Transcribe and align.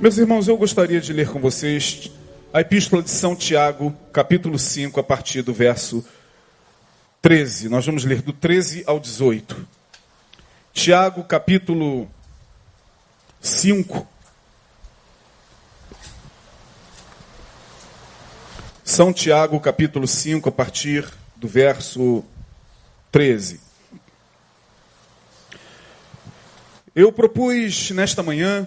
Meus 0.00 0.16
irmãos, 0.16 0.48
eu 0.48 0.56
gostaria 0.56 0.98
de 0.98 1.12
ler 1.12 1.28
com 1.28 1.38
vocês 1.38 2.10
a 2.54 2.62
Epístola 2.62 3.02
de 3.02 3.10
São 3.10 3.36
Tiago, 3.36 3.94
capítulo 4.14 4.58
5, 4.58 4.98
a 4.98 5.02
partir 5.02 5.42
do 5.42 5.52
verso 5.52 6.02
13. 7.20 7.68
Nós 7.68 7.84
vamos 7.84 8.06
ler 8.06 8.22
do 8.22 8.32
13 8.32 8.82
ao 8.86 8.98
18. 8.98 9.68
Tiago, 10.72 11.22
capítulo 11.24 12.10
5. 13.42 14.08
São 18.82 19.12
Tiago, 19.12 19.60
capítulo 19.60 20.08
5, 20.08 20.48
a 20.48 20.52
partir 20.52 21.06
do 21.36 21.46
verso 21.46 22.24
13. 23.12 23.60
Eu 26.96 27.12
propus 27.12 27.90
nesta 27.90 28.22
manhã 28.22 28.66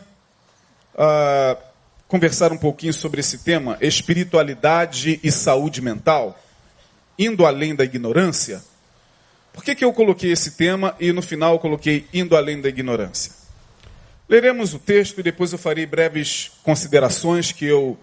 uh, 0.95 1.57
conversar 2.07 2.51
um 2.51 2.57
pouquinho 2.57 2.93
sobre 2.93 3.19
esse 3.19 3.39
tema, 3.39 3.77
espiritualidade 3.81 5.19
e 5.23 5.31
saúde 5.31 5.81
mental, 5.81 6.39
indo 7.17 7.45
além 7.45 7.75
da 7.75 7.83
ignorância. 7.83 8.63
Por 9.51 9.63
que, 9.63 9.75
que 9.75 9.85
eu 9.85 9.93
coloquei 9.93 10.31
esse 10.31 10.51
tema 10.51 10.95
e 10.99 11.11
no 11.11 11.21
final 11.21 11.59
coloquei 11.59 12.07
indo 12.13 12.35
além 12.35 12.61
da 12.61 12.69
ignorância? 12.69 13.31
Leremos 14.27 14.73
o 14.73 14.79
texto 14.79 15.19
e 15.19 15.23
depois 15.23 15.51
eu 15.51 15.59
farei 15.59 15.85
breves 15.85 16.51
considerações 16.63 17.51
que 17.51 17.65
eu 17.65 17.97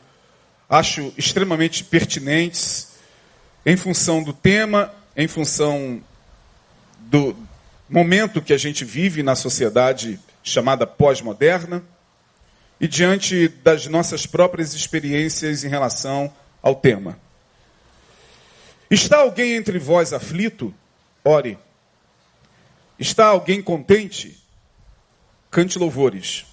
acho 0.68 1.12
extremamente 1.16 1.82
pertinentes 1.82 2.88
em 3.66 3.76
função 3.76 4.22
do 4.22 4.32
tema, 4.32 4.92
em 5.16 5.26
função 5.26 6.00
do 7.00 7.36
momento 7.88 8.40
que 8.40 8.52
a 8.52 8.58
gente 8.58 8.84
vive 8.84 9.22
na 9.22 9.34
sociedade 9.34 10.20
chamada 10.42 10.86
pós-moderna 10.86 11.82
e 12.80 12.88
diante 12.88 13.48
das 13.48 13.86
nossas 13.86 14.24
próprias 14.26 14.72
experiências 14.72 15.62
em 15.62 15.68
relação 15.68 16.32
ao 16.62 16.74
tema. 16.74 17.18
Está 18.90 19.18
alguém 19.18 19.54
entre 19.54 19.78
vós 19.78 20.12
aflito? 20.12 20.74
Ore. 21.22 21.58
Está 22.98 23.26
alguém 23.26 23.62
contente? 23.62 24.42
Cante 25.50 25.78
louvores. 25.78 26.46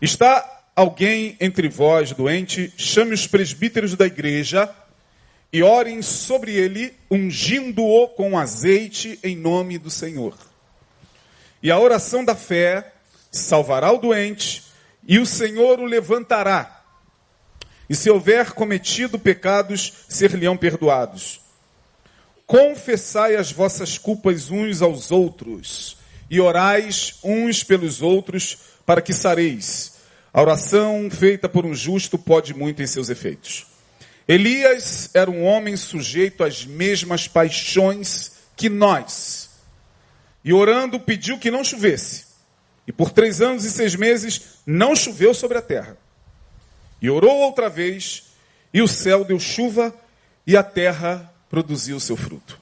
Está 0.00 0.64
alguém 0.76 1.36
entre 1.40 1.68
vós 1.68 2.12
doente? 2.12 2.72
Chame 2.76 3.14
os 3.14 3.26
presbíteros 3.26 3.96
da 3.96 4.06
igreja 4.06 4.68
e 5.52 5.62
orem 5.62 6.02
sobre 6.02 6.52
ele, 6.52 6.94
ungindo-o 7.10 8.08
com 8.08 8.38
azeite 8.38 9.18
em 9.22 9.36
nome 9.36 9.78
do 9.78 9.90
Senhor. 9.90 10.36
E 11.62 11.70
a 11.70 11.78
oração 11.78 12.24
da 12.24 12.34
fé 12.34 12.92
salvará 13.30 13.92
o 13.92 13.98
doente 13.98 14.61
e 15.06 15.18
o 15.18 15.26
Senhor 15.26 15.80
o 15.80 15.84
levantará. 15.84 16.82
E 17.88 17.94
se 17.94 18.10
houver 18.10 18.52
cometido 18.52 19.18
pecados, 19.18 19.92
ser-lhe-ão 20.08 20.56
perdoados. 20.56 21.40
Confessai 22.46 23.36
as 23.36 23.52
vossas 23.52 23.98
culpas 23.98 24.50
uns 24.50 24.82
aos 24.82 25.10
outros, 25.10 25.98
e 26.30 26.40
orais 26.40 27.18
uns 27.22 27.62
pelos 27.62 28.00
outros, 28.00 28.58
para 28.86 29.02
que 29.02 29.12
sareis. 29.12 29.94
A 30.32 30.40
oração 30.40 31.10
feita 31.10 31.48
por 31.48 31.66
um 31.66 31.74
justo 31.74 32.18
pode 32.18 32.54
muito 32.54 32.82
em 32.82 32.86
seus 32.86 33.10
efeitos. 33.10 33.66
Elias 34.26 35.10
era 35.12 35.30
um 35.30 35.44
homem 35.44 35.76
sujeito 35.76 36.42
às 36.44 36.64
mesmas 36.64 37.28
paixões 37.28 38.32
que 38.56 38.68
nós, 38.68 39.50
e 40.44 40.52
orando 40.52 40.98
pediu 40.98 41.38
que 41.38 41.50
não 41.50 41.64
chovesse. 41.64 42.31
E 42.86 42.92
por 42.92 43.10
três 43.10 43.40
anos 43.40 43.64
e 43.64 43.70
seis 43.70 43.94
meses 43.94 44.58
não 44.66 44.94
choveu 44.96 45.32
sobre 45.32 45.58
a 45.58 45.62
terra. 45.62 45.96
E 47.00 47.08
orou 47.10 47.38
outra 47.38 47.68
vez, 47.68 48.24
e 48.72 48.80
o 48.80 48.88
céu 48.88 49.24
deu 49.24 49.38
chuva, 49.38 49.94
e 50.46 50.56
a 50.56 50.62
terra 50.62 51.32
produziu 51.48 52.00
seu 52.00 52.16
fruto. 52.16 52.58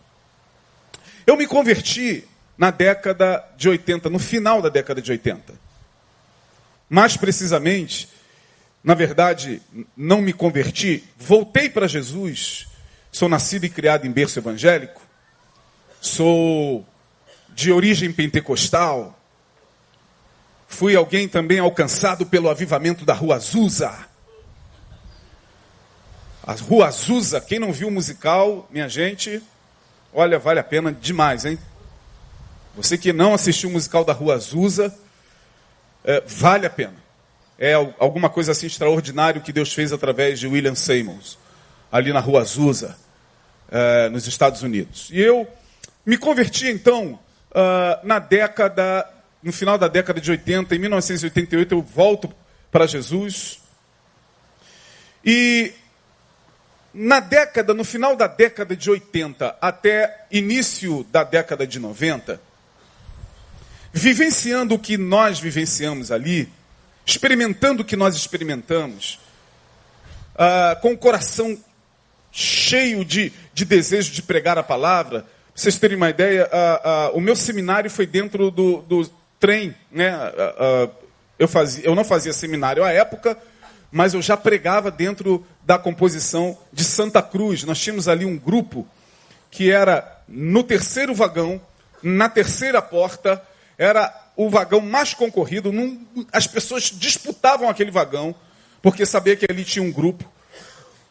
Eu 1.26 1.36
me 1.36 1.46
converti 1.46 2.24
na 2.58 2.70
década 2.70 3.42
de 3.56 3.68
80, 3.68 4.10
no 4.10 4.18
final 4.18 4.60
da 4.60 4.68
década 4.68 5.00
de 5.00 5.10
80. 5.10 5.54
Mais 6.88 7.16
precisamente, 7.16 8.08
na 8.82 8.94
verdade, 8.94 9.62
não 9.96 10.20
me 10.20 10.32
converti, 10.32 11.04
voltei 11.16 11.68
para 11.68 11.86
Jesus. 11.86 12.66
Sou 13.12 13.28
nascido 13.28 13.64
e 13.64 13.70
criado 13.70 14.06
em 14.06 14.10
berço 14.10 14.38
evangélico. 14.38 15.00
Sou 16.00 16.86
de 17.50 17.70
origem 17.70 18.12
pentecostal. 18.12 19.19
Fui 20.70 20.94
alguém 20.94 21.28
também 21.28 21.58
alcançado 21.58 22.24
pelo 22.24 22.48
avivamento 22.48 23.04
da 23.04 23.12
Rua 23.12 23.34
Azusa. 23.34 23.92
A 26.46 26.52
Rua 26.52 26.86
Azusa, 26.86 27.40
quem 27.40 27.58
não 27.58 27.72
viu 27.72 27.88
o 27.88 27.90
musical, 27.90 28.66
minha 28.70 28.88
gente, 28.88 29.42
olha, 30.14 30.38
vale 30.38 30.60
a 30.60 30.64
pena 30.64 30.92
demais, 30.92 31.44
hein? 31.44 31.58
Você 32.76 32.96
que 32.96 33.12
não 33.12 33.34
assistiu 33.34 33.68
o 33.68 33.72
musical 33.72 34.04
da 34.04 34.12
Rua 34.12 34.36
Azusa, 34.36 34.96
é, 36.04 36.22
vale 36.24 36.64
a 36.66 36.70
pena. 36.70 36.94
É 37.58 37.74
alguma 37.74 38.30
coisa 38.30 38.52
assim 38.52 38.66
extraordinária 38.66 39.40
que 39.40 39.52
Deus 39.52 39.74
fez 39.74 39.92
através 39.92 40.38
de 40.38 40.46
William 40.46 40.76
Seymour, 40.76 41.18
ali 41.90 42.12
na 42.12 42.20
Rua 42.20 42.42
Azusa, 42.42 42.96
é, 43.70 44.08
nos 44.08 44.26
Estados 44.26 44.62
Unidos. 44.62 45.10
E 45.12 45.20
eu 45.20 45.46
me 46.06 46.16
converti 46.16 46.68
então 46.68 47.18
uh, 47.50 48.06
na 48.06 48.20
década 48.20 49.06
no 49.42 49.52
final 49.52 49.78
da 49.78 49.88
década 49.88 50.20
de 50.20 50.30
80, 50.30 50.74
em 50.74 50.78
1988, 50.78 51.74
eu 51.74 51.82
volto 51.82 52.32
para 52.70 52.86
Jesus. 52.86 53.60
E 55.24 55.72
na 56.92 57.20
década, 57.20 57.72
no 57.72 57.84
final 57.84 58.16
da 58.16 58.26
década 58.26 58.76
de 58.76 58.90
80 58.90 59.56
até 59.60 60.26
início 60.30 61.04
da 61.10 61.24
década 61.24 61.66
de 61.66 61.78
90, 61.78 62.40
vivenciando 63.92 64.74
o 64.74 64.78
que 64.78 64.96
nós 64.96 65.38
vivenciamos 65.38 66.10
ali, 66.10 66.48
experimentando 67.06 67.82
o 67.82 67.84
que 67.84 67.96
nós 67.96 68.14
experimentamos, 68.14 69.18
uh, 70.34 70.80
com 70.80 70.92
o 70.92 70.98
coração 70.98 71.58
cheio 72.32 73.04
de, 73.04 73.32
de 73.52 73.64
desejo 73.64 74.12
de 74.12 74.22
pregar 74.22 74.58
a 74.58 74.62
palavra, 74.62 75.26
vocês 75.54 75.78
terem 75.78 75.96
uma 75.96 76.10
ideia, 76.10 76.48
uh, 76.48 77.14
uh, 77.14 77.18
o 77.18 77.20
meu 77.20 77.34
seminário 77.34 77.90
foi 77.90 78.06
dentro 78.06 78.50
do, 78.50 78.82
do, 78.82 79.10
trem, 79.40 79.74
né? 79.90 80.12
eu, 81.38 81.48
fazia, 81.48 81.84
eu 81.84 81.94
não 81.94 82.04
fazia 82.04 82.32
seminário 82.32 82.84
à 82.84 82.92
época, 82.92 83.36
mas 83.90 84.14
eu 84.14 84.22
já 84.22 84.36
pregava 84.36 84.90
dentro 84.90 85.44
da 85.64 85.78
composição 85.78 86.56
de 86.72 86.84
Santa 86.84 87.22
Cruz. 87.22 87.64
Nós 87.64 87.80
tínhamos 87.80 88.06
ali 88.06 88.24
um 88.24 88.38
grupo 88.38 88.86
que 89.50 89.70
era 89.70 90.20
no 90.28 90.62
terceiro 90.62 91.14
vagão, 91.14 91.60
na 92.02 92.28
terceira 92.28 92.80
porta, 92.80 93.42
era 93.76 94.14
o 94.36 94.48
vagão 94.48 94.80
mais 94.80 95.12
concorrido. 95.12 95.72
Num, 95.72 96.06
as 96.32 96.46
pessoas 96.46 96.84
disputavam 96.84 97.68
aquele 97.68 97.90
vagão, 97.90 98.34
porque 98.80 99.04
sabia 99.04 99.34
que 99.34 99.46
ali 99.50 99.64
tinha 99.64 99.82
um 99.82 99.90
grupo 99.90 100.30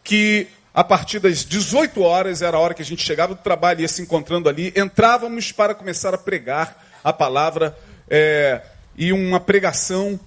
que 0.03 0.47
a 0.73 0.83
partir 0.83 1.19
das 1.19 1.43
18 1.43 2.01
horas 2.01 2.41
era 2.41 2.55
a 2.55 2.59
hora 2.59 2.73
que 2.73 2.81
a 2.81 2.85
gente 2.85 3.03
chegava 3.03 3.35
do 3.35 3.41
trabalho, 3.41 3.81
ia 3.81 3.87
se 3.87 4.01
encontrando 4.01 4.47
ali, 4.47 4.71
entrávamos 4.75 5.51
para 5.51 5.75
começar 5.75 6.13
a 6.13 6.17
pregar 6.17 6.85
a 7.03 7.11
palavra 7.11 7.77
é, 8.09 8.61
e 8.97 9.13
uma 9.13 9.39
pregação 9.39 10.19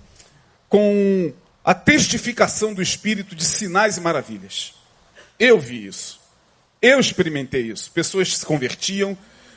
com 0.68 1.32
a 1.64 1.74
testificação 1.74 2.72
do 2.72 2.82
Espírito 2.82 3.34
de 3.34 3.44
sinais 3.44 3.96
e 3.96 4.00
maravilhas. 4.00 4.74
Eu 5.38 5.58
vi 5.58 5.86
isso. 5.86 6.20
Eu 6.80 6.98
experimentei 6.98 7.62
isso. 7.62 7.90
Pessoas 7.92 8.36
se 8.36 8.44
convertiam, 8.44 9.16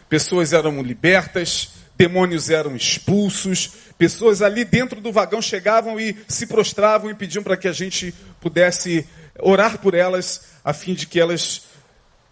pessoas 0.09 0.53
eram 0.53 0.81
libertas, 0.81 1.69
demônios 1.97 2.49
eram 2.49 2.75
expulsos, 2.75 3.71
pessoas 3.97 4.41
ali 4.41 4.65
dentro 4.65 4.99
do 5.01 5.11
vagão 5.11 5.41
chegavam 5.41 5.99
e 5.99 6.15
se 6.27 6.45
prostravam 6.45 7.09
e 7.09 7.15
pediam 7.15 7.43
para 7.43 7.57
que 7.57 7.67
a 7.67 7.71
gente 7.71 8.13
pudesse 8.41 9.07
orar 9.39 9.79
por 9.79 9.93
elas, 9.93 10.41
a 10.63 10.73
fim 10.73 10.93
de 10.93 11.07
que 11.07 11.19
elas 11.19 11.63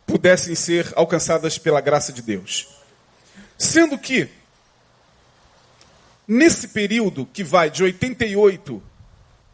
pudessem 0.06 0.54
ser 0.56 0.92
alcançadas 0.96 1.58
pela 1.58 1.82
graça 1.82 2.12
de 2.12 2.22
Deus. 2.22 2.68
Sendo 3.58 3.98
que 3.98 4.30
Nesse 6.28 6.70
período 6.70 7.26
que 7.26 7.44
vai 7.44 7.70
de 7.70 7.84
88 7.84 8.82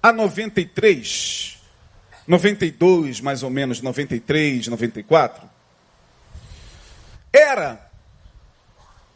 a 0.01 0.13
93, 0.13 1.57
92 2.27 3.21
mais 3.21 3.41
ou 3.41 3.49
menos, 3.49 3.81
93, 3.81 4.67
94, 4.67 5.49
era 7.33 7.89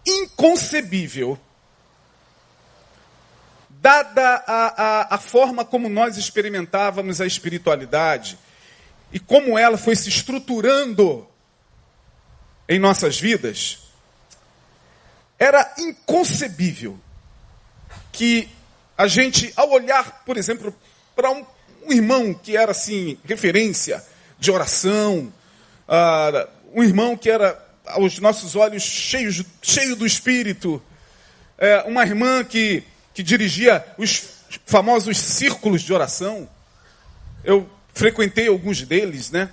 inconcebível, 0.05 1.39
dada 3.69 4.43
a, 4.47 4.83
a, 4.83 5.15
a 5.15 5.17
forma 5.17 5.63
como 5.63 5.87
nós 5.87 6.17
experimentávamos 6.17 7.21
a 7.21 7.25
espiritualidade 7.25 8.37
e 9.11 9.19
como 9.19 9.57
ela 9.57 9.77
foi 9.77 9.95
se 9.95 10.09
estruturando 10.09 11.27
em 12.67 12.79
nossas 12.79 13.19
vidas, 13.19 13.79
era 15.37 15.73
inconcebível 15.77 16.99
que 18.13 18.47
a 18.97 19.07
gente, 19.07 19.51
ao 19.55 19.71
olhar, 19.71 20.23
por 20.23 20.37
exemplo, 20.37 20.73
para 21.15 21.31
um, 21.31 21.43
um, 21.87 21.91
irmão 21.91 22.33
que 22.33 22.55
era 22.55 22.71
assim, 22.71 23.17
referência 23.25 24.01
de 24.39 24.51
oração, 24.51 25.33
uh, 25.87 26.47
um 26.73 26.83
irmão 26.83 27.17
que 27.17 27.29
era, 27.29 27.59
aos 27.87 28.19
nossos 28.19 28.55
olhos, 28.55 28.83
cheio, 28.83 29.45
cheio 29.61 29.95
do 29.95 30.05
Espírito, 30.05 30.75
uh, 30.75 31.89
uma 31.89 32.03
irmã 32.03 32.43
que, 32.43 32.83
que 33.15 33.23
dirigia 33.23 33.83
os 33.97 34.23
famosos 34.65 35.17
círculos 35.17 35.81
de 35.81 35.91
oração. 35.91 36.47
Eu 37.43 37.67
frequentei 37.95 38.47
alguns 38.47 38.83
deles, 38.83 39.31
né? 39.31 39.49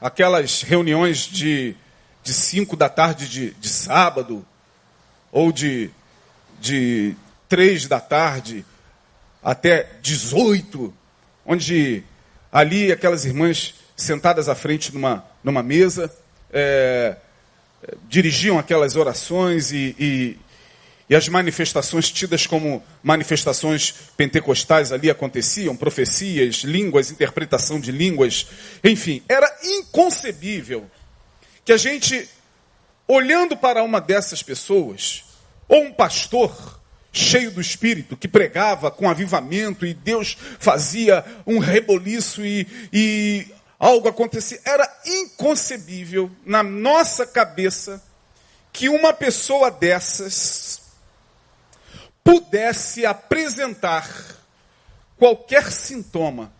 Aquelas 0.00 0.62
reuniões 0.62 1.18
de, 1.18 1.74
de 2.22 2.32
cinco 2.32 2.76
da 2.76 2.88
tarde 2.88 3.28
de, 3.28 3.50
de 3.54 3.68
sábado, 3.68 4.46
ou 5.32 5.50
de, 5.50 5.90
de 6.60 7.16
três 7.48 7.86
da 7.86 8.00
tarde 8.00 8.64
até 9.42 9.88
18, 10.02 10.92
onde 11.44 12.02
ali 12.50 12.90
aquelas 12.90 13.24
irmãs 13.24 13.74
sentadas 13.96 14.48
à 14.48 14.54
frente 14.54 14.92
numa, 14.92 15.24
numa 15.42 15.62
mesa, 15.62 16.12
é, 16.52 17.16
dirigiam 18.08 18.58
aquelas 18.58 18.96
orações 18.96 19.72
e, 19.72 19.94
e, 19.98 20.38
e 21.08 21.14
as 21.14 21.28
manifestações 21.28 22.10
tidas 22.10 22.46
como 22.46 22.82
manifestações 23.02 23.94
pentecostais 24.16 24.92
ali 24.92 25.08
aconteciam, 25.08 25.76
profecias, 25.76 26.56
línguas, 26.56 27.10
interpretação 27.10 27.78
de 27.78 27.92
línguas, 27.92 28.46
enfim, 28.82 29.22
era 29.28 29.48
inconcebível 29.62 30.90
que 31.64 31.72
a 31.72 31.76
gente, 31.76 32.28
olhando 33.08 33.56
para 33.56 33.82
uma 33.82 34.00
dessas 34.00 34.42
pessoas, 34.42 35.24
ou 35.68 35.84
um 35.84 35.92
pastor 35.92 36.80
cheio 37.16 37.50
do 37.50 37.60
Espírito, 37.60 38.16
que 38.16 38.28
pregava 38.28 38.90
com 38.90 39.08
avivamento 39.08 39.86
e 39.86 39.94
Deus 39.94 40.36
fazia 40.58 41.24
um 41.46 41.58
reboliço 41.58 42.44
e, 42.44 42.66
e 42.92 43.46
algo 43.78 44.08
acontecia, 44.08 44.60
era 44.64 44.86
inconcebível 45.04 46.30
na 46.44 46.62
nossa 46.62 47.26
cabeça 47.26 48.02
que 48.72 48.88
uma 48.88 49.12
pessoa 49.12 49.70
dessas 49.70 50.82
pudesse 52.22 53.06
apresentar 53.06 54.08
qualquer 55.16 55.70
sintoma 55.72 56.52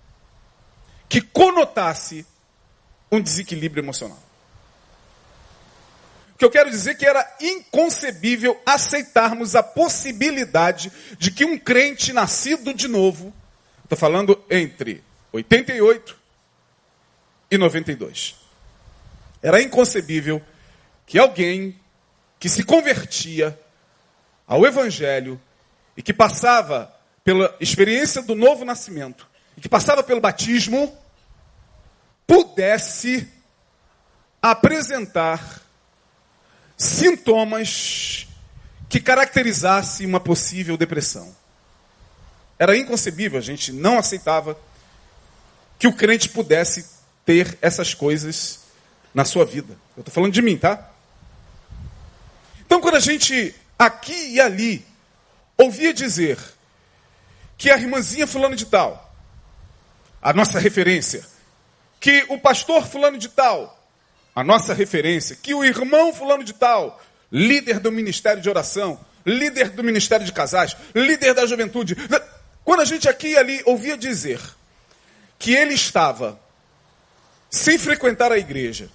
que 1.08 1.20
conotasse 1.20 2.24
um 3.12 3.20
desequilíbrio 3.20 3.82
emocional. 3.82 4.25
O 6.36 6.38
que 6.38 6.44
eu 6.44 6.50
quero 6.50 6.68
dizer 6.68 6.90
é 6.90 6.94
que 6.94 7.06
era 7.06 7.36
inconcebível 7.40 8.60
aceitarmos 8.66 9.56
a 9.56 9.62
possibilidade 9.62 10.92
de 11.18 11.30
que 11.30 11.46
um 11.46 11.58
crente 11.58 12.12
nascido 12.12 12.74
de 12.74 12.86
novo, 12.86 13.32
estou 13.82 13.96
falando 13.96 14.38
entre 14.50 15.02
88 15.32 16.14
e 17.50 17.56
92, 17.56 18.36
era 19.42 19.62
inconcebível 19.62 20.42
que 21.06 21.18
alguém 21.18 21.80
que 22.38 22.50
se 22.50 22.62
convertia 22.64 23.58
ao 24.46 24.66
Evangelho 24.66 25.40
e 25.96 26.02
que 26.02 26.12
passava 26.12 26.94
pela 27.24 27.56
experiência 27.58 28.20
do 28.20 28.34
novo 28.34 28.62
nascimento, 28.62 29.26
e 29.56 29.62
que 29.62 29.70
passava 29.70 30.02
pelo 30.02 30.20
batismo, 30.20 30.94
pudesse 32.26 33.26
apresentar 34.42 35.64
sintomas 36.76 38.26
que 38.88 39.00
caracterizassem 39.00 40.06
uma 40.06 40.20
possível 40.20 40.76
depressão. 40.76 41.34
Era 42.58 42.76
inconcebível, 42.76 43.38
a 43.38 43.42
gente 43.42 43.72
não 43.72 43.98
aceitava 43.98 44.58
que 45.78 45.86
o 45.86 45.92
crente 45.92 46.28
pudesse 46.28 46.86
ter 47.24 47.58
essas 47.60 47.92
coisas 47.92 48.60
na 49.12 49.24
sua 49.24 49.44
vida. 49.44 49.76
Eu 49.96 50.00
estou 50.00 50.14
falando 50.14 50.32
de 50.32 50.42
mim, 50.42 50.56
tá? 50.56 50.90
Então, 52.64 52.80
quando 52.80 52.96
a 52.96 53.00
gente 53.00 53.54
aqui 53.78 54.32
e 54.34 54.40
ali 54.40 54.86
ouvia 55.56 55.92
dizer 55.92 56.38
que 57.56 57.70
a 57.70 57.76
irmãzinha 57.76 58.26
fulano 58.26 58.56
de 58.56 58.66
tal, 58.66 59.14
a 60.20 60.32
nossa 60.32 60.58
referência, 60.58 61.24
que 62.00 62.24
o 62.28 62.38
pastor 62.38 62.86
fulano 62.86 63.18
de 63.18 63.28
tal, 63.28 63.75
a 64.36 64.44
nossa 64.44 64.74
referência, 64.74 65.34
que 65.34 65.54
o 65.54 65.64
irmão 65.64 66.12
fulano 66.12 66.44
de 66.44 66.52
tal, 66.52 67.02
líder 67.32 67.80
do 67.80 67.90
ministério 67.90 68.42
de 68.42 68.50
oração, 68.50 69.00
líder 69.24 69.70
do 69.70 69.82
ministério 69.82 70.26
de 70.26 70.32
casais, 70.32 70.76
líder 70.94 71.32
da 71.32 71.46
juventude, 71.46 71.96
quando 72.62 72.80
a 72.80 72.84
gente 72.84 73.08
aqui 73.08 73.28
e 73.28 73.38
ali 73.38 73.62
ouvia 73.64 73.96
dizer 73.96 74.38
que 75.38 75.54
ele 75.54 75.72
estava 75.72 76.38
sem 77.50 77.78
frequentar 77.78 78.30
a 78.30 78.36
igreja 78.36 78.90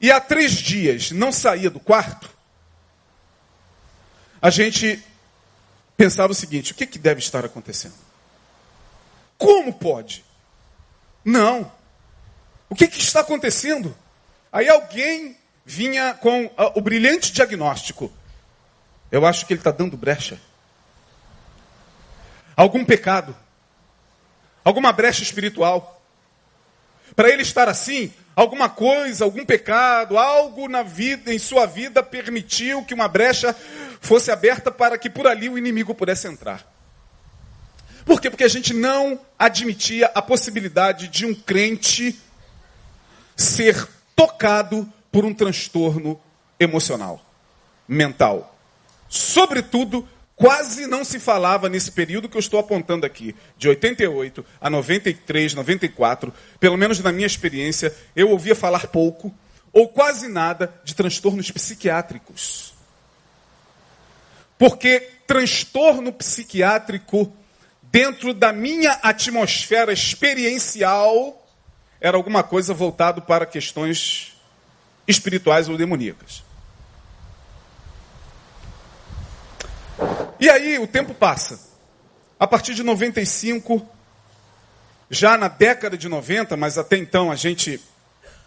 e 0.00 0.10
há 0.10 0.20
três 0.20 0.54
dias 0.54 1.12
não 1.12 1.30
saía 1.30 1.70
do 1.70 1.78
quarto, 1.78 2.28
a 4.42 4.50
gente 4.50 5.00
pensava 5.96 6.32
o 6.32 6.34
seguinte: 6.34 6.72
o 6.72 6.74
que, 6.74 6.86
que 6.86 6.98
deve 6.98 7.20
estar 7.20 7.44
acontecendo? 7.44 7.94
Como 9.38 9.72
pode? 9.72 10.24
Não. 11.24 11.70
O 12.70 12.74
que, 12.74 12.86
que 12.86 13.00
está 13.00 13.20
acontecendo? 13.20 13.94
Aí 14.52 14.68
alguém 14.68 15.36
vinha 15.66 16.14
com 16.14 16.46
uh, 16.46 16.52
o 16.76 16.80
brilhante 16.80 17.32
diagnóstico. 17.32 18.10
Eu 19.10 19.26
acho 19.26 19.44
que 19.44 19.52
ele 19.52 19.60
está 19.60 19.72
dando 19.72 19.96
brecha. 19.96 20.40
Algum 22.56 22.84
pecado. 22.84 23.36
Alguma 24.64 24.92
brecha 24.92 25.22
espiritual. 25.22 26.00
Para 27.16 27.28
ele 27.28 27.42
estar 27.42 27.68
assim, 27.68 28.14
alguma 28.36 28.68
coisa, 28.68 29.24
algum 29.24 29.44
pecado, 29.44 30.16
algo 30.16 30.68
na 30.68 30.84
vida, 30.84 31.34
em 31.34 31.38
sua 31.38 31.66
vida 31.66 32.04
permitiu 32.04 32.84
que 32.84 32.94
uma 32.94 33.08
brecha 33.08 33.54
fosse 34.00 34.30
aberta 34.30 34.70
para 34.70 34.96
que 34.96 35.10
por 35.10 35.26
ali 35.26 35.48
o 35.48 35.58
inimigo 35.58 35.92
pudesse 35.92 36.28
entrar. 36.28 36.64
Por 38.04 38.20
quê? 38.20 38.30
Porque 38.30 38.44
a 38.44 38.48
gente 38.48 38.72
não 38.72 39.20
admitia 39.38 40.10
a 40.14 40.22
possibilidade 40.22 41.08
de 41.08 41.26
um 41.26 41.34
crente 41.34 42.18
ser 43.40 43.88
tocado 44.14 44.86
por 45.10 45.24
um 45.24 45.32
transtorno 45.32 46.20
emocional, 46.58 47.24
mental. 47.88 48.54
Sobretudo, 49.08 50.06
quase 50.36 50.86
não 50.86 51.04
se 51.04 51.18
falava 51.18 51.68
nesse 51.68 51.90
período 51.90 52.28
que 52.28 52.36
eu 52.36 52.40
estou 52.40 52.60
apontando 52.60 53.06
aqui, 53.06 53.34
de 53.56 53.68
88 53.68 54.44
a 54.60 54.68
93, 54.68 55.54
94, 55.54 56.32
pelo 56.58 56.76
menos 56.76 57.00
na 57.00 57.10
minha 57.10 57.26
experiência, 57.26 57.94
eu 58.14 58.28
ouvia 58.28 58.54
falar 58.54 58.88
pouco 58.88 59.34
ou 59.72 59.88
quase 59.88 60.28
nada 60.28 60.74
de 60.84 60.94
transtornos 60.94 61.50
psiquiátricos. 61.50 62.74
Porque 64.58 65.00
transtorno 65.26 66.12
psiquiátrico, 66.12 67.32
dentro 67.84 68.34
da 68.34 68.52
minha 68.52 68.92
atmosfera 69.02 69.92
experiencial, 69.92 71.39
era 72.00 72.16
alguma 72.16 72.42
coisa 72.42 72.72
voltado 72.72 73.22
para 73.22 73.44
questões 73.44 74.36
espirituais 75.06 75.68
ou 75.68 75.76
demoníacas. 75.76 76.42
E 80.38 80.48
aí 80.48 80.78
o 80.78 80.86
tempo 80.86 81.12
passa. 81.12 81.60
A 82.38 82.46
partir 82.46 82.74
de 82.74 82.82
95, 82.82 83.86
já 85.10 85.36
na 85.36 85.48
década 85.48 85.98
de 85.98 86.08
90, 86.08 86.56
mas 86.56 86.78
até 86.78 86.96
então 86.96 87.30
a 87.30 87.36
gente 87.36 87.78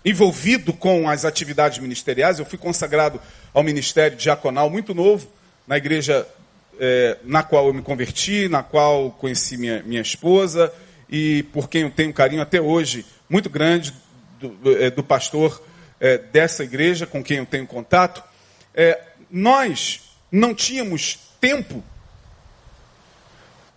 envolvido 0.03 0.73
com 0.73 1.07
as 1.07 1.23
atividades 1.23 1.77
ministeriais, 1.77 2.39
eu 2.39 2.45
fui 2.45 2.57
consagrado 2.57 3.21
ao 3.53 3.63
ministério 3.63 4.17
diaconal 4.17 4.69
muito 4.69 4.93
novo, 4.93 5.27
na 5.67 5.77
igreja 5.77 6.27
é, 6.79 7.17
na 7.23 7.43
qual 7.43 7.67
eu 7.67 7.73
me 7.73 7.81
converti, 7.81 8.49
na 8.49 8.63
qual 8.63 9.11
conheci 9.11 9.57
minha, 9.57 9.83
minha 9.83 10.01
esposa 10.01 10.73
e 11.07 11.43
por 11.53 11.69
quem 11.69 11.83
eu 11.83 11.91
tenho 11.91 12.11
carinho 12.11 12.41
até 12.41 12.59
hoje 12.59 13.05
muito 13.29 13.49
grande 13.49 13.93
do, 14.39 14.91
do 14.91 15.03
pastor 15.03 15.63
é, 15.99 16.17
dessa 16.17 16.63
igreja 16.63 17.07
com 17.07 17.23
quem 17.23 17.37
eu 17.37 17.45
tenho 17.45 17.65
contato. 17.65 18.23
É, 18.73 19.01
nós 19.31 20.17
não 20.31 20.53
tínhamos 20.53 21.19
tempo, 21.39 21.83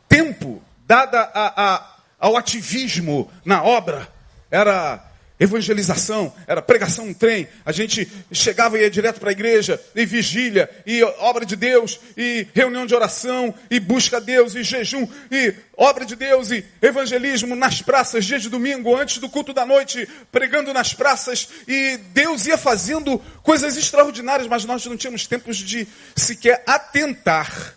tempo 0.09 0.63
dada 0.87 1.21
a, 1.21 1.75
a, 1.75 1.97
ao 2.19 2.37
ativismo 2.37 3.31
na 3.45 3.63
obra, 3.63 4.09
era 4.51 5.05
Evangelização, 5.39 6.33
era 6.47 6.63
pregação 6.63 7.05
no 7.05 7.15
trem. 7.15 7.47
A 7.65 7.71
gente 7.71 8.11
chegava 8.33 8.79
e 8.79 8.81
ia 8.81 8.91
direto 8.91 9.21
para 9.21 9.29
a 9.29 9.33
igreja, 9.33 9.79
e 9.95 10.07
vigília, 10.07 10.71
e 10.87 11.03
obra 11.03 11.45
de 11.45 11.55
Deus, 11.55 12.01
e 12.17 12.47
reunião 12.55 12.87
de 12.87 12.95
oração, 12.95 13.55
e 13.71 13.79
busca 13.79 14.17
a 14.17 14.21
Deus, 14.21 14.55
e 14.55 14.63
jejum, 14.63 15.07
e 15.31 15.55
obra 15.77 16.07
de 16.07 16.17
Deus, 16.17 16.51
e 16.51 16.65
evangelismo 16.81 17.55
nas 17.55 17.83
praças, 17.83 18.25
dia 18.25 18.39
de 18.39 18.49
domingo, 18.49 18.97
antes 18.97 19.19
do 19.19 19.29
culto 19.29 19.53
da 19.53 19.67
noite, 19.67 20.09
pregando 20.33 20.73
nas 20.73 20.95
praças. 20.95 21.49
E 21.69 21.99
Deus 22.15 22.47
ia 22.47 22.57
fazendo 22.57 23.19
coisas 23.43 23.77
extraordinárias, 23.77 24.49
mas 24.49 24.65
nós 24.65 24.87
não 24.87 24.97
tínhamos 24.97 25.27
tempo 25.27 25.53
de 25.53 25.87
sequer 26.15 26.63
atentar 26.67 27.75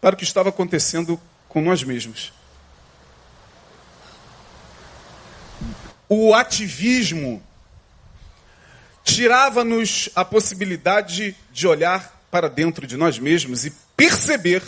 para 0.00 0.14
o 0.14 0.16
que 0.16 0.24
estava 0.24 0.48
acontecendo 0.48 1.20
com 1.48 1.60
nós 1.60 1.82
mesmos. 1.84 2.32
O 6.08 6.34
ativismo 6.34 7.42
tirava-nos 9.02 10.08
a 10.14 10.24
possibilidade 10.24 11.36
de 11.52 11.66
olhar 11.66 12.24
para 12.30 12.48
dentro 12.48 12.86
de 12.86 12.96
nós 12.96 13.18
mesmos 13.18 13.64
e 13.64 13.70
perceber 13.96 14.62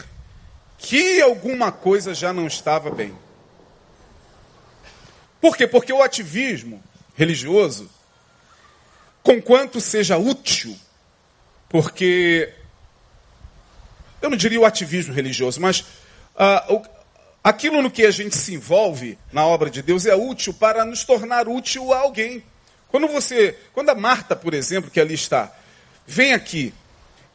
que 0.78 1.20
alguma 1.20 1.72
coisa 1.72 2.14
já 2.14 2.32
não 2.32 2.46
estava 2.46 2.90
bem. 2.90 3.16
Por 5.40 5.56
quê? 5.56 5.66
Porque 5.66 5.92
o 5.92 6.02
ativismo 6.02 6.82
religioso, 7.16 7.90
conquanto 9.22 9.80
seja 9.80 10.16
útil, 10.16 10.78
porque 11.68 12.52
eu 14.20 14.30
não 14.30 14.36
diria 14.36 14.60
o 14.60 14.64
ativismo 14.64 15.14
religioso, 15.14 15.60
mas 15.60 15.80
uh, 15.80 16.86
aquilo 17.46 17.80
no 17.80 17.92
que 17.92 18.04
a 18.04 18.10
gente 18.10 18.34
se 18.34 18.54
envolve 18.54 19.16
na 19.32 19.46
obra 19.46 19.70
de 19.70 19.80
Deus 19.80 20.04
é 20.04 20.16
útil 20.16 20.52
para 20.52 20.84
nos 20.84 21.04
tornar 21.04 21.46
útil 21.46 21.92
a 21.92 21.98
alguém. 21.98 22.42
Quando 22.88 23.06
você, 23.06 23.56
quando 23.72 23.88
a 23.88 23.94
Marta, 23.94 24.34
por 24.34 24.52
exemplo, 24.52 24.90
que 24.90 24.98
ali 24.98 25.14
está, 25.14 25.54
vem 26.04 26.32
aqui 26.32 26.74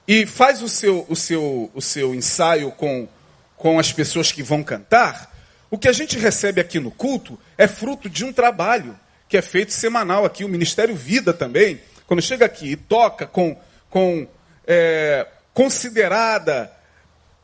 e 0.06 0.26
faz 0.26 0.62
o 0.62 0.68
seu, 0.68 1.06
o 1.08 1.16
seu, 1.16 1.72
o 1.74 1.82
seu 1.82 2.14
ensaio 2.14 2.72
com, 2.72 3.08
com 3.56 3.80
as 3.80 3.94
pessoas 3.94 4.34
que 4.34 4.44
vão 4.44 4.62
cantar, 4.62 5.34
o 5.70 5.78
que 5.78 5.88
a 5.88 5.94
gente 5.94 6.20
recebe 6.20 6.60
aqui 6.60 6.78
no 6.78 6.92
culto 6.92 7.40
é 7.58 7.66
fruto 7.66 8.10
de 8.10 8.26
um 8.26 8.34
trabalho 8.34 9.00
que 9.30 9.38
é 9.38 9.42
feito 9.42 9.72
semanal 9.72 10.26
aqui, 10.26 10.44
o 10.44 10.50
Ministério 10.50 10.94
Vida 10.94 11.34
também, 11.34 11.80
quando 12.06 12.22
chega 12.22 12.46
aqui 12.46 12.72
e 12.72 12.76
toca 12.76 13.26
com, 13.26 13.58
com 13.90 14.28
é, 14.68 15.26
considerada 15.54 16.70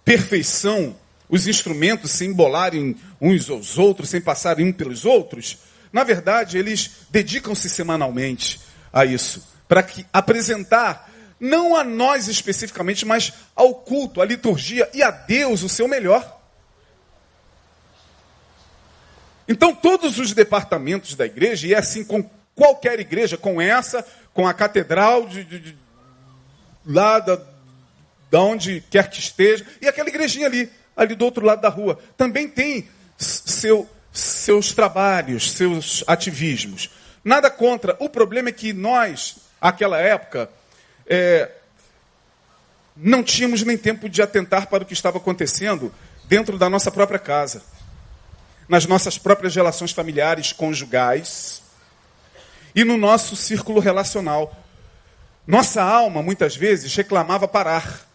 perfeição 0.03 0.97
os 1.29 1.47
instrumentos 1.47 2.11
sem 2.11 2.29
embolarem 2.29 2.95
uns 3.19 3.49
aos 3.49 3.77
outros, 3.77 4.09
sem 4.09 4.21
passarem 4.21 4.67
um 4.67 4.73
pelos 4.73 5.05
outros, 5.05 5.57
na 5.91 6.03
verdade, 6.03 6.57
eles 6.57 6.91
dedicam-se 7.09 7.69
semanalmente 7.69 8.59
a 8.91 9.05
isso, 9.05 9.45
para 9.67 9.85
apresentar 10.13 11.11
não 11.39 11.75
a 11.75 11.83
nós 11.83 12.27
especificamente, 12.27 13.05
mas 13.05 13.31
ao 13.55 13.75
culto, 13.75 14.21
à 14.21 14.25
liturgia 14.25 14.89
e 14.93 15.03
a 15.03 15.11
Deus 15.11 15.63
o 15.63 15.69
seu 15.69 15.87
melhor. 15.87 16.35
Então, 19.47 19.73
todos 19.73 20.17
os 20.19 20.33
departamentos 20.33 21.15
da 21.15 21.25
igreja, 21.25 21.67
e 21.67 21.73
é 21.73 21.77
assim 21.77 22.03
com 22.03 22.27
qualquer 22.55 22.99
igreja, 22.99 23.37
com 23.37 23.61
essa, 23.61 24.05
com 24.33 24.47
a 24.47 24.53
catedral 24.53 25.27
de, 25.27 25.43
de, 25.43 25.59
de 25.59 25.77
lá 26.85 27.19
da, 27.19 27.39
da 28.29 28.41
onde 28.41 28.83
quer 28.89 29.09
que 29.09 29.19
esteja, 29.19 29.65
e 29.81 29.87
aquela 29.87 30.09
igrejinha 30.09 30.47
ali, 30.47 30.69
ali 30.97 31.15
do 31.15 31.23
outro 31.23 31.45
lado 31.45 31.61
da 31.61 31.69
rua, 31.69 31.99
também 32.17 32.49
tem 32.49 32.89
seu, 33.15 33.87
seus 34.11 34.71
trabalhos, 34.71 35.51
seus 35.51 36.03
ativismos. 36.07 36.89
Nada 37.23 37.51
contra. 37.51 37.95
O 37.99 38.09
problema 38.09 38.49
é 38.49 38.51
que 38.51 38.73
nós, 38.73 39.37
aquela 39.61 39.99
época, 39.99 40.49
é, 41.05 41.51
não 42.95 43.23
tínhamos 43.23 43.61
nem 43.61 43.77
tempo 43.77 44.09
de 44.09 44.21
atentar 44.21 44.67
para 44.67 44.83
o 44.83 44.85
que 44.85 44.93
estava 44.93 45.19
acontecendo 45.19 45.93
dentro 46.25 46.57
da 46.57 46.69
nossa 46.69 46.89
própria 46.91 47.19
casa, 47.19 47.61
nas 48.67 48.85
nossas 48.85 49.17
próprias 49.17 49.55
relações 49.55 49.91
familiares, 49.91 50.51
conjugais 50.51 51.61
e 52.73 52.83
no 52.83 52.97
nosso 52.97 53.35
círculo 53.35 53.79
relacional. 53.79 54.55
Nossa 55.45 55.81
alma, 55.81 56.21
muitas 56.21 56.55
vezes, 56.55 56.93
reclamava 56.95 57.47
parar. 57.47 58.05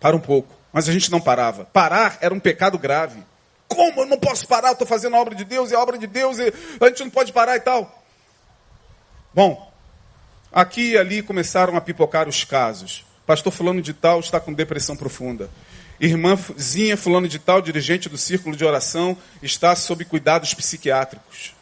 Para 0.00 0.16
um 0.16 0.20
pouco. 0.20 0.59
Mas 0.72 0.88
a 0.88 0.92
gente 0.92 1.10
não 1.10 1.20
parava. 1.20 1.64
Parar 1.64 2.18
era 2.20 2.32
um 2.32 2.40
pecado 2.40 2.78
grave. 2.78 3.22
Como 3.68 4.00
eu 4.00 4.06
não 4.06 4.18
posso 4.18 4.46
parar? 4.46 4.72
Estou 4.72 4.86
fazendo 4.86 5.16
a 5.16 5.20
obra 5.20 5.34
de 5.34 5.44
Deus, 5.44 5.70
é 5.70 5.76
a 5.76 5.80
obra 5.80 5.96
de 5.96 6.06
Deus, 6.06 6.38
e 6.38 6.52
a 6.80 6.88
gente 6.88 7.04
não 7.04 7.10
pode 7.10 7.32
parar 7.32 7.56
e 7.56 7.60
tal. 7.60 8.04
Bom, 9.32 9.72
aqui 10.52 10.90
e 10.90 10.98
ali 10.98 11.22
começaram 11.22 11.76
a 11.76 11.80
pipocar 11.80 12.28
os 12.28 12.42
casos. 12.42 13.04
Pastor 13.26 13.52
fulano 13.52 13.80
de 13.80 13.94
tal 13.94 14.18
está 14.18 14.40
com 14.40 14.52
depressão 14.52 14.96
profunda. 14.96 15.48
Irmãzinha 16.00 16.96
fulano 16.96 17.28
de 17.28 17.38
tal, 17.38 17.60
dirigente 17.62 18.08
do 18.08 18.18
círculo 18.18 18.56
de 18.56 18.64
oração, 18.64 19.16
está 19.42 19.76
sob 19.76 20.04
cuidados 20.04 20.52
psiquiátricos. 20.54 21.54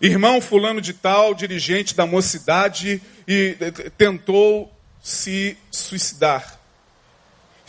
Irmão 0.00 0.40
fulano 0.40 0.80
de 0.80 0.92
tal, 0.92 1.34
dirigente 1.34 1.94
da 1.94 2.04
mocidade, 2.04 3.00
e 3.26 3.56
tentou 3.96 4.70
se 5.02 5.56
suicidar. 5.70 6.58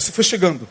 Isso 0.06 0.14
foi 0.14 0.24
chegando. 0.24 0.70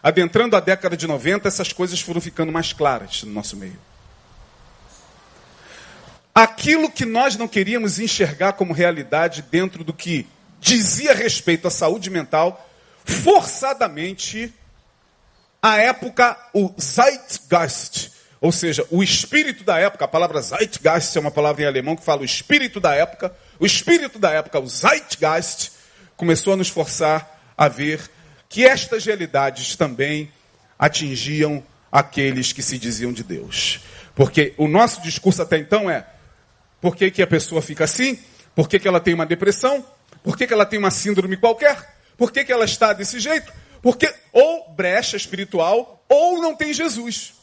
Adentrando 0.00 0.54
a 0.54 0.60
década 0.60 0.96
de 0.96 1.04
90, 1.04 1.48
essas 1.48 1.72
coisas 1.72 2.00
foram 2.00 2.20
ficando 2.20 2.52
mais 2.52 2.72
claras 2.72 3.24
no 3.24 3.32
nosso 3.32 3.56
meio. 3.56 3.76
Aquilo 6.32 6.88
que 6.88 7.04
nós 7.04 7.36
não 7.36 7.48
queríamos 7.48 7.98
enxergar 7.98 8.52
como 8.52 8.72
realidade 8.72 9.42
dentro 9.42 9.82
do 9.82 9.92
que 9.92 10.28
dizia 10.60 11.12
respeito 11.12 11.66
à 11.66 11.72
saúde 11.72 12.08
mental, 12.08 12.70
forçadamente, 13.04 14.54
à 15.60 15.78
época, 15.78 16.38
o 16.54 16.72
Zeitgeist, 16.80 18.12
ou 18.40 18.52
seja, 18.52 18.86
o 18.92 19.02
espírito 19.02 19.64
da 19.64 19.76
época, 19.80 20.04
a 20.04 20.08
palavra 20.08 20.40
Zeitgeist 20.40 21.16
é 21.16 21.20
uma 21.20 21.32
palavra 21.32 21.64
em 21.64 21.66
alemão 21.66 21.96
que 21.96 22.04
fala 22.04 22.22
o 22.22 22.24
espírito 22.24 22.78
da 22.78 22.94
época, 22.94 23.34
o 23.58 23.66
espírito 23.66 24.20
da 24.20 24.30
época, 24.30 24.60
o 24.60 24.68
Zeitgeist, 24.68 25.72
começou 26.16 26.52
a 26.52 26.56
nos 26.56 26.68
forçar 26.68 27.36
a 27.58 27.66
ver 27.66 28.14
que 28.48 28.64
estas 28.64 29.04
realidades 29.04 29.76
também 29.76 30.30
atingiam 30.78 31.62
aqueles 31.90 32.52
que 32.52 32.62
se 32.62 32.78
diziam 32.78 33.12
de 33.12 33.24
Deus. 33.24 33.80
Porque 34.14 34.54
o 34.56 34.68
nosso 34.68 35.00
discurso 35.02 35.42
até 35.42 35.58
então 35.58 35.90
é: 35.90 36.06
por 36.80 36.96
que, 36.96 37.10
que 37.10 37.22
a 37.22 37.26
pessoa 37.26 37.60
fica 37.62 37.84
assim? 37.84 38.18
Por 38.54 38.68
que, 38.68 38.78
que 38.78 38.88
ela 38.88 39.00
tem 39.00 39.14
uma 39.14 39.26
depressão? 39.26 39.84
Por 40.22 40.36
que, 40.36 40.46
que 40.46 40.52
ela 40.52 40.66
tem 40.66 40.78
uma 40.78 40.90
síndrome 40.90 41.36
qualquer? 41.36 41.96
Por 42.16 42.32
que, 42.32 42.44
que 42.44 42.52
ela 42.52 42.64
está 42.64 42.92
desse 42.92 43.20
jeito? 43.20 43.52
Porque 43.82 44.12
ou 44.32 44.70
brecha 44.70 45.16
espiritual 45.16 46.02
ou 46.08 46.40
não 46.40 46.54
tem 46.54 46.72
Jesus. 46.72 47.34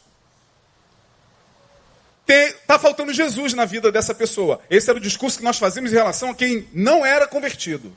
Está 2.27 2.79
faltando 2.79 3.13
Jesus 3.13 3.53
na 3.53 3.65
vida 3.65 3.91
dessa 3.91 4.15
pessoa. 4.15 4.60
Esse 4.69 4.89
era 4.89 4.98
o 4.98 5.01
discurso 5.01 5.38
que 5.38 5.43
nós 5.43 5.57
fazíamos 5.57 5.91
em 5.91 5.95
relação 5.95 6.31
a 6.31 6.36
quem 6.36 6.67
não 6.74 7.05
era 7.05 7.27
convertido. 7.27 7.95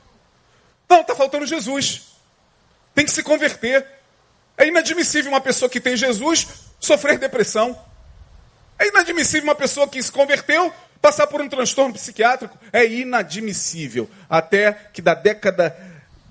Não, 0.87 1.01
está 1.01 1.15
faltando 1.15 1.45
Jesus 1.45 2.16
tem 2.97 3.05
que 3.05 3.11
se 3.11 3.21
converter. 3.21 3.85
É 4.57 4.65
inadmissível 4.65 5.29
uma 5.29 5.39
pessoa 5.39 5.69
que 5.69 5.79
tem 5.79 5.95
Jesus 5.95 6.47
sofrer 6.79 7.19
depressão. 7.19 7.79
É 8.79 8.87
inadmissível 8.87 9.43
uma 9.43 9.53
pessoa 9.53 9.87
que 9.87 10.01
se 10.01 10.11
converteu 10.11 10.73
passar 10.99 11.27
por 11.27 11.39
um 11.39 11.47
transtorno 11.47 11.93
psiquiátrico. 11.93 12.57
É 12.73 12.83
inadmissível. 12.87 14.09
Até 14.27 14.73
que 14.73 14.99
da 14.99 15.13
década 15.13 15.77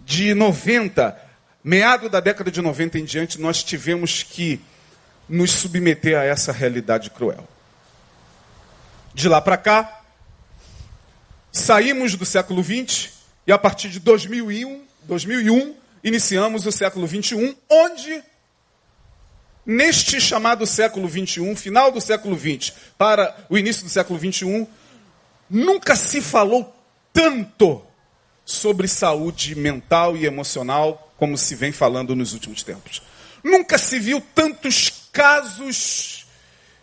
de 0.04 0.34
90, 0.34 1.16
meado 1.62 2.08
da 2.08 2.18
década 2.18 2.50
de 2.50 2.60
90 2.60 2.98
em 2.98 3.04
diante, 3.04 3.40
nós 3.40 3.62
tivemos 3.62 4.24
que 4.24 4.60
nos 5.28 5.52
submeter 5.52 6.18
a 6.18 6.24
essa 6.24 6.50
realidade 6.50 7.10
cruel. 7.10 7.46
De 9.14 9.28
lá 9.28 9.40
para 9.40 9.56
cá, 9.56 10.00
saímos 11.52 12.16
do 12.16 12.26
século 12.26 12.60
20 12.60 13.12
e 13.46 13.52
a 13.52 13.58
partir 13.58 13.88
de 13.88 14.00
2001, 14.00 14.84
2001 15.04 15.85
iniciamos 16.06 16.64
o 16.64 16.70
século 16.70 17.04
21, 17.04 17.56
onde 17.68 18.22
neste 19.66 20.20
chamado 20.20 20.64
século 20.64 21.08
21, 21.08 21.56
final 21.56 21.90
do 21.90 22.00
século 22.00 22.36
20 22.36 22.72
para 22.96 23.36
o 23.48 23.58
início 23.58 23.82
do 23.82 23.90
século 23.90 24.16
21, 24.16 24.68
nunca 25.50 25.96
se 25.96 26.20
falou 26.20 26.72
tanto 27.12 27.84
sobre 28.44 28.86
saúde 28.86 29.56
mental 29.56 30.16
e 30.16 30.26
emocional 30.26 31.12
como 31.16 31.36
se 31.36 31.56
vem 31.56 31.72
falando 31.72 32.14
nos 32.14 32.32
últimos 32.34 32.62
tempos. 32.62 33.02
Nunca 33.42 33.76
se 33.76 33.98
viu 33.98 34.22
tantos 34.32 35.08
casos 35.10 36.24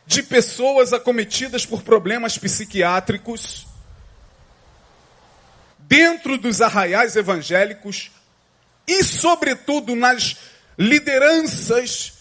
de 0.06 0.22
pessoas 0.22 0.92
acometidas 0.92 1.66
por 1.66 1.82
problemas 1.82 2.38
psiquiátricos 2.38 3.68
dentro 5.80 6.38
dos 6.38 6.60
arraiais 6.60 7.16
evangélicos 7.16 8.12
e, 8.88 9.04
sobretudo, 9.04 9.96
nas 9.96 10.36
lideranças, 10.78 12.14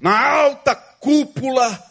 na 0.00 0.18
alta 0.18 0.74
cúpula, 0.74 1.82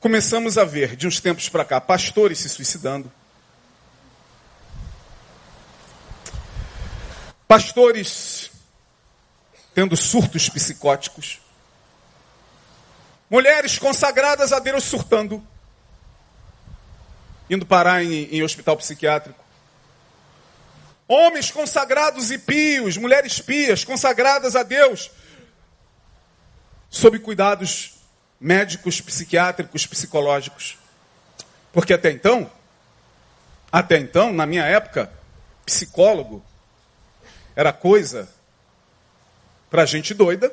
começamos 0.00 0.58
a 0.58 0.64
ver, 0.64 0.96
de 0.96 1.06
uns 1.06 1.20
tempos 1.20 1.48
para 1.48 1.64
cá, 1.64 1.80
pastores 1.80 2.38
se 2.38 2.48
suicidando, 2.48 3.10
pastores 7.46 8.50
tendo 9.74 9.96
surtos 9.96 10.48
psicóticos, 10.48 11.40
mulheres 13.30 13.78
consagradas 13.78 14.52
a 14.52 14.58
Deus 14.58 14.84
surtando, 14.84 15.46
indo 17.48 17.64
parar 17.64 18.02
em, 18.04 18.24
em 18.24 18.42
hospital 18.42 18.76
psiquiátrico. 18.76 19.41
Homens 21.14 21.50
consagrados 21.50 22.30
e 22.30 22.38
pios, 22.38 22.96
mulheres 22.96 23.38
pias, 23.38 23.84
consagradas 23.84 24.56
a 24.56 24.62
Deus, 24.62 25.10
sob 26.88 27.18
cuidados 27.18 27.96
médicos, 28.40 28.98
psiquiátricos, 28.98 29.86
psicológicos. 29.86 30.78
Porque 31.70 31.92
até 31.92 32.10
então, 32.10 32.50
até 33.70 33.98
então, 33.98 34.32
na 34.32 34.46
minha 34.46 34.64
época, 34.64 35.12
psicólogo 35.66 36.42
era 37.54 37.74
coisa 37.74 38.26
para 39.68 39.84
gente 39.84 40.14
doida. 40.14 40.50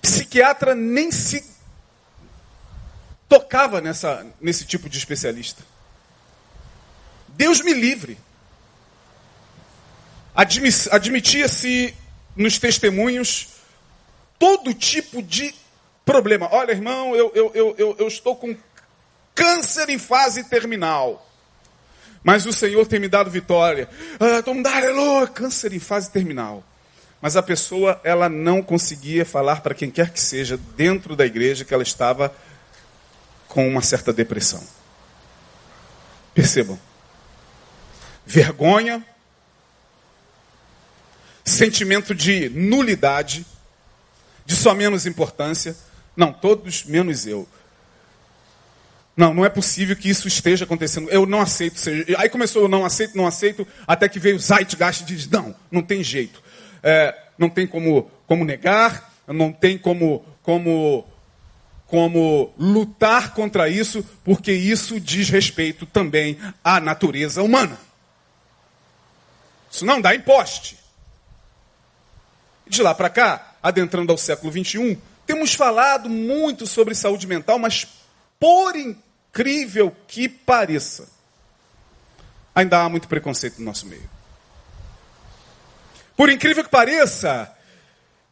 Psiquiatra 0.00 0.74
nem 0.74 1.12
se 1.12 1.44
tocava 3.28 3.82
nessa, 3.82 4.26
nesse 4.40 4.64
tipo 4.64 4.88
de 4.88 4.96
especialista. 4.96 5.62
Deus 7.36 7.60
me 7.60 7.72
livre. 7.72 8.18
Admitia-se 10.34 11.94
nos 12.34 12.58
testemunhos 12.58 13.48
todo 14.38 14.74
tipo 14.74 15.22
de 15.22 15.54
problema. 16.04 16.48
Olha, 16.50 16.72
irmão, 16.72 17.14
eu, 17.14 17.30
eu, 17.34 17.52
eu, 17.54 17.96
eu, 17.98 18.08
estou 18.08 18.36
com 18.36 18.56
câncer 19.34 19.88
em 19.88 19.98
fase 19.98 20.44
terminal. 20.44 21.24
Mas 22.22 22.46
o 22.46 22.52
Senhor 22.52 22.86
tem 22.86 22.98
me 22.98 23.08
dado 23.08 23.30
vitória. 23.30 23.88
Ah, 24.18 24.42
aleluia, 24.76 25.26
câncer 25.26 25.72
em 25.72 25.78
fase 25.78 26.10
terminal. 26.10 26.64
Mas 27.20 27.36
a 27.36 27.42
pessoa, 27.42 28.00
ela 28.04 28.28
não 28.28 28.62
conseguia 28.62 29.24
falar 29.24 29.60
para 29.60 29.74
quem 29.74 29.90
quer 29.90 30.10
que 30.10 30.20
seja 30.20 30.58
dentro 30.76 31.14
da 31.14 31.24
igreja 31.24 31.64
que 31.64 31.72
ela 31.72 31.82
estava 31.82 32.34
com 33.48 33.68
uma 33.68 33.82
certa 33.82 34.12
depressão. 34.12 34.62
Percebam. 36.34 36.78
Vergonha, 38.26 39.04
sentimento 41.44 42.14
de 42.14 42.48
nulidade, 42.48 43.44
de 44.46 44.56
só 44.56 44.74
menos 44.74 45.06
importância. 45.06 45.76
Não, 46.16 46.32
todos 46.32 46.84
menos 46.84 47.26
eu. 47.26 47.46
Não, 49.16 49.32
não 49.32 49.44
é 49.44 49.48
possível 49.48 49.94
que 49.94 50.08
isso 50.08 50.26
esteja 50.26 50.64
acontecendo. 50.64 51.08
Eu 51.10 51.24
não 51.24 51.40
aceito. 51.40 51.78
Seja... 51.78 52.04
Aí 52.18 52.28
começou, 52.28 52.62
eu 52.62 52.68
não 52.68 52.84
aceito, 52.84 53.16
não 53.16 53.26
aceito, 53.26 53.66
até 53.86 54.08
que 54.08 54.18
veio 54.18 54.36
o 54.36 54.40
Zeitgeist 54.40 55.02
e 55.02 55.06
diz, 55.06 55.28
não, 55.28 55.54
não 55.70 55.82
tem 55.82 56.02
jeito. 56.02 56.42
É, 56.82 57.16
não 57.38 57.48
tem 57.48 57.66
como, 57.66 58.10
como 58.26 58.44
negar, 58.44 59.12
não 59.26 59.52
tem 59.52 59.78
como, 59.78 60.24
como, 60.42 61.06
como 61.86 62.52
lutar 62.58 63.32
contra 63.34 63.68
isso, 63.68 64.04
porque 64.24 64.52
isso 64.52 64.98
diz 64.98 65.28
respeito 65.30 65.86
também 65.86 66.36
à 66.62 66.80
natureza 66.80 67.42
humana. 67.42 67.78
Isso 69.74 69.84
não 69.84 70.00
dá 70.00 70.14
imposte. 70.14 70.78
De 72.64 72.80
lá 72.80 72.94
para 72.94 73.10
cá, 73.10 73.56
adentrando 73.60 74.12
ao 74.12 74.16
século 74.16 74.52
XXI, 74.52 74.96
temos 75.26 75.52
falado 75.54 76.08
muito 76.08 76.64
sobre 76.64 76.94
saúde 76.94 77.26
mental, 77.26 77.58
mas 77.58 77.84
por 78.38 78.76
incrível 78.76 79.94
que 80.06 80.28
pareça, 80.28 81.08
ainda 82.54 82.82
há 82.82 82.88
muito 82.88 83.08
preconceito 83.08 83.58
no 83.58 83.64
nosso 83.64 83.84
meio. 83.86 84.08
Por 86.16 86.30
incrível 86.30 86.62
que 86.62 86.70
pareça, 86.70 87.52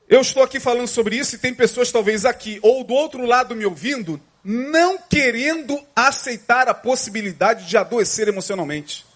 eu 0.09 0.21
estou 0.21 0.45
aqui 0.45 0.61
falando 0.61 0.87
sobre 0.87 1.17
isso 1.17 1.35
e 1.35 1.39
tem 1.39 1.53
pessoas 1.53 1.91
talvez 1.91 2.25
aqui 2.25 2.61
ou 2.63 2.85
do 2.85 2.95
outro 2.95 3.27
lado 3.27 3.57
me 3.57 3.67
ouvindo, 3.67 4.21
não 4.45 4.97
querendo 4.97 5.85
aceitar 5.97 6.69
a 6.69 6.75
possibilidade 6.75 7.67
de 7.67 7.77
adoecer 7.77 8.29
emocionalmente. 8.29 9.11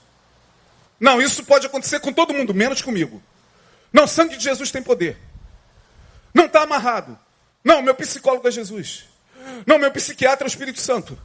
Não, 0.99 1.21
isso 1.21 1.45
pode 1.45 1.67
acontecer 1.67 2.01
com 2.01 2.13
todo 2.13 2.33
mundo, 2.35 2.55
menos 2.55 2.81
comigo. 2.83 3.23
Não, 3.93 4.07
sangue 4.07 4.37
de 4.37 4.45
Jesus 4.45 4.71
tem 4.71 4.83
poder. 4.83 5.19
Não 6.35 6.47
está 6.47 6.63
amarrado. 6.63 7.19
Não, 7.63 7.83
meu 7.83 7.95
psicólogo 7.95 8.47
é 8.47 8.51
Jesus. 8.51 9.05
Não, 9.67 9.79
meu 9.79 9.91
psiquiatra 9.91 10.45
é 10.45 10.49
o 10.49 10.49
Espírito 10.49 10.81
Santo. 10.81 11.19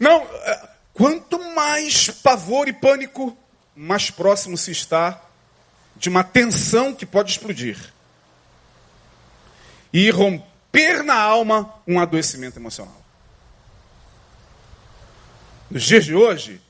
Não, 0.00 0.22
é, 0.22 0.68
quanto 0.92 1.38
mais 1.54 2.08
pavor 2.08 2.68
e 2.68 2.72
pânico, 2.72 3.36
mais 3.74 4.10
próximo 4.10 4.56
se 4.56 4.70
está 4.70 5.20
de 5.96 6.08
uma 6.08 6.24
tensão 6.24 6.94
que 6.94 7.06
pode 7.06 7.32
explodir 7.32 7.92
e 9.92 10.10
romper 10.10 11.04
na 11.04 11.14
alma 11.14 11.74
um 11.86 12.00
adoecimento 12.00 12.58
emocional. 12.58 13.00
Nos 15.70 15.84
dias 15.84 16.04
de 16.04 16.14
hoje, 16.14 16.60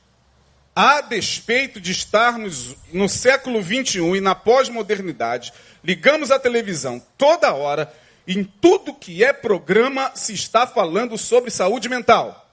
a 0.75 1.01
despeito 1.01 1.81
de 1.81 1.93
estarmos 1.93 2.75
no 2.93 3.09
século 3.09 3.63
21 3.63 4.17
e 4.17 4.21
na 4.21 4.35
pós-modernidade, 4.35 5.53
ligamos 5.85 6.31
a 6.31 6.39
televisão 6.39 7.01
toda 7.17 7.55
hora, 7.55 7.93
em 8.27 8.43
tudo 8.43 8.95
que 8.95 9.23
é 9.23 9.33
programa 9.33 10.11
se 10.15 10.33
está 10.33 10.67
falando 10.67 11.17
sobre 11.17 11.51
saúde 11.51 11.89
mental. 11.89 12.51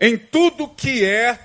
Em 0.00 0.16
tudo 0.18 0.68
que 0.68 1.04
é 1.04 1.38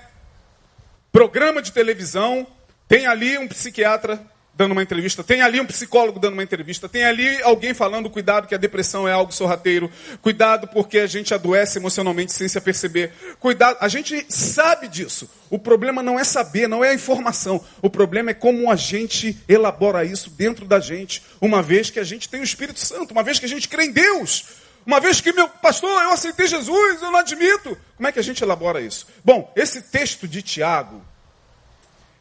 programa 1.12 1.62
de 1.62 1.70
televisão, 1.70 2.46
tem 2.88 3.06
ali 3.06 3.38
um 3.38 3.46
psiquiatra 3.46 4.20
dando 4.58 4.72
uma 4.72 4.82
entrevista, 4.82 5.22
tem 5.22 5.40
ali 5.40 5.60
um 5.60 5.64
psicólogo 5.64 6.18
dando 6.18 6.32
uma 6.32 6.42
entrevista, 6.42 6.88
tem 6.88 7.04
ali 7.04 7.40
alguém 7.44 7.72
falando 7.72 8.10
cuidado 8.10 8.48
que 8.48 8.56
a 8.56 8.58
depressão 8.58 9.06
é 9.06 9.12
algo 9.12 9.32
sorrateiro, 9.32 9.88
cuidado 10.20 10.66
porque 10.66 10.98
a 10.98 11.06
gente 11.06 11.32
adoece 11.32 11.78
emocionalmente 11.78 12.32
sem 12.32 12.48
se 12.48 12.58
aperceber, 12.58 13.12
cuidado, 13.38 13.76
a 13.80 13.86
gente 13.86 14.26
sabe 14.28 14.88
disso. 14.88 15.30
O 15.48 15.60
problema 15.60 16.02
não 16.02 16.18
é 16.18 16.24
saber, 16.24 16.68
não 16.68 16.84
é 16.84 16.90
a 16.90 16.94
informação, 16.94 17.64
o 17.80 17.88
problema 17.88 18.32
é 18.32 18.34
como 18.34 18.68
a 18.68 18.74
gente 18.74 19.40
elabora 19.48 20.04
isso 20.04 20.28
dentro 20.28 20.66
da 20.66 20.80
gente, 20.80 21.22
uma 21.40 21.62
vez 21.62 21.88
que 21.88 22.00
a 22.00 22.04
gente 22.04 22.28
tem 22.28 22.40
o 22.40 22.44
Espírito 22.44 22.80
Santo, 22.80 23.12
uma 23.12 23.22
vez 23.22 23.38
que 23.38 23.46
a 23.46 23.48
gente 23.48 23.68
crê 23.68 23.84
em 23.84 23.92
Deus. 23.92 24.44
Uma 24.84 25.00
vez 25.00 25.20
que 25.20 25.32
meu 25.32 25.48
pastor, 25.48 26.02
eu 26.02 26.12
aceitei 26.12 26.46
Jesus, 26.46 27.02
eu 27.02 27.10
não 27.10 27.18
admito. 27.18 27.76
Como 27.94 28.08
é 28.08 28.12
que 28.12 28.18
a 28.18 28.22
gente 28.22 28.42
elabora 28.42 28.80
isso? 28.80 29.06
Bom, 29.22 29.52
esse 29.54 29.82
texto 29.82 30.26
de 30.26 30.40
Tiago, 30.40 31.02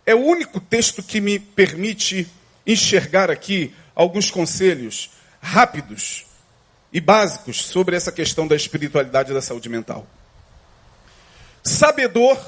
é 0.07 0.15
o 0.15 0.23
único 0.23 0.61
texto 0.61 1.03
que 1.03 1.19
me 1.19 1.37
permite 1.37 2.25
enxergar 2.65 3.29
aqui 3.29 3.75
alguns 3.93 4.31
conselhos 4.31 5.11
rápidos 5.41 6.25
e 6.93 7.01
básicos 7.01 7.65
sobre 7.65 7.97
essa 7.97 8.09
questão 8.09 8.47
da 8.47 8.55
espiritualidade 8.55 9.31
e 9.31 9.33
da 9.33 9.41
saúde 9.41 9.67
mental. 9.67 10.07
Sabedor 11.61 12.39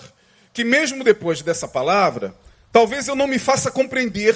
que, 0.53 0.63
mesmo 0.63 1.03
depois 1.03 1.41
dessa 1.41 1.67
palavra, 1.67 2.33
talvez 2.71 3.09
eu 3.09 3.15
não 3.15 3.27
me 3.27 3.37
faça 3.37 3.69
compreender 3.69 4.35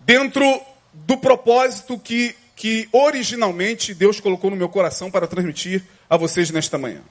dentro 0.00 0.60
do 0.92 1.16
propósito 1.16 1.96
que, 1.96 2.34
que 2.56 2.88
originalmente 2.90 3.94
Deus 3.94 4.18
colocou 4.18 4.50
no 4.50 4.56
meu 4.56 4.68
coração 4.68 5.12
para 5.12 5.28
transmitir 5.28 5.84
a 6.10 6.16
vocês 6.16 6.50
nesta 6.50 6.76
manhã. 6.76 7.02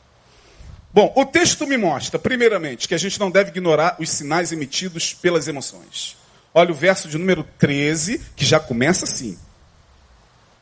Bom, 0.97 1.13
o 1.15 1.23
texto 1.23 1.67
me 1.67 1.77
mostra, 1.77 2.17
primeiramente, 2.17 2.87
que 2.87 2.95
a 2.95 2.97
gente 2.97 3.19
não 3.19 3.29
deve 3.29 3.51
ignorar 3.51 3.97
os 3.99 4.09
sinais 4.09 4.51
emitidos 4.51 5.13
pelas 5.13 5.47
emoções. 5.47 6.17
Olha 6.51 6.71
o 6.71 6.73
verso 6.73 7.07
de 7.07 7.19
número 7.19 7.43
13, 7.59 8.17
que 8.35 8.43
já 8.43 8.59
começa 8.59 9.05
assim. 9.05 9.37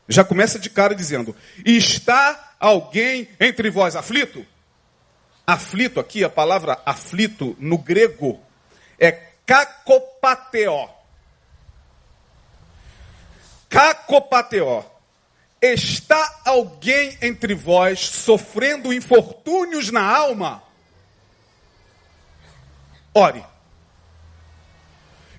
Já 0.10 0.26
começa 0.26 0.60
de 0.60 0.69
cara 0.69 0.93
dizendo: 0.93 1.34
Está 1.65 2.54
alguém 2.60 3.30
entre 3.39 3.69
vós 3.69 3.95
aflito? 3.95 4.45
Aflito 5.48 6.02
aqui, 6.02 6.21
a 6.21 6.30
palavra 6.30 6.82
aflito 6.86 7.56
no 7.58 7.78
grego 7.78 8.41
é 9.00 9.13
kakopateo. 9.45 10.89
Kakopateo. 13.69 14.84
Está 15.73 16.41
alguém 16.45 17.17
entre 17.21 17.56
vós 17.56 17.99
sofrendo 17.99 18.93
infortúnios 18.93 19.91
na 19.91 20.04
alma? 20.04 20.63
Ore. 23.13 23.43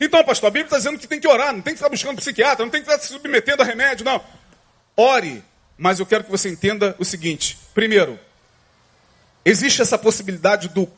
Então, 0.01 0.25
pastor, 0.25 0.49
a 0.49 0.51
Bíblia 0.51 0.67
está 0.67 0.79
dizendo 0.79 0.99
que 0.99 1.07
tem 1.07 1.21
que 1.21 1.29
orar, 1.29 1.53
não 1.53 1.63
tem 1.63 1.73
que 1.75 1.79
ficar 1.79 1.89
buscando 1.89 2.17
psiquiatra, 2.17 2.65
não 2.65 2.71
tem 2.71 2.83
que 2.83 2.91
ficar 2.91 3.01
se 3.01 3.09
submetendo 3.09 3.63
a 3.63 3.65
remédio, 3.65 4.05
não. 4.05 4.23
Ore, 4.97 5.45
mas 5.77 6.01
eu 6.01 6.07
quero 6.07 6.25
que 6.25 6.31
você 6.31 6.49
entenda 6.49 6.95
o 6.99 7.05
seguinte: 7.05 7.59
primeiro, 7.75 8.19
existe 9.45 9.81
essa 9.81 9.97
possibilidade 9.97 10.69
do 10.69 10.91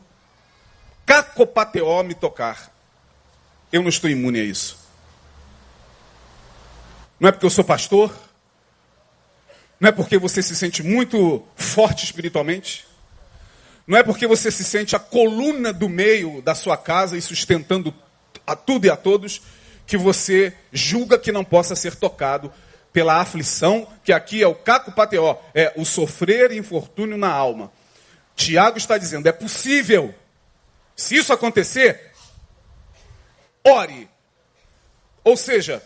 cacopateó 1.05 2.03
me 2.03 2.15
tocar. 2.15 2.71
Eu 3.71 3.81
não 3.81 3.89
estou 3.89 4.09
imune 4.09 4.39
a 4.39 4.43
isso. 4.43 4.77
Não 7.19 7.29
é 7.29 7.31
porque 7.31 7.45
eu 7.45 7.49
sou 7.49 7.63
pastor, 7.63 8.13
não 9.79 9.89
é 9.89 9.91
porque 9.91 10.17
você 10.17 10.41
se 10.41 10.55
sente 10.55 10.83
muito 10.83 11.45
forte 11.55 12.03
espiritualmente. 12.03 12.85
Não 13.87 13.97
é 13.97 14.03
porque 14.03 14.27
você 14.27 14.51
se 14.51 14.63
sente 14.63 14.95
a 14.95 14.99
coluna 14.99 15.71
do 15.73 15.87
meio 15.89 16.41
da 16.41 16.53
sua 16.53 16.77
casa 16.77 17.17
e 17.17 17.21
sustentando 17.21 17.93
a 18.45 18.55
tudo 18.55 18.85
e 18.85 18.89
a 18.89 18.97
todos 18.97 19.41
que 19.87 19.97
você 19.97 20.53
julga 20.71 21.17
que 21.17 21.31
não 21.31 21.43
possa 21.43 21.75
ser 21.75 21.95
tocado 21.95 22.51
pela 22.93 23.19
aflição, 23.19 23.87
que 24.03 24.11
aqui 24.11 24.43
é 24.43 24.47
o 24.47 24.53
caco 24.53 24.91
pateó, 24.91 25.39
é 25.53 25.73
o 25.75 25.85
sofrer 25.85 26.51
infortúnio 26.51 27.17
na 27.17 27.29
alma. 27.29 27.71
Tiago 28.35 28.77
está 28.77 28.97
dizendo, 28.97 29.27
é 29.27 29.31
possível. 29.31 30.13
Se 30.95 31.15
isso 31.15 31.33
acontecer, 31.33 32.11
ore. 33.63 34.09
Ou 35.23 35.35
seja, 35.35 35.81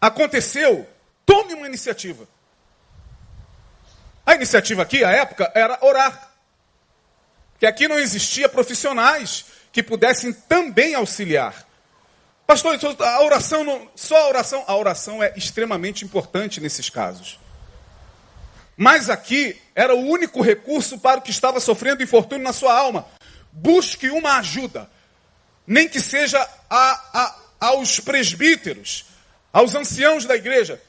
aconteceu, 0.00 0.86
Tome 1.28 1.52
uma 1.52 1.66
iniciativa. 1.66 2.26
A 4.28 4.34
iniciativa 4.34 4.82
aqui, 4.82 5.02
à 5.02 5.10
época, 5.10 5.50
era 5.54 5.78
orar. 5.80 6.30
Que 7.58 7.64
aqui 7.64 7.88
não 7.88 7.98
existia 7.98 8.46
profissionais 8.46 9.46
que 9.72 9.82
pudessem 9.82 10.34
também 10.34 10.94
auxiliar. 10.94 11.66
Pastor, 12.46 12.74
então, 12.74 12.94
a 13.00 13.22
oração, 13.22 13.64
não, 13.64 13.90
só 13.96 14.18
a 14.18 14.28
oração, 14.28 14.64
a 14.66 14.76
oração 14.76 15.22
é 15.22 15.32
extremamente 15.34 16.04
importante 16.04 16.60
nesses 16.60 16.90
casos. 16.90 17.40
Mas 18.76 19.08
aqui 19.08 19.58
era 19.74 19.94
o 19.94 20.06
único 20.06 20.42
recurso 20.42 20.98
para 20.98 21.20
o 21.20 21.22
que 21.22 21.30
estava 21.30 21.58
sofrendo 21.58 22.02
infortúnio 22.02 22.44
na 22.44 22.52
sua 22.52 22.78
alma. 22.78 23.06
Busque 23.50 24.10
uma 24.10 24.36
ajuda, 24.40 24.90
nem 25.66 25.88
que 25.88 26.02
seja 26.02 26.38
a, 26.68 27.02
a, 27.14 27.36
aos 27.60 27.98
presbíteros, 27.98 29.06
aos 29.50 29.74
anciãos 29.74 30.26
da 30.26 30.36
igreja, 30.36 30.82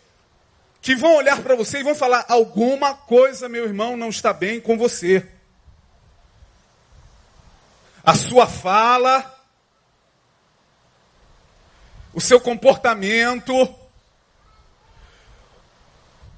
que 0.81 0.95
vão 0.95 1.15
olhar 1.15 1.41
para 1.41 1.55
você 1.55 1.79
e 1.79 1.83
vão 1.83 1.95
falar: 1.95 2.25
alguma 2.27 2.93
coisa, 2.93 3.49
meu 3.49 3.65
irmão, 3.65 3.97
não 3.97 4.09
está 4.09 4.33
bem 4.33 4.59
com 4.59 4.77
você. 4.77 5.27
A 8.03 8.15
sua 8.15 8.47
fala, 8.47 9.39
o 12.13 12.21
seu 12.21 12.39
comportamento, 12.39 13.53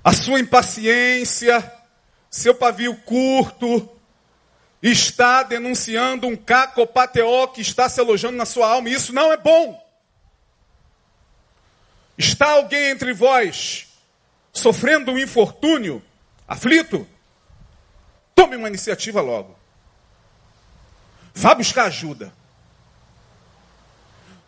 a 0.03 0.11
sua 0.11 0.39
impaciência, 0.39 1.71
seu 2.29 2.55
pavio 2.55 2.95
curto, 3.03 3.89
está 4.81 5.43
denunciando 5.43 6.27
um 6.27 6.35
cacopateó 6.35 7.47
que 7.47 7.61
está 7.61 7.87
se 7.87 7.99
alojando 7.99 8.35
na 8.35 8.45
sua 8.45 8.67
alma, 8.67 8.89
e 8.89 8.93
isso 8.93 9.13
não 9.13 9.31
é 9.31 9.37
bom. 9.37 9.79
Está 12.17 12.51
alguém 12.51 12.89
entre 12.89 13.13
vós 13.13 13.90
sofrendo 14.53 15.11
um 15.11 15.17
infortúnio, 15.17 16.01
aflito? 16.47 17.07
Tome 18.35 18.55
uma 18.55 18.67
iniciativa 18.67 19.21
logo. 19.21 19.55
Vá 21.33 21.53
buscar 21.55 21.85
ajuda. 21.85 22.33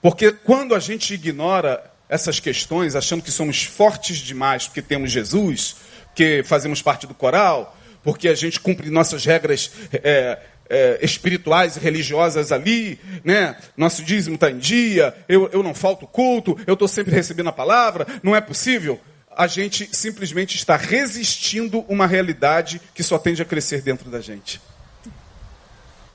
Porque 0.01 0.31
quando 0.31 0.75
a 0.75 0.79
gente 0.79 1.13
ignora 1.13 1.91
essas 2.09 2.39
questões, 2.39 2.95
achando 2.95 3.23
que 3.23 3.31
somos 3.31 3.63
fortes 3.63 4.17
demais 4.17 4.67
porque 4.67 4.81
temos 4.81 5.11
Jesus, 5.11 5.77
porque 6.07 6.43
fazemos 6.45 6.81
parte 6.81 7.07
do 7.07 7.13
coral, 7.13 7.75
porque 8.03 8.27
a 8.27 8.35
gente 8.35 8.59
cumpre 8.59 8.89
nossas 8.89 9.25
regras 9.25 9.71
é, 9.93 10.39
é, 10.69 10.99
espirituais 11.01 11.75
e 11.75 11.79
religiosas 11.79 12.51
ali, 12.51 12.99
né? 13.23 13.55
Nosso 13.77 14.03
dízimo 14.03 14.35
está 14.35 14.51
em 14.51 14.57
dia, 14.57 15.15
eu, 15.27 15.49
eu 15.53 15.63
não 15.63 15.73
falto 15.73 16.05
culto, 16.05 16.59
eu 16.67 16.73
estou 16.73 16.87
sempre 16.87 17.15
recebendo 17.15 17.49
a 17.49 17.53
palavra, 17.53 18.05
não 18.21 18.35
é 18.35 18.41
possível. 18.41 18.99
A 19.35 19.47
gente 19.47 19.89
simplesmente 19.95 20.55
está 20.55 20.75
resistindo 20.75 21.79
uma 21.87 22.07
realidade 22.07 22.81
que 22.93 23.03
só 23.03 23.17
tende 23.17 23.41
a 23.41 23.45
crescer 23.45 23.81
dentro 23.81 24.09
da 24.09 24.21
gente. 24.21 24.61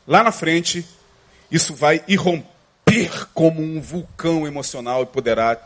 Lá 0.07 0.23
na 0.23 0.33
frente, 0.33 0.87
isso 1.51 1.75
vai 1.75 2.03
irromper 2.09 3.27
como 3.35 3.61
um 3.61 3.81
vulcão 3.81 4.47
emocional 4.47 5.03
e 5.03 5.07
poderá 5.07 5.59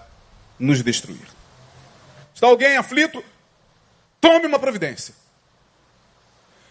nos 0.59 0.83
destruir. 0.83 1.27
Está 2.35 2.47
alguém 2.47 2.77
aflito? 2.77 3.23
Tome 4.21 4.47
uma 4.47 4.59
providência. 4.59 5.15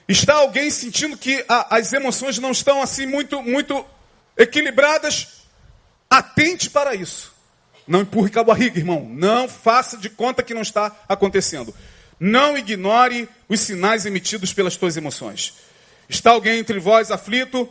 Está 0.08 0.36
alguém 0.36 0.70
sentindo 0.70 1.18
que 1.18 1.46
a, 1.48 1.78
as 1.78 1.94
emoções 1.94 2.38
não 2.38 2.52
estão 2.52 2.82
assim 2.82 3.06
muito, 3.06 3.42
muito 3.42 3.86
equilibradas? 4.38 5.44
Atente 6.10 6.70
para 6.70 6.94
isso. 6.94 7.31
Não 7.92 8.00
empurre 8.00 8.32
com 8.32 8.40
a 8.40 8.44
barriga, 8.46 8.80
irmão. 8.80 9.06
Não 9.10 9.50
faça 9.50 9.98
de 9.98 10.10
conta 10.10 10.42
que 10.42 10.54
não 10.54 10.62
está 10.62 10.96
acontecendo. 11.10 11.76
Não 12.18 12.58
ignore 12.58 13.28
os 13.50 13.60
sinais 13.60 14.06
emitidos 14.06 14.54
pelas 14.54 14.78
tuas 14.78 14.96
emoções. 14.96 15.56
Está 16.08 16.32
alguém 16.32 16.58
entre 16.60 16.80
vós 16.80 17.12
aflito? 17.12 17.68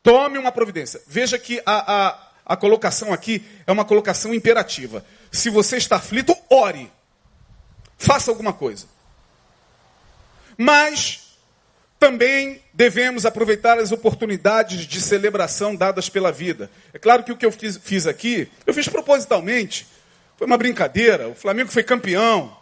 Tome 0.00 0.38
uma 0.38 0.52
providência. 0.52 1.02
Veja 1.08 1.36
que 1.40 1.60
a, 1.66 2.06
a, 2.06 2.28
a 2.46 2.56
colocação 2.56 3.12
aqui 3.12 3.44
é 3.66 3.72
uma 3.72 3.84
colocação 3.84 4.32
imperativa. 4.32 5.04
Se 5.32 5.50
você 5.50 5.76
está 5.76 5.96
aflito, 5.96 6.36
ore. 6.48 6.88
Faça 7.96 8.30
alguma 8.30 8.52
coisa. 8.52 8.86
Mas 10.56 11.27
também 11.98 12.62
devemos 12.72 13.26
aproveitar 13.26 13.78
as 13.78 13.90
oportunidades 13.90 14.86
de 14.86 15.00
celebração 15.00 15.74
dadas 15.74 16.08
pela 16.08 16.30
vida. 16.30 16.70
É 16.92 16.98
claro 16.98 17.24
que 17.24 17.32
o 17.32 17.36
que 17.36 17.44
eu 17.44 17.50
fiz, 17.50 17.76
fiz 17.76 18.06
aqui, 18.06 18.48
eu 18.64 18.72
fiz 18.72 18.88
propositalmente. 18.88 19.86
Foi 20.36 20.46
uma 20.46 20.56
brincadeira. 20.56 21.28
O 21.28 21.34
Flamengo 21.34 21.70
foi 21.70 21.82
campeão. 21.82 22.56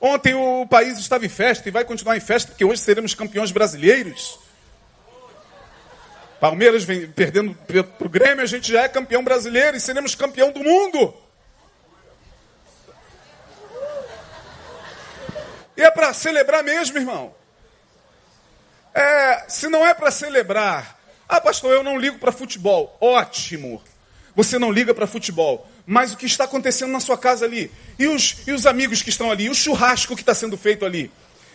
Ontem 0.00 0.34
o 0.34 0.64
país 0.66 0.98
estava 0.98 1.26
em 1.26 1.28
festa 1.28 1.68
e 1.68 1.72
vai 1.72 1.84
continuar 1.84 2.16
em 2.16 2.20
festa, 2.20 2.52
porque 2.52 2.64
hoje 2.64 2.80
seremos 2.80 3.14
campeões 3.14 3.50
brasileiros. 3.50 4.38
Palmeiras 6.38 6.84
vem 6.84 7.06
perdendo 7.10 7.54
para 7.54 8.06
o 8.06 8.08
Grêmio, 8.08 8.42
a 8.42 8.46
gente 8.46 8.72
já 8.72 8.84
é 8.84 8.88
campeão 8.88 9.22
brasileiro 9.22 9.76
e 9.76 9.80
seremos 9.80 10.14
campeão 10.14 10.52
do 10.52 10.60
mundo. 10.60 11.14
E 15.76 15.82
é 15.82 15.90
para 15.90 16.14
celebrar 16.14 16.62
mesmo, 16.62 16.96
irmão. 16.96 17.34
É, 18.94 19.44
se 19.48 19.68
não 19.68 19.86
é 19.86 19.94
para 19.94 20.10
celebrar, 20.10 20.98
ah, 21.28 21.40
pastor, 21.40 21.72
eu 21.72 21.84
não 21.84 21.96
ligo 21.96 22.18
para 22.18 22.32
futebol. 22.32 22.96
Ótimo. 23.00 23.80
Você 24.34 24.58
não 24.58 24.72
liga 24.72 24.92
para 24.92 25.06
futebol. 25.06 25.68
Mas 25.86 26.12
o 26.12 26.16
que 26.16 26.26
está 26.26 26.44
acontecendo 26.44 26.90
na 26.90 27.00
sua 27.00 27.16
casa 27.16 27.44
ali? 27.44 27.70
E 27.98 28.06
os, 28.06 28.36
e 28.46 28.52
os 28.52 28.66
amigos 28.66 29.02
que 29.02 29.10
estão 29.10 29.30
ali? 29.30 29.44
E 29.44 29.50
o 29.50 29.54
churrasco 29.54 30.14
que 30.14 30.22
está 30.22 30.34
sendo 30.34 30.56
feito 30.56 30.84
ali? 30.84 31.10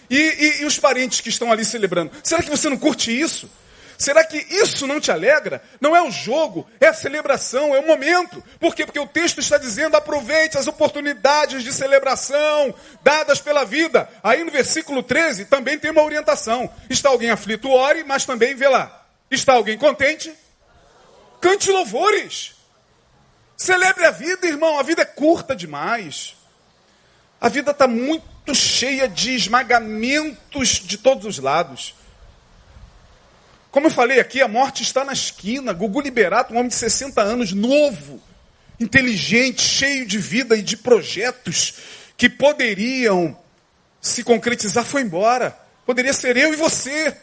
E, 0.09 0.17
e, 0.17 0.61
e 0.61 0.65
os 0.65 0.79
parentes 0.79 1.19
que 1.19 1.29
estão 1.29 1.51
ali 1.51 1.65
celebrando? 1.65 2.11
Será 2.23 2.41
que 2.41 2.49
você 2.49 2.69
não 2.69 2.77
curte 2.77 3.11
isso? 3.11 3.49
Será 3.97 4.23
que 4.23 4.37
isso 4.37 4.85
não 4.85 4.99
te 4.99 5.11
alegra? 5.11 5.63
Não 5.79 5.95
é 5.95 6.01
o 6.01 6.11
jogo, 6.11 6.69
é 6.79 6.87
a 6.87 6.93
celebração, 6.93 7.73
é 7.73 7.79
o 7.79 7.87
momento. 7.87 8.43
Por 8.59 8.75
quê? 8.75 8.85
Porque 8.85 8.99
o 8.99 9.07
texto 9.07 9.39
está 9.39 9.57
dizendo: 9.57 9.95
aproveite 9.95 10.57
as 10.57 10.67
oportunidades 10.67 11.63
de 11.63 11.71
celebração 11.71 12.73
dadas 13.01 13.39
pela 13.39 13.63
vida. 13.63 14.09
Aí 14.21 14.43
no 14.43 14.51
versículo 14.51 15.01
13 15.01 15.45
também 15.45 15.79
tem 15.79 15.91
uma 15.91 16.03
orientação. 16.03 16.69
Está 16.89 17.09
alguém 17.09 17.29
aflito, 17.29 17.69
ore, 17.69 18.03
mas 18.03 18.25
também 18.25 18.55
vê 18.55 18.67
lá. 18.67 19.05
Está 19.31 19.53
alguém 19.53 19.77
contente? 19.77 20.33
Cante 21.39 21.71
louvores. 21.71 22.55
Celebre 23.55 24.05
a 24.05 24.11
vida, 24.11 24.45
irmão. 24.47 24.77
A 24.77 24.83
vida 24.83 25.03
é 25.03 25.05
curta 25.05 25.55
demais. 25.55 26.35
A 27.39 27.47
vida 27.47 27.71
está 27.71 27.87
muito 27.87 28.53
cheia 28.53 29.07
de 29.07 29.35
esmagamentos 29.35 30.69
de 30.83 30.97
todos 30.97 31.25
os 31.25 31.39
lados. 31.39 31.95
Como 33.75 33.87
eu 33.87 33.91
falei 33.91 34.21
aqui, 34.21 34.41
a 34.41 34.47
morte 34.47 34.83
está 34.83 35.03
na 35.03 35.11
esquina. 35.11 35.73
Gugu 35.73 35.99
Liberato, 35.99 36.53
um 36.53 36.57
homem 36.57 36.69
de 36.69 36.75
60 36.75 37.21
anos, 37.21 37.51
novo, 37.51 38.23
inteligente, 38.79 39.61
cheio 39.61 40.05
de 40.05 40.17
vida 40.17 40.55
e 40.55 40.61
de 40.61 40.77
projetos 40.77 41.73
que 42.15 42.29
poderiam 42.29 43.37
se 43.99 44.23
concretizar, 44.23 44.85
foi 44.85 45.01
embora. 45.01 45.59
Poderia 45.85 46.13
ser 46.13 46.37
eu 46.37 46.53
e 46.53 46.55
você. 46.55 47.17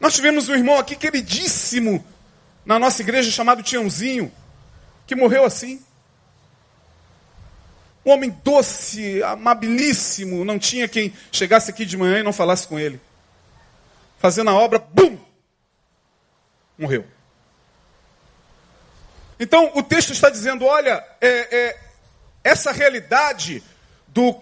Nós 0.00 0.14
tivemos 0.14 0.48
um 0.48 0.54
irmão 0.54 0.78
aqui 0.78 0.96
queridíssimo 0.96 2.02
na 2.64 2.78
nossa 2.78 3.02
igreja 3.02 3.30
chamado 3.30 3.62
Tiãozinho, 3.62 4.32
que 5.06 5.14
morreu 5.14 5.44
assim. 5.44 5.84
Um 8.06 8.12
homem 8.12 8.34
doce, 8.42 9.22
amabilíssimo, 9.24 10.42
não 10.42 10.58
tinha 10.58 10.88
quem 10.88 11.12
chegasse 11.30 11.70
aqui 11.70 11.84
de 11.84 11.98
manhã 11.98 12.20
e 12.20 12.22
não 12.22 12.32
falasse 12.32 12.66
com 12.66 12.78
ele. 12.78 12.98
Fazendo 14.18 14.48
a 14.48 14.54
obra, 14.54 14.78
bum! 14.78 15.19
Morreu. 16.80 17.04
Então 19.38 19.70
o 19.74 19.82
texto 19.82 20.12
está 20.12 20.30
dizendo: 20.30 20.64
olha, 20.64 21.04
é, 21.20 21.28
é, 21.28 21.80
essa 22.42 22.72
realidade 22.72 23.62
do, 24.08 24.36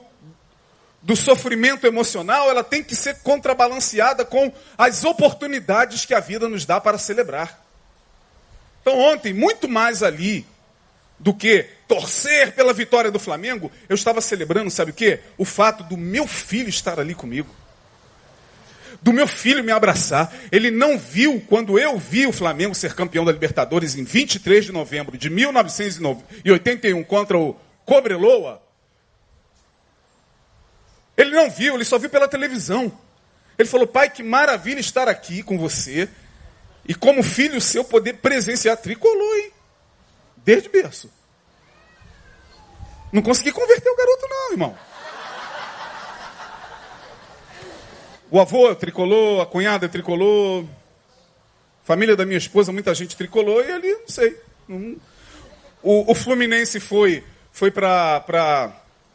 do 1.03 1.17
sofrimento 1.17 1.87
emocional, 1.87 2.49
ela 2.49 2.65
tem 2.65 2.83
que 2.83 2.95
ser 2.95 3.19
contrabalanceada 3.19 4.25
com 4.25 4.53
as 4.77 5.05
oportunidades 5.05 6.05
que 6.05 6.15
a 6.15 6.21
vida 6.21 6.49
nos 6.49 6.65
dá 6.65 6.81
para 6.81 6.97
celebrar. 6.97 7.65
Então 8.81 8.99
ontem, 8.99 9.33
muito 9.33 9.69
mais 9.69 10.03
ali 10.03 10.47
do 11.19 11.35
que 11.35 11.69
torcer 11.89 12.53
pela 12.53 12.73
vitória 12.73 13.11
do 13.11 13.19
Flamengo, 13.19 13.73
eu 13.89 13.95
estava 13.97 14.21
celebrando, 14.21 14.71
sabe 14.71 14.93
o 14.93 14.95
quê? 14.95 15.21
O 15.37 15.45
fato 15.45 15.83
do 15.83 15.97
meu 15.97 16.29
filho 16.29 16.69
estar 16.69 17.01
ali 17.01 17.15
comigo 17.15 17.53
do 19.01 19.13
meu 19.13 19.27
filho 19.27 19.65
me 19.65 19.73
abraçar. 19.73 20.33
Ele 20.51 20.71
não 20.71 20.99
viu 20.99 21.41
quando 21.49 21.79
eu 21.79 21.99
vi 21.99 22.27
o 22.27 22.33
Flamengo 22.33 22.75
ser 22.75 22.95
campeão 22.95 23.25
da 23.25 23.33
Libertadores 23.33 23.95
em 23.95 24.05
23 24.05 24.67
de 24.67 24.73
novembro 24.73 25.17
de 25.17 25.31
1981 25.31 27.05
contra 27.05 27.39
o 27.39 27.57
Cobreloa. 27.85 28.63
Ele 31.17 31.31
não 31.31 31.51
viu, 31.51 31.75
ele 31.75 31.85
só 31.85 31.99
viu 31.99 32.11
pela 32.11 32.29
televisão. 32.29 32.93
Ele 33.59 33.69
falou: 33.69 33.87
Pai, 33.87 34.09
que 34.09 34.23
maravilha 34.23 34.79
estar 34.79 35.09
aqui 35.09 35.43
com 35.43 35.59
você 35.59 36.09
e 36.87 36.95
como 36.95 37.23
filho 37.23 37.61
seu 37.61 37.85
poder 37.85 38.15
presenciar 38.15 38.77
tricolor, 38.77 39.37
hein? 39.37 39.53
Desde 40.37 40.69
berço. 40.69 41.11
Não 43.13 43.23
consegui 43.23 43.53
converter 43.53 43.91
o 43.91 43.97
garoto, 43.97 44.27
não, 44.29 44.53
irmão. 44.53 44.79
O 48.31 48.41
avô 48.41 48.75
tricolor, 48.75 49.41
a 49.41 49.47
cunhada 49.47 49.89
tricolor, 49.89 50.65
família 51.83 52.15
da 52.15 52.27
minha 52.27 52.37
esposa, 52.37 52.73
muita 52.73 52.95
gente 52.95 53.17
tricolou 53.17 53.65
e 53.65 53.73
ali, 53.73 53.93
não 53.93 54.09
sei. 54.09 54.37
Não... 54.69 54.97
O, 55.83 56.13
o, 56.13 56.15
Fluminense 56.15 56.79
foi, 56.81 57.25
foi 57.53 57.71
para 57.71 58.25
a 58.29 58.71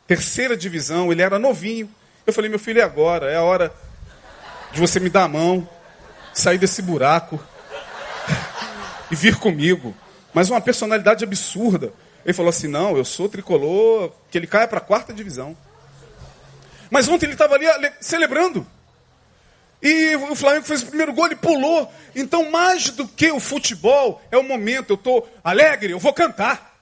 terceira 0.07 0.57
divisão, 0.57 1.11
ele 1.11 1.21
era 1.21 1.37
novinho. 1.37 1.89
Eu 2.25 2.33
falei, 2.33 2.49
meu 2.49 2.57
filho, 2.57 2.79
é 2.79 2.83
agora, 2.83 3.29
é 3.29 3.35
a 3.35 3.43
hora 3.43 3.71
de 4.71 4.79
você 4.79 4.99
me 4.99 5.09
dar 5.09 5.25
a 5.25 5.27
mão, 5.27 5.69
sair 6.33 6.57
desse 6.57 6.81
buraco 6.81 7.39
e 9.11 9.15
vir 9.15 9.35
comigo. 9.35 9.95
Mas 10.33 10.49
uma 10.49 10.59
personalidade 10.59 11.23
absurda. 11.23 11.93
Ele 12.25 12.33
falou 12.33 12.49
assim: 12.49 12.67
não, 12.67 12.97
eu 12.97 13.05
sou 13.05 13.29
tricolor, 13.29 14.11
que 14.31 14.37
ele 14.37 14.47
caia 14.47 14.67
para 14.67 14.79
a 14.79 14.81
quarta 14.81 15.13
divisão. 15.13 15.55
Mas 16.89 17.07
ontem 17.07 17.27
ele 17.27 17.33
estava 17.33 17.55
ali 17.55 17.67
celebrando. 17.99 18.65
E 19.83 20.15
o 20.15 20.33
Flamengo 20.33 20.65
fez 20.65 20.81
o 20.81 20.87
primeiro 20.87 21.11
gol 21.11 21.29
e 21.29 21.35
pulou. 21.35 21.93
Então, 22.15 22.49
mais 22.49 22.89
do 22.89 23.05
que 23.05 23.29
o 23.29 23.39
futebol, 23.39 24.21
é 24.31 24.37
o 24.37 24.43
momento. 24.43 24.91
Eu 24.91 24.95
estou 24.95 25.29
alegre, 25.43 25.91
eu 25.91 25.99
vou 25.99 26.13
cantar. 26.13 26.73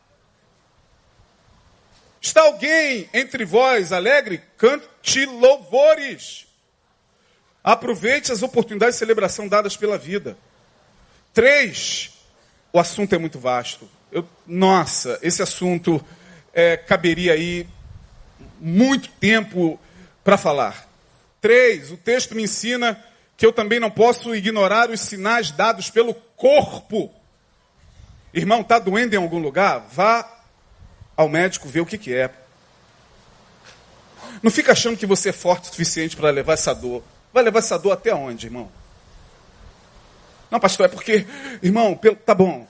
Está 2.21 2.43
alguém 2.43 3.09
entre 3.11 3.43
vós 3.43 3.91
alegre? 3.91 4.43
Cante 4.55 5.25
louvores. 5.25 6.45
Aproveite 7.63 8.31
as 8.31 8.43
oportunidades 8.43 8.95
de 8.95 8.99
celebração 8.99 9.47
dadas 9.47 9.75
pela 9.75 9.97
vida. 9.97 10.37
Três, 11.33 12.11
o 12.71 12.79
assunto 12.79 13.15
é 13.15 13.17
muito 13.17 13.39
vasto. 13.39 13.89
Eu, 14.11 14.27
nossa, 14.45 15.17
esse 15.23 15.41
assunto 15.41 16.03
é, 16.53 16.77
caberia 16.77 17.33
aí 17.33 17.67
muito 18.59 19.09
tempo 19.13 19.79
para 20.23 20.37
falar. 20.37 20.90
Três, 21.41 21.91
o 21.91 21.97
texto 21.97 22.35
me 22.35 22.43
ensina 22.43 23.03
que 23.35 23.45
eu 23.45 23.51
também 23.51 23.79
não 23.79 23.89
posso 23.89 24.35
ignorar 24.35 24.91
os 24.91 25.01
sinais 25.01 25.49
dados 25.49 25.89
pelo 25.89 26.13
corpo. 26.13 27.11
Irmão, 28.31 28.61
está 28.61 28.77
doendo 28.77 29.15
em 29.15 29.17
algum 29.17 29.39
lugar? 29.39 29.87
Vá 29.91 30.43
ao 31.17 31.27
médico 31.27 31.67
ver 31.67 31.81
o 31.81 31.85
que, 31.85 31.97
que 31.97 32.13
é. 32.13 32.31
Não 34.43 34.51
fica 34.51 34.71
achando 34.71 34.95
que 34.95 35.07
você 35.07 35.29
é 35.29 35.33
forte 35.33 35.63
o 35.63 35.67
suficiente 35.71 36.15
para 36.15 36.29
levar 36.29 36.53
essa 36.53 36.73
dor. 36.73 37.03
Vai 37.33 37.43
levar 37.43 37.59
essa 37.59 37.77
dor 37.77 37.93
até 37.93 38.13
onde, 38.13 38.45
irmão? 38.45 38.71
Não, 40.51 40.59
pastor, 40.59 40.85
é 40.85 40.89
porque, 40.89 41.25
irmão, 41.63 41.99
tá 42.25 42.35
bom. 42.35 42.67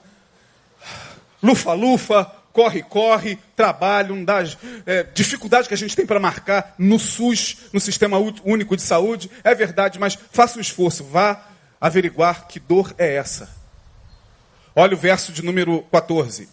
Lufa, 1.44 1.74
lufa, 1.74 2.32
corre, 2.52 2.84
corre, 2.84 3.38
trabalho, 3.56 4.26
dá, 4.26 4.40
é, 4.86 5.04
dificuldade 5.14 5.68
que 5.68 5.74
a 5.74 5.78
gente 5.78 5.96
tem 5.96 6.06
para 6.06 6.20
marcar 6.20 6.76
no 6.78 7.00
SUS, 7.00 7.58
no 7.74 7.80
Sistema 7.80 8.18
Único 8.44 8.76
de 8.76 8.82
Saúde, 8.82 9.30
é 9.44 9.56
verdade, 9.56 10.00
mas 10.00 10.18
faça 10.32 10.58
um 10.58 10.62
esforço, 10.62 11.04
vá 11.04 11.48
averiguar 11.80 12.48
que 12.48 12.60
dor 12.60 12.94
é 12.98 13.16
essa. 13.16 13.50
Olha 14.76 14.94
o 14.94 15.00
verso 15.00 15.32
de 15.32 15.44
número 15.44 15.82
14. 15.92 16.48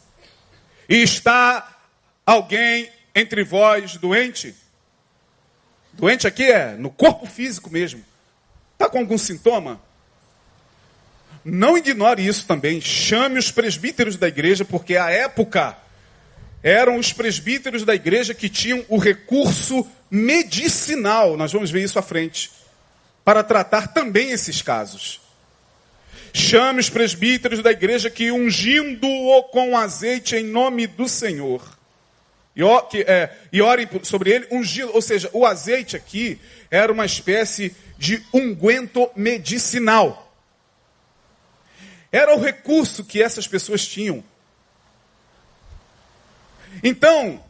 E 0.89 0.97
está 0.97 1.77
alguém 2.25 2.91
entre 3.15 3.45
vós 3.45 3.97
doente? 3.97 4.55
Doente 5.93 6.27
aqui 6.27 6.45
é 6.45 6.75
no 6.75 6.91
corpo 6.91 7.27
físico 7.27 7.71
mesmo. 7.71 8.05
Está 8.73 8.89
com 8.89 8.99
algum 8.99 9.19
sintoma? 9.19 9.81
Não 11.45 11.77
ignore 11.77 12.27
isso 12.27 12.47
também. 12.47 12.81
Chame 12.81 13.39
os 13.39 13.51
presbíteros 13.51 14.17
da 14.17 14.29
igreja, 14.29 14.65
porque 14.65 14.97
à 14.97 15.11
época 15.11 15.77
eram 16.63 16.97
os 16.97 17.13
presbíteros 17.13 17.85
da 17.85 17.95
igreja 17.95 18.35
que 18.35 18.49
tinham 18.49 18.85
o 18.89 18.99
recurso 18.99 19.87
medicinal, 20.11 21.37
nós 21.37 21.53
vamos 21.53 21.71
ver 21.71 21.83
isso 21.83 21.99
à 21.99 22.03
frente, 22.03 22.51
para 23.25 23.45
tratar 23.45 23.89
também 23.89 24.31
esses 24.31 24.63
casos. 24.63 25.21
Chame 26.33 26.81
os 26.81 26.91
presbíteros 26.91 27.63
da 27.63 27.71
igreja 27.71 28.11
que 28.11 28.31
ungindo-o 28.31 29.43
com 29.45 29.77
azeite 29.77 30.37
em 30.37 30.45
nome 30.45 30.87
do 30.87 31.09
Senhor. 31.09 31.79
E, 32.55 32.63
é, 33.07 33.31
e 33.53 33.63
orem 33.63 33.89
sobre 34.03 34.31
ele, 34.31 34.49
ungindo, 34.51 34.93
ou 34.93 35.01
seja, 35.01 35.31
o 35.33 35.47
azeite 35.47 35.97
aqui 35.97 36.41
era 36.71 36.93
uma 36.93 37.07
espécie 37.07 37.75
de 37.97 38.23
unguento 38.33 39.09
medicinal. 39.15 40.33
Era 42.11 42.35
o 42.35 42.41
recurso 42.41 43.05
que 43.05 43.23
essas 43.23 43.47
pessoas 43.47 43.87
tinham. 43.87 44.25
Então, 46.83 47.43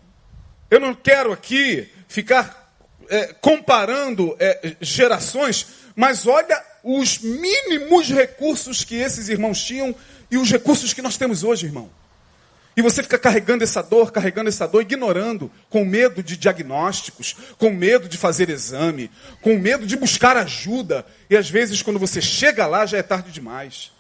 eu 0.71 0.81
não 0.81 0.95
quero 0.95 1.33
aqui 1.33 1.89
ficar 2.07 2.73
é, 3.09 3.33
comparando 3.41 4.37
é, 4.39 4.77
gerações, 4.81 5.67
mas 5.95 6.27
olha 6.27 6.63
os 6.83 7.19
mínimos 7.19 8.09
recursos 8.09 8.85
que 8.85 8.97
esses 8.97 9.29
irmãos 9.29 9.63
tinham 9.63 9.95
e 10.31 10.37
os 10.37 10.51
recursos 10.51 10.93
que 10.93 11.03
nós 11.03 11.17
temos 11.17 11.43
hoje, 11.43 11.67
irmão. 11.67 11.91
E 12.77 12.83
você 12.83 13.03
fica 13.03 13.19
carregando 13.19 13.65
essa 13.65 13.83
dor, 13.83 14.13
carregando 14.13 14.49
essa 14.49 14.65
dor, 14.65 14.83
ignorando, 14.83 15.51
com 15.69 15.85
medo 15.85 16.23
de 16.23 16.37
diagnósticos, 16.37 17.35
com 17.59 17.71
medo 17.71 18.09
de 18.09 18.17
fazer 18.17 18.49
exame, 18.51 19.11
com 19.43 19.59
medo 19.59 19.85
de 19.85 19.97
buscar 19.97 20.37
ajuda. 20.37 21.05
E 21.29 21.37
às 21.37 21.51
vezes, 21.51 21.83
quando 21.83 21.99
você 21.99 22.23
chega 22.23 22.69
lá, 22.69 22.87
já 22.87 22.99
é 22.99 23.03
tarde 23.03 23.33
demais. 23.33 23.91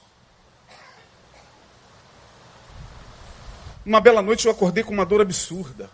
Uma 3.88 4.02
bela 4.02 4.20
noite 4.20 4.44
eu 4.44 4.52
acordei 4.52 4.84
com 4.84 4.92
uma 4.92 5.06
dor 5.06 5.22
absurda. 5.22 5.88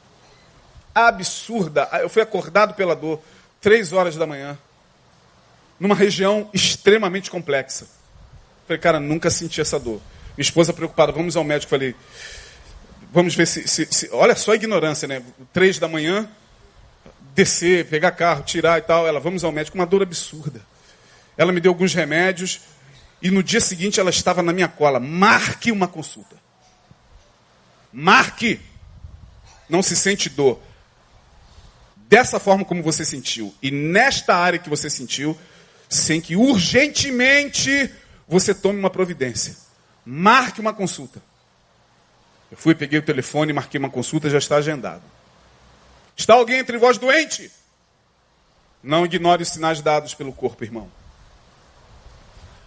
Absurda. 0.93 1.89
Eu 2.03 2.09
fui 2.09 2.21
acordado 2.21 2.75
pela 2.75 2.97
dor, 2.97 3.23
três 3.61 3.93
horas 3.93 4.17
da 4.17 4.27
manhã, 4.27 4.59
numa 5.79 5.95
região 5.95 6.51
extremamente 6.53 7.31
complexa. 7.31 7.87
Falei, 8.67 8.81
cara, 8.81 8.99
nunca 8.99 9.31
senti 9.31 9.61
essa 9.61 9.79
dor. 9.79 10.01
Minha 10.37 10.43
esposa 10.43 10.73
preocupada, 10.73 11.13
vamos 11.13 11.37
ao 11.37 11.45
médico. 11.45 11.71
Falei, 11.71 11.95
vamos 13.13 13.37
ver 13.37 13.47
se, 13.47 13.69
se, 13.69 13.87
se, 13.89 14.11
Olha 14.11 14.35
só 14.35 14.51
a 14.51 14.57
ignorância, 14.57 15.07
né? 15.07 15.23
Três 15.53 15.79
da 15.79 15.87
manhã, 15.87 16.29
descer, 17.33 17.87
pegar 17.87 18.11
carro, 18.11 18.43
tirar 18.43 18.77
e 18.77 18.83
tal. 18.83 19.07
Ela, 19.07 19.21
vamos 19.21 19.45
ao 19.45 19.53
médico, 19.53 19.79
uma 19.79 19.87
dor 19.87 20.03
absurda. 20.03 20.61
Ela 21.39 21.53
me 21.53 21.61
deu 21.61 21.71
alguns 21.71 21.95
remédios 21.95 22.63
e 23.23 23.31
no 23.31 23.41
dia 23.41 23.61
seguinte 23.61 24.01
ela 24.01 24.11
estava 24.11 24.43
na 24.43 24.53
minha 24.53 24.67
cola. 24.67 24.99
Marque 24.99 25.71
uma 25.71 25.87
consulta. 25.87 26.43
Marque. 27.95 28.61
Não 29.69 29.83
se 29.83 29.95
sente 29.95 30.29
dor. 30.29 30.61
Dessa 32.09 32.41
forma 32.41 32.65
como 32.65 32.83
você 32.83 33.05
sentiu. 33.05 33.55
E 33.63 33.71
nesta 33.71 34.35
área 34.35 34.59
que 34.59 34.69
você 34.69 34.91
sentiu, 34.91 35.39
sem 35.89 36.21
que 36.21 36.35
urgentemente 36.35 37.89
você 38.27 38.53
tome 38.53 38.81
uma 38.81 38.91
providência. 38.91 39.57
Marque 40.05 40.61
uma 40.61 40.75
consulta. 40.75 41.23
Eu 42.51 42.59
fui, 42.59 42.75
peguei 42.75 42.99
o 42.99 43.03
telefone, 43.03 43.53
marquei 43.53 43.79
uma 43.79 43.91
consulta, 43.91 44.29
já 44.29 44.39
está 44.39 44.57
agendado. 44.57 45.03
Está 46.17 46.35
alguém 46.35 46.59
entre 46.59 46.77
vós 46.77 46.99
doente? 46.99 47.51
Não 48.83 49.05
ignore 49.05 49.43
os 49.43 49.49
sinais 49.49 49.81
dados 49.81 50.15
pelo 50.15 50.33
corpo, 50.33 50.63
irmão. 50.65 50.91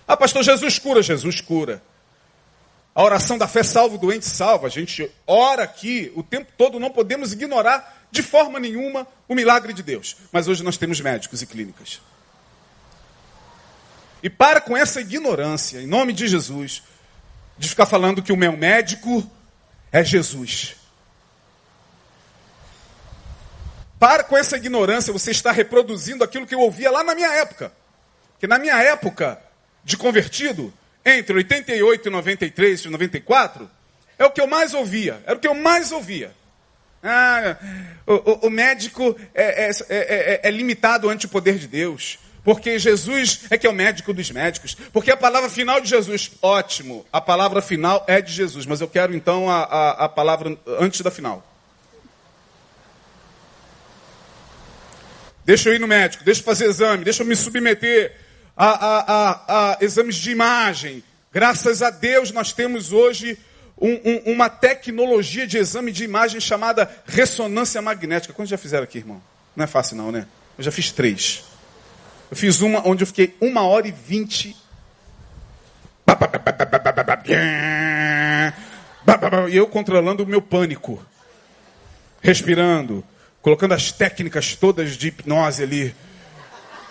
Ah, 0.08 0.16
pastor, 0.16 0.42
Jesus 0.42 0.80
cura. 0.80 1.02
Jesus 1.02 1.42
cura. 1.42 1.84
A 2.98 3.04
oração 3.04 3.38
da 3.38 3.48
fé 3.48 3.62
salva 3.62 3.94
o 3.94 4.00
doente, 4.00 4.26
salva. 4.26 4.66
A 4.66 4.72
gente 4.72 5.12
ora 5.28 5.62
aqui 5.62 6.12
o 6.16 6.24
tempo 6.24 6.52
todo, 6.58 6.80
não 6.80 6.90
podemos 6.90 7.32
ignorar 7.32 8.08
de 8.10 8.24
forma 8.24 8.60
nenhuma 8.60 9.06
o 9.28 9.36
milagre 9.36 9.72
de 9.72 9.84
Deus. 9.84 10.18
Mas 10.32 10.48
hoje 10.48 10.64
nós 10.64 10.78
temos 10.78 11.00
médicos 11.00 11.44
e 11.44 11.46
clínicas. 11.46 12.02
E 14.24 14.32
para 14.32 14.60
com 14.60 14.76
essa 14.76 15.00
ignorância, 15.00 15.80
em 15.80 15.86
nome 15.86 16.12
de 16.12 16.28
Jesus, 16.28 16.82
de 17.56 17.70
ficar 17.70 17.86
falando 17.86 18.24
que 18.24 18.34
o 18.34 18.36
meu 18.36 18.58
médico 18.58 19.24
é 19.92 20.04
Jesus. 20.04 20.76
Para 24.00 24.24
com 24.24 24.36
essa 24.36 24.58
ignorância, 24.58 25.14
você 25.14 25.30
está 25.30 25.52
reproduzindo 25.52 26.24
aquilo 26.24 26.48
que 26.48 26.56
eu 26.56 26.62
ouvia 26.62 26.90
lá 26.90 27.04
na 27.04 27.14
minha 27.14 27.32
época. 27.32 27.72
Que 28.40 28.48
na 28.48 28.58
minha 28.58 28.82
época 28.82 29.40
de 29.84 29.96
convertido, 29.96 30.74
entre 31.08 31.38
88 31.38 32.08
e 32.08 32.12
93 32.12 32.82
e 32.82 32.90
94, 32.90 33.70
é 34.20 34.26
o 34.26 34.32
que 34.32 34.42
eu 34.42 34.48
mais 34.48 34.74
ouvia. 34.74 35.22
Era 35.26 35.38
o 35.38 35.40
que 35.40 35.48
eu 35.48 35.56
mais 35.56 35.92
ouvia. 35.92 36.36
Ah, 37.02 37.56
o, 38.06 38.48
o, 38.48 38.50
médico 38.50 39.16
é, 39.34 39.70
é, 39.70 39.72
é, 39.90 40.42
é, 40.44 40.52
limitado 40.52 41.10
ante 41.10 41.26
o 41.26 41.30
poder 41.30 41.58
de 41.58 41.68
Deus. 41.68 42.20
Porque 42.44 42.80
Jesus 42.80 43.42
é 43.50 43.58
que 43.58 43.68
é 43.68 43.70
o 43.70 43.74
médico 43.74 44.14
dos 44.14 44.30
médicos. 44.32 44.76
Porque 44.92 45.12
a 45.12 45.18
palavra 45.18 45.50
final 45.50 45.80
de 45.80 45.90
Jesus, 45.90 46.32
ótimo. 46.42 47.06
A 47.12 47.22
palavra 47.22 47.62
final 47.62 48.04
é 48.08 48.22
de 48.22 48.34
Jesus. 48.34 48.66
Mas 48.66 48.82
eu 48.82 48.88
quero 48.88 49.16
então 49.16 49.50
a, 49.50 49.64
a, 49.64 49.92
a 50.06 50.10
palavra 50.10 50.58
antes 50.80 51.02
da 51.02 51.12
final. 51.12 51.46
Deixa 55.46 55.70
eu 55.70 55.76
ir 55.76 55.80
no 55.80 55.88
médico, 55.88 56.26
deixa 56.26 56.42
eu 56.42 56.46
fazer 56.46 56.66
exame, 56.66 57.06
deixa 57.06 57.24
eu 57.24 57.26
me 57.26 57.34
submeter 57.34 58.14
a, 58.58 58.68
a, 58.68 59.72
a, 59.74 59.78
exames 59.82 60.16
de 60.16 60.32
imagem. 60.32 61.04
Graças 61.32 61.82
a 61.82 61.92
Deus 61.92 62.32
nós 62.32 62.52
temos 62.52 62.92
hoje 62.92 63.38
um, 63.80 63.92
um, 63.92 64.34
uma 64.34 64.50
tecnologia 64.50 65.46
de 65.46 65.58
exame 65.58 65.92
de 65.92 66.04
imagem 66.04 66.42
chamada 66.42 66.90
ressonância 67.06 67.82
magnética. 67.82 68.34
Quantos 68.34 68.50
já 68.50 68.58
fizeram 68.58 68.84
aqui, 68.84 68.98
irmão? 68.98 69.22
Não 69.56 69.64
é 69.64 69.68
fácil 69.68 69.96
não, 69.96 70.12
né? 70.12 70.26
Eu 70.58 70.64
já 70.64 70.72
fiz 70.72 70.92
três. 70.92 71.44
Eu 72.32 72.36
fiz 72.36 72.62
uma 72.62 72.86
onde 72.88 73.04
eu 73.04 73.08
fiquei 73.08 73.36
uma 73.40 73.62
hora 73.62 73.88
e 73.88 73.92
vinte. 73.92 74.56
E 79.50 79.56
eu 79.56 79.68
controlando 79.68 80.24
o 80.24 80.28
meu 80.28 80.42
pânico. 80.42 81.04
Respirando. 82.22 83.04
Colocando 83.42 83.74
as 83.74 83.92
técnicas 83.92 84.56
todas 84.56 84.98
de 84.98 85.10
hipnose 85.10 85.62
ali. 85.62 85.96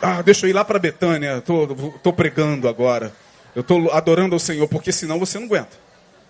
Ah, 0.00 0.22
deixa 0.22 0.46
eu 0.46 0.50
ir 0.50 0.52
lá 0.52 0.64
para 0.64 0.78
Betânia. 0.78 1.38
Estou 1.38 2.12
pregando 2.12 2.68
agora. 2.68 3.12
Eu 3.54 3.62
estou 3.62 3.90
adorando 3.92 4.34
ao 4.34 4.38
Senhor, 4.38 4.68
porque 4.68 4.92
senão 4.92 5.18
você 5.18 5.38
não 5.38 5.46
aguenta. 5.46 5.76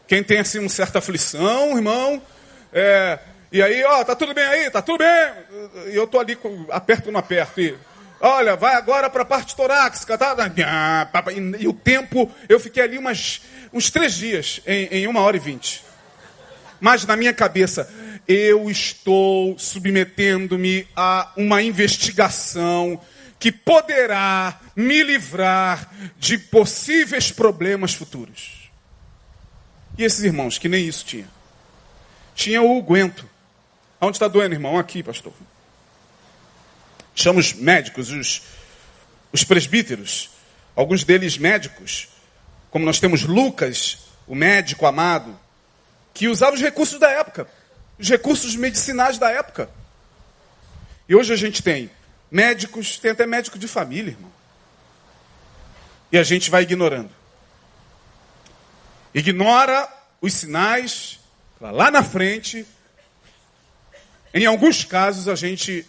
Quem 0.07 0.23
tem 0.23 0.39
assim 0.39 0.61
uma 0.61 0.69
certa 0.69 1.01
aflição, 1.01 1.77
irmão, 1.77 2.23
é, 2.73 3.19
e 3.51 3.63
aí, 3.63 3.83
ó, 3.85 4.05
tá 4.05 4.15
tudo 4.15 4.35
bem 4.35 4.45
aí, 4.45 4.71
tá 4.71 4.83
tudo 4.83 4.99
bem. 4.99 5.33
E 5.93 5.97
eu 5.97 6.07
tô 6.07 6.19
ali, 6.19 6.39
aperto 6.71 7.11
no 7.11 7.19
aperto. 7.19 7.61
E, 7.61 7.77
olha, 8.21 8.55
vai 8.55 8.75
agora 8.75 9.09
para 9.09 9.23
a 9.23 9.27
parte 9.27 9.57
torácica, 9.57 10.19
tá? 10.19 10.37
E, 11.35 11.63
e, 11.63 11.67
o 11.69 11.73
tempo, 11.73 12.31
eu 12.49 12.61
fiquei 12.61 12.83
ali 12.83 12.99
umas, 12.99 13.43
uns 13.73 13.91
três 13.91 14.15
dias, 14.15 14.61
em, 14.67 14.87
em 14.87 15.07
uma 15.07 15.21
hora 15.21 15.37
e 15.37 15.41
vinte. 15.41 15.85
Mas 16.81 17.05
na 17.07 17.17
minha 17.17 17.33
cabeça, 17.33 17.89
eu 18.29 18.71
estou 18.71 19.59
submetendo-me 19.59 20.87
a 20.95 21.33
uma 21.37 21.63
investigação 21.63 23.01
que 23.39 23.53
poderá 23.53 24.61
me 24.75 25.03
livrar 25.03 25.93
de 26.19 26.39
possíveis 26.39 27.31
problemas 27.31 27.95
futuros. 27.95 28.71
E 29.99 30.05
esses 30.05 30.25
irmãos 30.25 30.59
que 30.59 30.69
nem 30.69 30.87
isso 30.87 31.05
tinha. 31.05 31.29
Tinha 32.35 32.63
o 32.63 32.83
guento. 32.83 33.29
Onde 34.01 34.17
está 34.17 34.29
doendo, 34.29 34.55
irmão? 34.55 34.79
Aqui, 34.79 35.03
pastor. 35.03 35.33
Chama 37.15 37.41
os 37.41 37.55
médicos, 37.55 38.11
os, 38.11 38.43
os 39.33 39.43
presbíteros, 39.43 40.31
alguns 40.75 41.03
deles 41.03 41.39
médicos, 41.39 42.09
como 42.71 42.85
nós 42.85 43.01
temos 43.01 43.23
Lucas, 43.23 43.99
o 44.27 44.35
médico 44.35 44.85
amado, 44.85 45.39
que 46.13 46.29
usava 46.29 46.55
os 46.55 46.61
recursos 46.61 46.99
da 46.99 47.11
época, 47.11 47.49
os 47.99 48.09
recursos 48.09 48.55
medicinais 48.55 49.17
da 49.17 49.31
época. 49.31 49.71
E 51.09 51.15
hoje 51.15 51.33
a 51.33 51.37
gente 51.37 51.63
tem 51.63 51.91
médicos, 52.31 52.99
tem 52.99 53.11
até 53.11 53.27
médico 53.27 53.59
de 53.59 53.69
família, 53.69 54.11
irmão. 54.11 54.33
E 56.11 56.19
a 56.19 56.23
gente 56.23 56.51
vai 56.51 56.63
ignorando. 56.63 57.11
Ignora 59.15 59.89
os 60.21 60.33
sinais, 60.35 61.19
lá 61.61 61.91
na 61.91 62.03
frente. 62.03 62.67
Em 64.33 64.47
alguns 64.47 64.85
casos, 64.85 65.29
a 65.29 65.35
gente, 65.35 65.87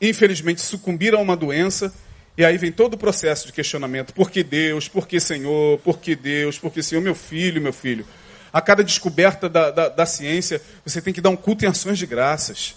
infelizmente, 0.00 0.60
sucumbir 0.60 1.14
a 1.14 1.18
uma 1.18 1.36
doença. 1.36 1.92
E 2.36 2.44
aí 2.44 2.56
vem 2.56 2.72
todo 2.72 2.94
o 2.94 2.98
processo 2.98 3.46
de 3.46 3.52
questionamento. 3.52 4.14
Por 4.14 4.30
que 4.30 4.42
Deus? 4.42 4.88
Por 4.88 5.06
que 5.06 5.20
Senhor? 5.20 5.78
Por 5.80 5.98
que 5.98 6.16
Deus? 6.16 6.58
Por 6.58 6.72
que 6.72 6.82
Senhor? 6.82 7.02
Meu 7.02 7.14
filho, 7.14 7.60
meu 7.60 7.72
filho. 7.72 8.06
A 8.52 8.60
cada 8.60 8.82
descoberta 8.82 9.48
da, 9.48 9.70
da, 9.70 9.88
da 9.88 10.06
ciência, 10.06 10.60
você 10.84 11.00
tem 11.00 11.12
que 11.12 11.20
dar 11.20 11.30
um 11.30 11.36
culto 11.36 11.64
em 11.64 11.68
ações 11.68 11.98
de 11.98 12.06
graças. 12.06 12.74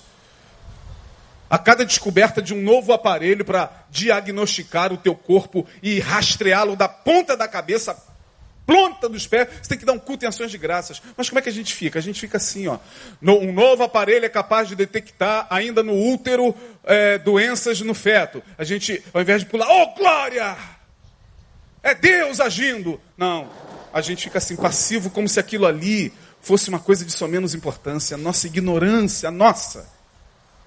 A 1.50 1.58
cada 1.58 1.86
descoberta 1.86 2.42
de 2.42 2.54
um 2.54 2.62
novo 2.62 2.92
aparelho 2.92 3.46
para 3.46 3.86
diagnosticar 3.90 4.92
o 4.92 4.98
teu 4.98 5.16
corpo 5.16 5.66
e 5.82 6.00
rastreá-lo 6.00 6.76
da 6.76 6.88
ponta 6.88 7.38
da 7.38 7.48
cabeça 7.48 7.96
ponta 8.66 9.08
dos 9.08 9.28
pés, 9.28 9.48
você 9.62 9.70
tem 9.70 9.78
que 9.78 9.86
dar 9.86 9.94
um 9.94 10.00
culto 10.00 10.26
em 10.26 10.28
ações 10.28 10.52
de 10.52 10.58
graças. 10.58 11.02
Mas 11.16 11.30
como 11.30 11.40
é 11.40 11.42
que 11.42 11.50
a 11.50 11.52
gente 11.54 11.74
fica? 11.74 12.00
A 12.00 12.02
gente 12.02 12.20
fica 12.20 12.38
assim, 12.38 12.68
ó. 12.68 12.80
Um 13.22 13.54
novo 13.54 13.84
aparelho 13.84 14.26
é 14.26 14.30
capaz 14.30 14.68
de 14.68 14.76
detectar, 14.76 15.46
ainda 15.50 15.84
no 15.84 15.94
útero, 15.94 16.56
é, 16.84 17.18
doenças 17.18 17.80
no 17.82 17.94
feto. 17.94 18.42
A 18.58 18.64
gente, 18.64 19.04
ao 19.14 19.22
invés 19.22 19.42
de 19.42 19.48
pular, 19.48 19.68
oh 19.70 19.94
glória! 19.96 20.58
É 21.84 21.94
Deus 21.94 22.40
agindo. 22.40 23.00
Não. 23.16 23.50
A 23.94 24.02
gente 24.02 24.24
fica 24.24 24.40
assim, 24.40 24.56
passivo, 24.56 25.10
como 25.10 25.30
se 25.30 25.40
aquilo 25.40 25.68
ali 25.68 26.12
fosse 26.42 26.70
uma 26.70 26.80
coisa 26.80 27.06
de 27.06 27.12
só 27.12 27.28
menos 27.28 27.54
importância. 27.54 28.18
Nossa 28.18 28.48
ignorância, 28.48 29.30
nossa 29.30 29.95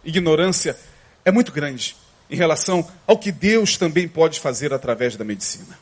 ignorância 0.04 0.76
é 1.24 1.30
muito 1.30 1.52
grande 1.52 1.96
em 2.30 2.36
relação 2.36 2.86
ao 3.06 3.18
que 3.18 3.32
Deus 3.32 3.76
também 3.76 4.06
pode 4.06 4.40
fazer 4.40 4.72
através 4.72 5.16
da 5.16 5.24
medicina. 5.24 5.78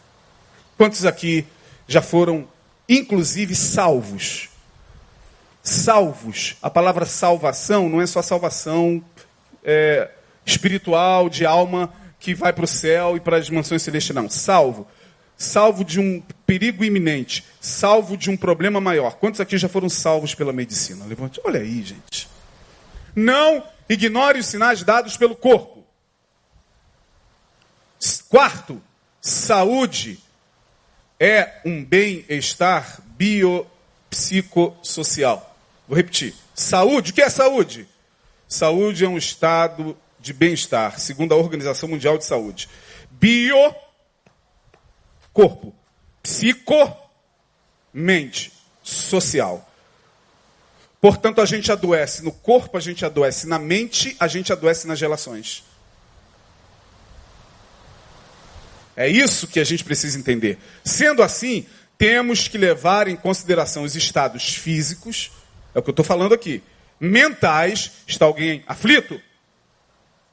Quantos 0.77 1.05
aqui 1.05 1.47
já 1.89 2.03
foram, 2.03 2.47
inclusive, 2.89 3.55
salvos. 3.55 4.49
Salvos. 5.63 6.57
A 6.63 6.71
palavra 6.71 7.05
salvação 7.05 7.89
não 7.89 8.01
é 8.01 8.07
só 8.07 8.23
salvação 8.23 9.03
é, 9.65 10.11
espiritual, 10.45 11.29
de 11.29 11.45
alma, 11.45 11.93
que 12.21 12.35
vai 12.35 12.53
para 12.53 12.65
o 12.65 12.69
céu 12.69 13.17
e 13.17 13.21
para 13.21 13.37
as 13.37 13.51
mansões 13.51 13.83
celestiais. 13.83 14.15
Não. 14.15 14.29
Salvo. 14.29 14.87
Salvo 15.37 15.85
de 15.85 16.01
um 16.01 16.23
perigo 16.47 16.85
iminente. 16.85 17.45
Salvo 17.61 18.17
de 18.17 18.31
um 18.31 18.37
problema 18.37 18.81
maior. 18.81 19.17
Quantos 19.17 19.41
aqui 19.41 19.59
já 19.59 19.69
foram 19.69 19.89
salvos 19.89 20.35
pela 20.35 20.53
medicina? 20.53 21.05
Levante. 21.05 21.41
Olha 21.45 21.61
aí, 21.61 21.83
gente. 21.83 22.29
Não 23.15 23.63
ignore 23.89 24.39
os 24.39 24.47
sinais 24.47 24.83
dados 24.83 25.17
pelo 25.17 25.37
corpo. 25.37 25.85
Quarto, 28.29 28.83
saúde 29.21 30.21
é 31.19 31.61
um 31.65 31.83
bem-estar 31.85 33.01
biopsicossocial. 33.17 35.57
Vou 35.89 35.97
repetir. 35.97 36.35
Saúde, 36.55 37.13
o 37.13 37.15
que 37.15 37.23
é 37.23 37.31
saúde? 37.31 37.89
Saúde 38.49 39.05
é 39.05 39.09
um 39.09 39.17
estado 39.17 39.97
de 40.19 40.33
bem-estar, 40.33 40.99
segundo 40.99 41.33
a 41.33 41.37
Organização 41.37 41.89
Mundial 41.89 42.19
de 42.19 42.25
Saúde. 42.25 42.69
Bio, 43.11 43.73
corpo. 45.33 45.73
Psico, 46.23 46.97
mente. 47.93 48.53
Social. 48.83 49.69
Portanto, 51.01 51.41
a 51.41 51.45
gente 51.45 51.71
adoece 51.71 52.23
no 52.23 52.33
corpo, 52.33 52.77
a 52.77 52.81
gente 52.81 53.05
adoece 53.05 53.47
na 53.47 53.59
mente, 53.59 54.17
a 54.19 54.27
gente 54.27 54.53
adoece 54.53 54.87
nas 54.87 55.01
relações. 55.01 55.65
É 58.97 59.07
isso 59.07 59.47
que 59.47 59.61
a 59.61 59.65
gente 59.65 59.85
precisa 59.85 60.19
entender. 60.19 60.59
Sendo 60.83 61.23
assim, 61.23 61.67
temos 61.99 62.49
que 62.49 62.57
levar 62.57 63.09
em 63.09 63.17
consideração 63.17 63.83
os 63.83 63.95
estados 63.95 64.55
físicos, 64.55 65.31
é 65.75 65.79
o 65.79 65.83
que 65.83 65.91
eu 65.91 65.93
estou 65.93 66.05
falando 66.05 66.33
aqui, 66.33 66.63
mentais, 66.99 67.93
está 68.07 68.25
alguém 68.25 68.65
aflito? 68.67 69.21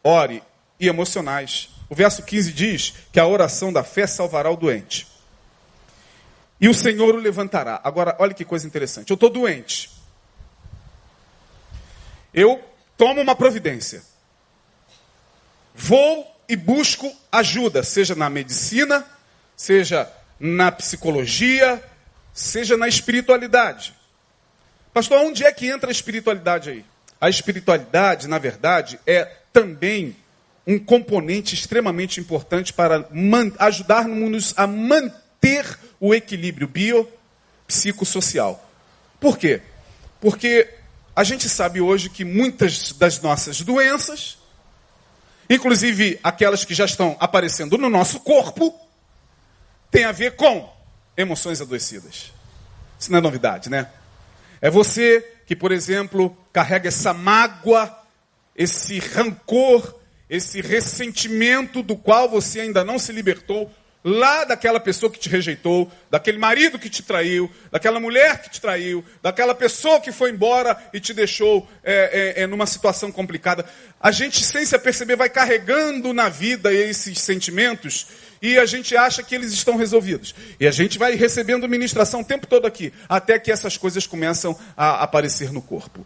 Ore, 0.02 0.42
e 0.80 0.88
emocionais. 0.88 1.70
O 1.90 1.96
verso 1.96 2.24
15 2.24 2.52
diz 2.52 2.94
que 3.12 3.20
a 3.20 3.28
oração 3.28 3.72
da 3.72 3.84
fé 3.84 4.08
salvará 4.08 4.50
o 4.50 4.56
doente. 4.56 5.08
E 6.60 6.68
o 6.70 6.74
Senhor 6.74 7.14
o 7.14 7.18
levantará. 7.18 7.82
Agora, 7.84 8.16
olha 8.20 8.34
que 8.34 8.46
coisa 8.46 8.66
interessante. 8.66 9.12
Eu 9.12 9.16
estou 9.16 9.30
doente. 9.30 9.90
Eu 12.34 12.64
tomo 12.98 13.22
uma 13.22 13.36
providência. 13.36 14.02
Vou 15.76 16.34
e 16.48 16.56
busco 16.56 17.12
ajuda, 17.32 17.84
seja 17.84 18.16
na 18.16 18.30
medicina, 18.30 19.06
seja 19.56 20.12
na 20.40 20.72
psicologia, 20.72 21.84
seja 22.34 22.78
na 22.78 22.88
espiritualidade. 22.88 23.94
Pastor, 24.94 25.20
onde 25.20 25.44
é 25.44 25.52
que 25.52 25.68
entra 25.68 25.90
a 25.90 25.92
espiritualidade 25.92 26.70
aí? 26.70 26.86
A 27.20 27.30
espiritualidade, 27.30 28.28
na 28.28 28.38
verdade, 28.38 29.00
é 29.08 29.26
também 29.52 30.16
um 30.66 30.80
componente 30.80 31.56
extremamente 31.56 32.20
importante 32.20 32.74
para 32.74 33.08
ajudar-nos 33.60 34.54
a 34.58 34.68
manter 34.68 35.80
o 36.00 36.14
equilíbrio 36.14 36.68
biopsicossocial. 36.68 38.70
Por 39.20 39.38
quê? 39.38 39.62
Porque 40.20 40.70
a 41.16 41.24
gente 41.24 41.48
sabe 41.48 41.80
hoje 41.82 42.10
que 42.10 42.26
muitas 42.26 42.92
das 42.94 43.22
nossas 43.22 43.62
doenças 43.62 44.38
inclusive 45.50 46.20
aquelas 46.24 46.64
que 46.66 46.74
já 46.74 46.86
estão 46.86 47.18
aparecendo 47.20 47.78
no 47.78 47.90
nosso 47.90 48.20
corpo, 48.20 48.74
tem 49.92 50.06
a 50.06 50.12
ver 50.12 50.36
com 50.36 50.72
emoções 51.16 51.62
adoecidas. 51.62 52.32
Isso 53.00 53.12
não 53.12 53.20
é 53.20 53.22
novidade, 53.22 53.70
né? 53.70 53.90
É 54.62 54.70
você 54.70 55.22
que, 55.46 55.56
por 55.56 55.72
exemplo, 55.72 56.36
carrega 56.52 56.88
essa 56.88 57.14
mágoa, 57.14 57.96
esse 58.56 59.00
rancor, 59.00 60.00
esse 60.30 60.62
ressentimento 60.62 61.84
do 61.84 61.96
qual 61.96 62.30
você 62.30 62.62
ainda 62.62 62.84
não 62.84 62.98
se 62.98 63.12
libertou 63.12 63.72
lá 64.04 64.44
daquela 64.44 64.80
pessoa 64.80 65.12
que 65.12 65.18
te 65.18 65.30
rejeitou, 65.30 65.90
daquele 66.12 66.38
marido 66.38 66.78
que 66.78 66.90
te 66.90 67.02
traiu, 67.02 67.50
daquela 67.72 68.00
mulher 68.00 68.42
que 68.42 68.50
te 68.50 68.60
traiu, 68.60 69.04
daquela 69.22 69.56
pessoa 69.56 70.02
que 70.02 70.12
foi 70.12 70.32
embora 70.32 70.78
e 70.94 71.00
te 71.00 71.14
deixou 71.14 71.68
é, 71.84 72.36
é, 72.38 72.44
é, 72.44 72.48
numa 72.48 72.66
situação 72.66 73.12
complicada. 73.12 73.66
A 74.00 74.12
gente, 74.12 74.44
sem 74.44 74.66
se 74.66 74.76
aperceber, 74.76 75.16
vai 75.16 75.30
carregando 75.30 76.14
na 76.14 76.28
vida 76.28 76.74
esses 76.74 77.20
sentimentos 77.20 78.08
e 78.42 78.60
a 78.60 78.66
gente 78.66 78.98
acha 78.98 79.24
que 79.24 79.34
eles 79.34 79.54
estão 79.54 79.78
resolvidos. 79.78 80.36
E 80.60 80.68
a 80.68 80.72
gente 80.72 81.00
vai 81.00 81.16
recebendo 81.16 81.70
ministração 81.70 82.20
o 82.20 82.26
tempo 82.26 82.46
todo 82.46 82.68
aqui, 82.68 82.92
até 83.08 83.40
que 83.40 83.52
essas 83.52 83.78
coisas 83.78 84.06
começam 84.06 84.60
a 84.76 85.02
aparecer 85.02 85.52
no 85.54 85.62
corpo. 85.62 86.06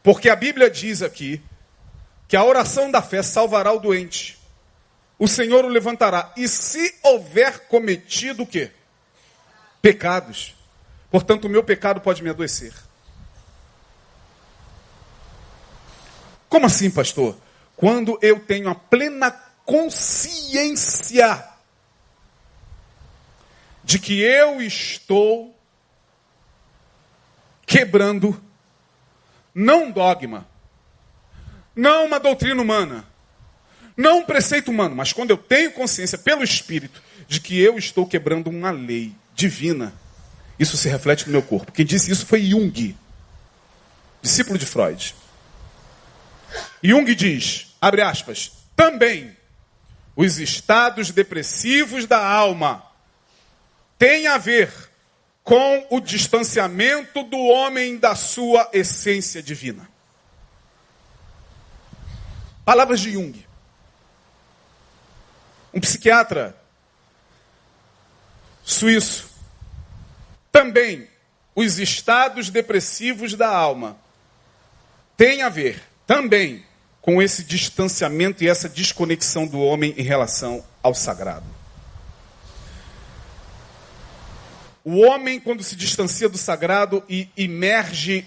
Porque 0.00 0.28
a 0.28 0.36
Bíblia 0.36 0.70
diz 0.70 1.02
aqui 1.02 1.40
que 2.28 2.36
a 2.36 2.44
oração 2.44 2.90
da 2.90 3.02
fé 3.02 3.22
salvará 3.22 3.72
o 3.72 3.80
doente 3.80 4.41
o 5.18 5.28
Senhor 5.28 5.64
o 5.64 5.68
levantará. 5.68 6.32
E 6.36 6.48
se 6.48 6.98
houver 7.02 7.66
cometido 7.68 8.42
o 8.42 8.46
quê? 8.46 8.70
Pecados. 9.80 10.54
Portanto, 11.10 11.44
o 11.44 11.48
meu 11.48 11.62
pecado 11.62 12.00
pode 12.00 12.22
me 12.22 12.30
adoecer. 12.30 12.72
Como 16.48 16.66
assim, 16.66 16.90
pastor? 16.90 17.36
Quando 17.76 18.18
eu 18.20 18.40
tenho 18.40 18.68
a 18.68 18.74
plena 18.74 19.30
consciência 19.64 21.48
de 23.84 23.98
que 23.98 24.20
eu 24.20 24.60
estou 24.60 25.56
quebrando 27.66 28.42
não 29.54 29.84
um 29.84 29.90
dogma, 29.90 30.46
não 31.74 32.06
uma 32.06 32.20
doutrina 32.20 32.60
humana, 32.60 33.04
não 33.96 34.20
um 34.20 34.24
preceito 34.24 34.70
humano, 34.70 34.96
mas 34.96 35.12
quando 35.12 35.30
eu 35.30 35.36
tenho 35.36 35.72
consciência 35.72 36.16
pelo 36.16 36.42
Espírito 36.42 37.02
de 37.28 37.40
que 37.40 37.60
eu 37.60 37.78
estou 37.78 38.06
quebrando 38.06 38.48
uma 38.48 38.70
lei 38.70 39.14
divina, 39.34 39.92
isso 40.58 40.76
se 40.76 40.88
reflete 40.88 41.26
no 41.26 41.32
meu 41.32 41.42
corpo. 41.42 41.72
Quem 41.72 41.84
disse 41.84 42.10
isso 42.10 42.26
foi 42.26 42.42
Jung, 42.42 42.96
discípulo 44.20 44.58
de 44.58 44.66
Freud. 44.66 45.14
Jung 46.82 47.14
diz, 47.14 47.74
abre 47.80 48.02
aspas, 48.02 48.52
também 48.74 49.36
os 50.16 50.38
estados 50.38 51.10
depressivos 51.10 52.06
da 52.06 52.24
alma 52.24 52.84
têm 53.98 54.26
a 54.26 54.38
ver 54.38 54.72
com 55.42 55.86
o 55.90 56.00
distanciamento 56.00 57.22
do 57.24 57.38
homem 57.38 57.96
da 57.98 58.14
sua 58.14 58.68
essência 58.72 59.42
divina. 59.42 59.88
Palavras 62.64 63.00
de 63.00 63.12
Jung 63.12 63.51
um 65.72 65.80
psiquiatra 65.80 66.56
suíço. 68.62 69.30
Também 70.50 71.08
os 71.54 71.78
estados 71.78 72.50
depressivos 72.50 73.34
da 73.34 73.48
alma 73.48 73.96
têm 75.16 75.42
a 75.42 75.48
ver 75.48 75.82
também 76.06 76.64
com 77.00 77.20
esse 77.20 77.42
distanciamento 77.42 78.44
e 78.44 78.48
essa 78.48 78.68
desconexão 78.68 79.46
do 79.46 79.60
homem 79.60 79.94
em 79.96 80.02
relação 80.02 80.64
ao 80.82 80.94
sagrado. 80.94 81.46
O 84.84 85.00
homem, 85.00 85.38
quando 85.38 85.62
se 85.62 85.76
distancia 85.76 86.28
do 86.28 86.38
sagrado 86.38 87.04
e 87.08 87.28
emerge 87.36 88.26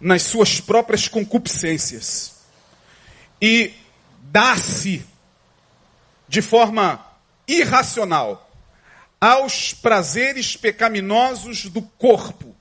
nas 0.00 0.22
suas 0.22 0.60
próprias 0.60 1.08
concupiscências 1.08 2.34
e 3.40 3.72
dá-se 4.22 5.04
de 6.34 6.42
forma 6.42 7.00
irracional 7.46 8.50
aos 9.20 9.72
prazeres 9.72 10.56
pecaminosos 10.56 11.66
do 11.66 11.80
corpo, 11.80 12.56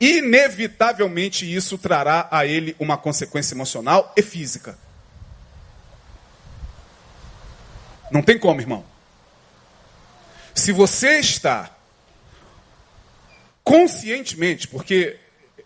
inevitavelmente 0.00 1.52
isso 1.52 1.76
trará 1.76 2.28
a 2.30 2.46
ele 2.46 2.76
uma 2.78 2.96
consequência 2.96 3.52
emocional 3.52 4.12
e 4.16 4.22
física. 4.22 4.78
Não 8.12 8.22
tem 8.22 8.38
como, 8.38 8.60
irmão. 8.60 8.84
Se 10.54 10.70
você 10.70 11.18
está 11.18 11.76
conscientemente, 13.64 14.68
porque 14.68 15.18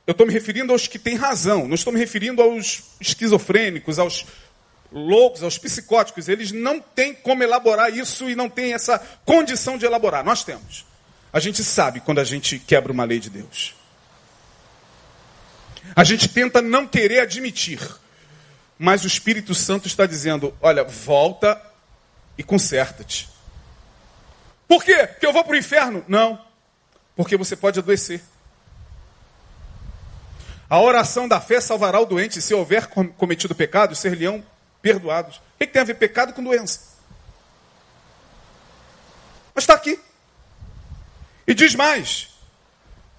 eu 0.07 0.13
estou 0.13 0.27
me 0.27 0.33
referindo 0.33 0.73
aos 0.73 0.87
que 0.87 0.99
têm 0.99 1.15
razão, 1.15 1.69
não 1.69 1.75
estou 1.75 1.93
me 1.93 1.99
referindo 1.99 2.41
aos 2.41 2.85
esquizofrênicos, 2.99 3.99
aos 3.99 4.25
loucos, 4.91 5.43
aos 5.43 5.59
psicóticos, 5.59 6.29
eles 6.29 6.53
não 6.53 6.81
têm 6.81 7.15
como 7.15 7.43
elaborar 7.43 7.95
isso 7.95 8.29
e 8.29 8.35
não 8.35 8.49
têm 8.49 8.73
essa 8.73 8.99
condição 9.25 9.77
de 9.77 9.85
elaborar. 9.85 10.25
Nós 10.25 10.45
temos. 10.45 10.87
A 11.33 11.41
gente 11.41 11.63
sabe 11.63 12.01
quando 12.01 12.21
a 12.21 12.25
gente 12.25 12.59
quebra 12.59 12.93
uma 12.93 13.05
lei 13.05 13.19
de 13.19 13.31
Deus. 13.31 13.75
A 15.95 16.05
gente 16.05 16.29
tenta 16.29 16.61
não 16.61 16.87
querer 16.87 17.21
admitir, 17.21 17.81
mas 18.79 19.05
o 19.05 19.07
Espírito 19.07 19.55
Santo 19.55 19.87
está 19.87 20.07
dizendo: 20.07 20.55
olha, 20.61 20.85
volta 20.85 21.61
e 22.37 22.43
conserta-te. 22.43 23.29
Por 24.67 24.85
quê? 24.85 25.07
Porque 25.07 25.27
eu 25.27 25.33
vou 25.33 25.45
para 25.45 25.55
o 25.55 25.59
inferno? 25.59 26.05
Não. 26.07 26.43
Porque 27.17 27.37
você 27.37 27.57
pode 27.57 27.79
adoecer. 27.79 28.23
A 30.71 30.79
oração 30.81 31.27
da 31.27 31.41
fé 31.41 31.61
salvará 31.61 31.99
o 31.99 32.05
doente. 32.05 32.43
Se 32.43 32.53
houver 32.53 32.87
cometido 32.87 33.55
pecado, 33.55 33.95
ser-lhe-ão 33.95 34.45
perdoados. 34.81 35.37
O 35.37 35.43
que 35.59 35.67
tem 35.67 35.83
a 35.83 35.85
ver 35.85 35.95
pecado 35.95 36.33
com 36.33 36.43
doença? 36.43 36.81
Mas 39.55 39.65
está 39.65 39.75
aqui. 39.75 39.99
E 41.47 41.55
diz 41.55 41.75
mais: 41.75 42.29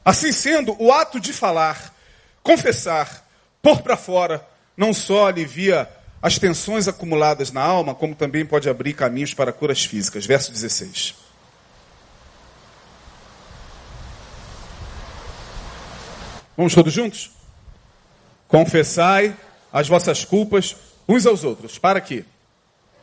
assim 0.05 0.31
sendo, 0.31 0.75
o 0.79 0.91
ato 0.91 1.19
de 1.19 1.33
falar, 1.33 1.93
confessar, 2.41 3.27
pôr 3.61 3.81
para 3.81 3.97
fora, 3.97 4.47
não 4.77 4.93
só 4.93 5.27
alivia 5.27 5.89
as 6.21 6.37
tensões 6.37 6.87
acumuladas 6.87 7.51
na 7.51 7.61
alma, 7.61 7.95
como 7.95 8.15
também 8.15 8.45
pode 8.45 8.69
abrir 8.69 8.93
caminhos 8.93 9.33
para 9.33 9.53
curas 9.53 9.83
físicas. 9.85 10.25
Verso 10.25 10.51
16. 10.51 11.15
Vamos 16.55 16.75
todos 16.75 16.91
juntos? 16.91 17.31
Confessai 18.47 19.35
as 19.71 19.87
vossas 19.87 20.25
culpas 20.25 20.75
uns 21.09 21.25
aos 21.25 21.43
outros. 21.43 21.79
Para 21.79 21.99
quê? 21.99 22.23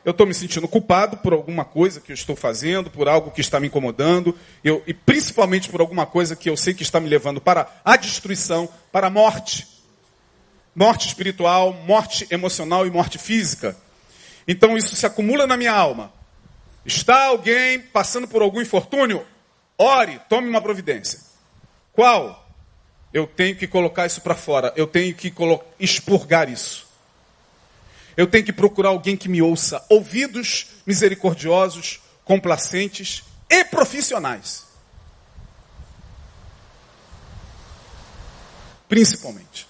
Eu 0.04 0.12
estou 0.12 0.24
me 0.24 0.32
sentindo 0.32 0.68
culpado 0.68 1.16
por 1.16 1.32
alguma 1.32 1.64
coisa 1.64 2.00
que 2.00 2.12
eu 2.12 2.14
estou 2.14 2.36
fazendo, 2.36 2.88
por 2.88 3.08
algo 3.08 3.32
que 3.32 3.40
está 3.40 3.58
me 3.58 3.66
incomodando, 3.66 4.38
eu, 4.62 4.80
e 4.86 4.94
principalmente 4.94 5.68
por 5.68 5.80
alguma 5.80 6.06
coisa 6.06 6.36
que 6.36 6.48
eu 6.48 6.56
sei 6.56 6.72
que 6.72 6.84
está 6.84 7.00
me 7.00 7.08
levando 7.08 7.40
para 7.40 7.68
a 7.84 7.96
destruição, 7.96 8.68
para 8.92 9.08
a 9.08 9.10
morte. 9.10 9.66
Morte 10.72 11.08
espiritual, 11.08 11.72
morte 11.72 12.24
emocional 12.30 12.86
e 12.86 12.90
morte 12.90 13.18
física. 13.18 13.76
Então 14.46 14.76
isso 14.76 14.94
se 14.94 15.04
acumula 15.04 15.44
na 15.44 15.56
minha 15.56 15.72
alma. 15.72 16.12
Está 16.84 17.24
alguém 17.24 17.80
passando 17.80 18.28
por 18.28 18.42
algum 18.42 18.60
infortúnio? 18.60 19.26
Ore, 19.76 20.20
tome 20.28 20.48
uma 20.48 20.62
providência. 20.62 21.18
Qual? 21.92 22.48
Eu 23.12 23.26
tenho 23.26 23.56
que 23.56 23.66
colocar 23.66 24.06
isso 24.06 24.20
para 24.20 24.36
fora, 24.36 24.72
eu 24.76 24.86
tenho 24.86 25.12
que 25.12 25.34
expurgar 25.80 26.48
isso. 26.48 26.85
Eu 28.16 28.26
tenho 28.26 28.44
que 28.44 28.52
procurar 28.52 28.88
alguém 28.88 29.16
que 29.16 29.28
me 29.28 29.42
ouça. 29.42 29.84
Ouvidos 29.88 30.68
misericordiosos, 30.86 32.00
complacentes 32.24 33.22
e 33.48 33.64
profissionais. 33.64 34.64
Principalmente. 38.88 39.66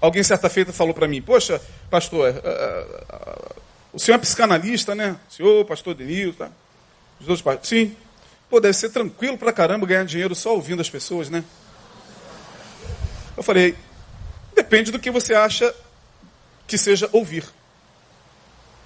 Alguém 0.00 0.22
certa 0.22 0.48
feita 0.48 0.72
falou 0.72 0.94
para 0.94 1.08
mim: 1.08 1.20
Poxa, 1.20 1.60
pastor, 1.90 2.30
uh, 2.30 2.36
uh, 2.36 3.62
o 3.92 3.98
senhor 3.98 4.16
é 4.16 4.20
psicanalista, 4.20 4.94
né? 4.94 5.18
O 5.28 5.32
senhor, 5.32 5.64
pastor 5.64 5.94
Denil, 5.94 6.32
tá? 6.34 6.50
Os 7.18 7.26
dois 7.26 7.40
pastores. 7.40 7.68
Sim. 7.68 7.96
Pô, 8.48 8.60
deve 8.60 8.74
ser 8.74 8.90
tranquilo 8.90 9.36
pra 9.36 9.52
caramba 9.52 9.86
ganhar 9.86 10.04
dinheiro 10.04 10.34
só 10.34 10.54
ouvindo 10.54 10.80
as 10.80 10.90
pessoas, 10.90 11.28
né? 11.28 11.42
Eu 13.36 13.42
falei: 13.42 13.74
Depende 14.54 14.92
do 14.92 14.98
que 14.98 15.10
você 15.10 15.34
acha 15.34 15.74
que 16.66 16.76
seja 16.76 17.08
ouvir. 17.12 17.44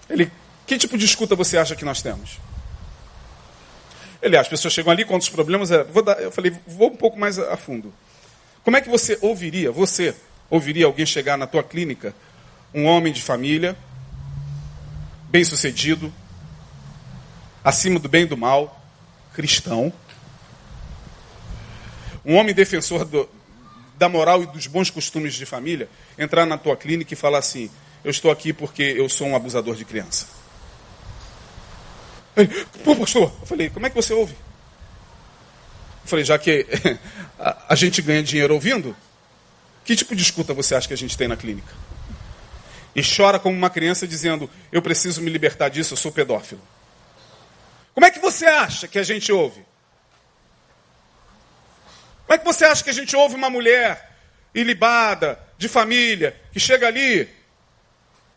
Ele, 0.08 0.30
que 0.66 0.76
tipo 0.78 0.98
de 0.98 1.04
escuta 1.04 1.34
você 1.34 1.56
acha 1.56 1.76
que 1.76 1.84
nós 1.84 2.02
temos? 2.02 2.38
Ele, 4.22 4.36
as 4.36 4.48
pessoas 4.48 4.74
chegam 4.74 4.92
ali, 4.92 5.04
quantos 5.04 5.28
problemas 5.28 5.70
é. 5.70 5.82
Dar, 5.84 6.20
eu 6.20 6.30
falei, 6.30 6.54
vou 6.66 6.90
um 6.90 6.96
pouco 6.96 7.18
mais 7.18 7.38
a 7.38 7.56
fundo. 7.56 7.92
Como 8.62 8.76
é 8.76 8.80
que 8.80 8.88
você 8.88 9.18
ouviria, 9.22 9.72
você 9.72 10.14
ouviria 10.50 10.84
alguém 10.84 11.06
chegar 11.06 11.38
na 11.38 11.46
tua 11.46 11.62
clínica, 11.62 12.14
um 12.74 12.84
homem 12.84 13.12
de 13.12 13.22
família, 13.22 13.76
bem 15.28 15.44
sucedido, 15.44 16.12
acima 17.64 17.98
do 17.98 18.08
bem 18.08 18.24
e 18.24 18.26
do 18.26 18.36
mal, 18.36 18.84
cristão, 19.32 19.92
um 22.24 22.34
homem 22.34 22.54
defensor 22.54 23.04
do, 23.04 23.28
da 24.00 24.08
moral 24.08 24.42
e 24.42 24.46
dos 24.46 24.66
bons 24.66 24.88
costumes 24.88 25.34
de 25.34 25.44
família, 25.44 25.86
entrar 26.18 26.46
na 26.46 26.56
tua 26.56 26.74
clínica 26.74 27.12
e 27.12 27.16
falar 27.16 27.36
assim: 27.38 27.70
eu 28.02 28.10
estou 28.10 28.30
aqui 28.30 28.50
porque 28.50 28.82
eu 28.82 29.10
sou 29.10 29.26
um 29.26 29.36
abusador 29.36 29.76
de 29.76 29.84
criança. 29.84 30.26
Ele, 32.34 32.48
pô, 32.82 32.96
pastor, 32.96 33.30
eu 33.40 33.46
falei, 33.46 33.68
como 33.68 33.84
é 33.84 33.90
que 33.90 33.94
você 33.94 34.14
ouve? 34.14 34.32
Eu 34.32 36.08
falei, 36.08 36.24
já 36.24 36.38
que 36.38 36.66
a, 37.68 37.74
gente 37.74 38.00
ganha 38.00 38.22
dinheiro 38.22 38.54
ouvindo, 38.54 38.96
que 39.84 39.94
tipo 39.94 40.16
de 40.16 40.22
escuta 40.22 40.54
você 40.54 40.74
acha 40.74 40.88
que 40.88 40.94
a 40.94 40.96
gente 40.96 41.18
tem 41.18 41.28
na 41.28 41.36
clínica? 41.36 41.74
E 42.96 43.02
chora 43.02 43.38
como 43.38 43.54
uma 43.54 43.68
criança 43.68 44.08
dizendo, 44.08 44.48
eu 44.72 44.80
preciso 44.80 45.20
me 45.20 45.30
libertar 45.30 45.68
disso, 45.68 45.92
eu 45.92 45.98
sou 45.98 46.10
pedófilo. 46.10 46.62
Como 47.92 48.06
é 48.06 48.10
que 48.10 48.18
você 48.18 48.46
acha 48.46 48.88
que 48.88 48.98
a 48.98 49.02
gente 49.02 49.30
ouve? 49.30 49.62
Como 52.30 52.36
é 52.36 52.38
que 52.38 52.44
você 52.44 52.64
acha 52.64 52.84
que 52.84 52.90
a 52.90 52.92
gente 52.92 53.16
ouve 53.16 53.34
uma 53.34 53.50
mulher 53.50 54.08
ilibada, 54.54 55.36
de 55.58 55.68
família, 55.68 56.40
que 56.52 56.60
chega 56.60 56.86
ali 56.86 57.28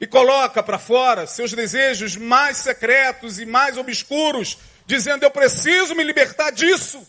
e 0.01 0.07
coloca 0.07 0.63
para 0.63 0.79
fora 0.79 1.27
seus 1.27 1.53
desejos 1.53 2.15
mais 2.15 2.57
secretos 2.57 3.37
e 3.37 3.45
mais 3.45 3.77
obscuros, 3.77 4.57
dizendo: 4.87 5.23
Eu 5.23 5.29
preciso 5.29 5.93
me 5.93 6.03
libertar 6.03 6.49
disso, 6.49 7.05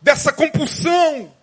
dessa 0.00 0.32
compulsão. 0.32 1.36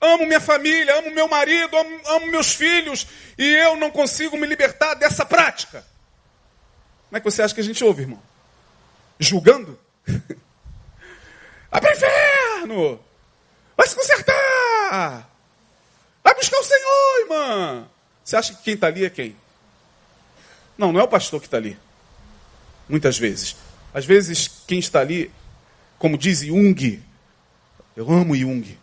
Amo 0.00 0.24
minha 0.24 0.40
família, 0.40 1.00
amo 1.00 1.10
meu 1.10 1.28
marido, 1.28 1.76
amo, 1.76 2.00
amo 2.06 2.26
meus 2.28 2.54
filhos, 2.54 3.06
e 3.36 3.46
eu 3.46 3.76
não 3.76 3.90
consigo 3.90 4.38
me 4.38 4.46
libertar 4.46 4.94
dessa 4.94 5.26
prática. 5.26 5.84
Como 7.10 7.18
é 7.18 7.20
que 7.20 7.30
você 7.30 7.42
acha 7.42 7.54
que 7.54 7.60
a 7.60 7.64
gente 7.64 7.84
ouve, 7.84 8.04
irmão? 8.04 8.22
Julgando? 9.18 9.78
Vai 11.70 11.80
para 11.80 11.90
o 11.90 11.96
inferno! 11.96 13.00
Vai 13.76 13.86
se 13.86 13.94
consertar! 13.94 15.30
Vai 16.22 16.34
buscar 16.34 16.58
o 16.58 16.64
Senhor, 16.64 17.20
irmã! 17.20 17.88
Você 18.24 18.36
acha 18.36 18.54
que 18.54 18.62
quem 18.62 18.74
está 18.74 18.88
ali 18.88 19.04
é 19.04 19.10
quem? 19.10 19.36
Não, 20.76 20.92
não 20.92 21.00
é 21.00 21.02
o 21.02 21.08
pastor 21.08 21.40
que 21.40 21.46
está 21.46 21.56
ali. 21.56 21.78
Muitas 22.88 23.18
vezes. 23.18 23.56
Às 23.94 24.04
vezes, 24.04 24.48
quem 24.66 24.78
está 24.78 25.00
ali, 25.00 25.30
como 25.98 26.18
diz 26.18 26.40
Jung, 26.40 27.02
eu 27.96 28.10
amo 28.10 28.36
Jung. 28.36 28.78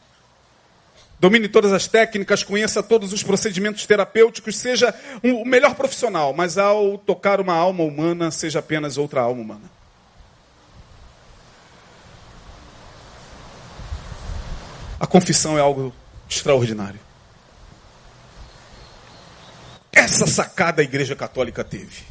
Domine 1.20 1.48
todas 1.50 1.74
as 1.74 1.88
técnicas, 1.88 2.44
conheça 2.44 2.84
todos 2.84 3.12
os 3.12 3.24
procedimentos 3.24 3.86
terapêuticos, 3.86 4.56
seja 4.56 4.94
o 5.24 5.44
melhor 5.44 5.74
profissional, 5.74 6.32
mas 6.32 6.58
ao 6.58 6.98
tocar 6.98 7.42
uma 7.42 7.56
alma 7.56 7.84
humana, 7.84 8.30
seja 8.30 8.60
apenas 8.60 8.98
outra 8.98 9.22
alma 9.22 9.42
humana. 9.42 9.77
A 15.00 15.06
confissão 15.06 15.58
é 15.58 15.62
algo 15.62 15.94
extraordinário. 16.30 17.00
Essa 19.92 20.28
sacada 20.28 20.82
a 20.82 20.86
Igreja 20.86 21.16
Católica 21.16 21.64
teve 21.64 22.04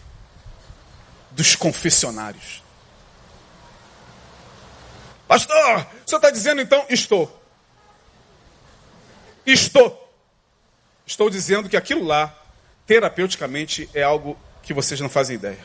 dos 1.30 1.54
confessionários. 1.54 2.62
Pastor, 5.28 5.86
o 6.04 6.08
senhor 6.08 6.18
está 6.18 6.30
dizendo 6.30 6.60
então? 6.62 6.86
Estou. 6.88 7.42
Estou. 9.44 10.02
Estou 11.06 11.28
dizendo 11.30 11.68
que 11.68 11.76
aquilo 11.76 12.04
lá, 12.04 12.34
terapeuticamente, 12.86 13.88
é 13.92 14.02
algo 14.02 14.36
que 14.62 14.72
vocês 14.72 15.00
não 15.00 15.08
fazem 15.08 15.36
ideia. 15.36 15.64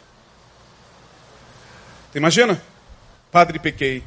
Imagina? 2.13 2.61
Padre 3.31 3.57
pequei. 3.57 4.03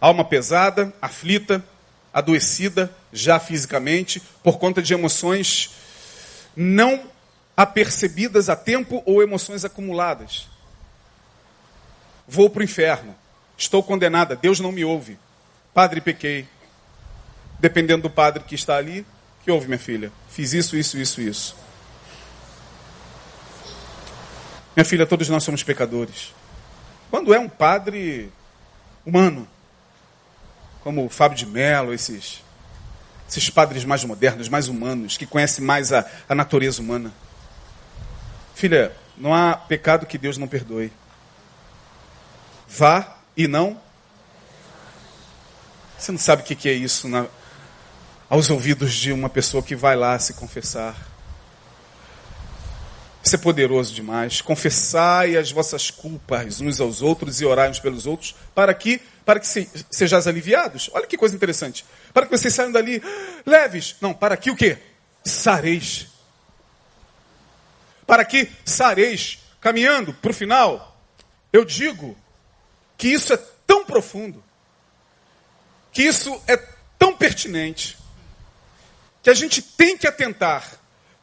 Alma 0.00 0.24
pesada, 0.24 0.92
aflita, 1.02 1.64
adoecida, 2.12 2.92
já 3.12 3.38
fisicamente, 3.38 4.22
por 4.42 4.58
conta 4.58 4.80
de 4.80 4.94
emoções 4.94 5.70
não 6.54 7.10
apercebidas 7.56 8.48
a 8.48 8.56
tempo 8.56 9.02
ou 9.04 9.22
emoções 9.22 9.64
acumuladas. 9.64 10.48
Vou 12.26 12.50
para 12.50 12.60
o 12.60 12.64
inferno. 12.64 13.14
Estou 13.56 13.82
condenada. 13.82 14.36
Deus 14.36 14.60
não 14.60 14.70
me 14.70 14.84
ouve. 14.84 15.18
Padre, 15.74 16.00
pequei. 16.00 16.46
Dependendo 17.58 18.02
do 18.02 18.10
padre 18.10 18.44
que 18.44 18.54
está 18.54 18.76
ali, 18.76 19.04
que 19.42 19.50
ouve, 19.50 19.66
minha 19.66 19.78
filha? 19.78 20.12
Fiz 20.28 20.52
isso, 20.52 20.76
isso, 20.76 20.98
isso, 20.98 21.20
isso. 21.20 21.56
Minha 24.76 24.84
filha, 24.84 25.06
todos 25.06 25.28
nós 25.28 25.42
somos 25.42 25.64
pecadores. 25.64 26.32
Quando 27.10 27.34
é 27.34 27.38
um 27.38 27.48
padre 27.48 28.30
humano, 29.04 29.48
como 30.88 31.06
Fábio 31.10 31.36
de 31.36 31.44
Mello, 31.44 31.92
esses 31.92 32.42
esses 33.28 33.50
padres 33.50 33.84
mais 33.84 34.02
modernos, 34.04 34.48
mais 34.48 34.68
humanos, 34.68 35.18
que 35.18 35.26
conhecem 35.26 35.62
mais 35.62 35.92
a, 35.92 36.02
a 36.26 36.34
natureza 36.34 36.80
humana. 36.80 37.12
Filha, 38.54 38.96
não 39.14 39.34
há 39.34 39.54
pecado 39.54 40.06
que 40.06 40.16
Deus 40.16 40.38
não 40.38 40.48
perdoe. 40.48 40.90
Vá 42.66 43.18
e 43.36 43.46
não. 43.46 43.78
Você 45.98 46.10
não 46.10 46.18
sabe 46.18 46.40
o 46.40 46.44
que 46.46 46.70
é 46.70 46.72
isso 46.72 47.06
na, 47.06 47.26
aos 48.30 48.48
ouvidos 48.48 48.94
de 48.94 49.12
uma 49.12 49.28
pessoa 49.28 49.62
que 49.62 49.76
vai 49.76 49.94
lá 49.94 50.18
se 50.18 50.32
confessar. 50.32 50.96
Isso 53.28 53.36
é 53.36 53.38
poderoso 53.38 53.92
demais. 53.92 54.40
Confessai 54.40 55.36
as 55.36 55.52
vossas 55.52 55.90
culpas 55.90 56.62
uns 56.62 56.80
aos 56.80 57.02
outros 57.02 57.42
e 57.42 57.44
orai 57.44 57.68
uns 57.68 57.78
pelos 57.78 58.06
outros, 58.06 58.34
para 58.54 58.72
que, 58.72 59.02
para 59.22 59.38
que 59.38 59.46
se, 59.46 59.68
sejais 59.90 60.26
aliviados. 60.26 60.88
Olha 60.94 61.06
que 61.06 61.18
coisa 61.18 61.36
interessante. 61.36 61.84
Para 62.14 62.24
que 62.24 62.30
vocês 62.30 62.54
saiam 62.54 62.72
dali 62.72 63.02
leves. 63.44 63.96
Não, 64.00 64.14
para 64.14 64.34
que 64.34 64.50
o 64.50 64.56
quê? 64.56 64.78
Sareis. 65.22 66.06
Para 68.06 68.24
que 68.24 68.50
sareis. 68.64 69.40
Caminhando 69.60 70.14
para 70.14 70.30
o 70.30 70.34
final, 70.34 70.98
eu 71.52 71.66
digo 71.66 72.16
que 72.96 73.08
isso 73.08 73.34
é 73.34 73.38
tão 73.66 73.84
profundo, 73.84 74.42
que 75.92 76.02
isso 76.02 76.40
é 76.46 76.56
tão 76.98 77.14
pertinente, 77.14 77.98
que 79.22 79.28
a 79.28 79.34
gente 79.34 79.60
tem 79.60 79.98
que 79.98 80.06
atentar 80.06 80.77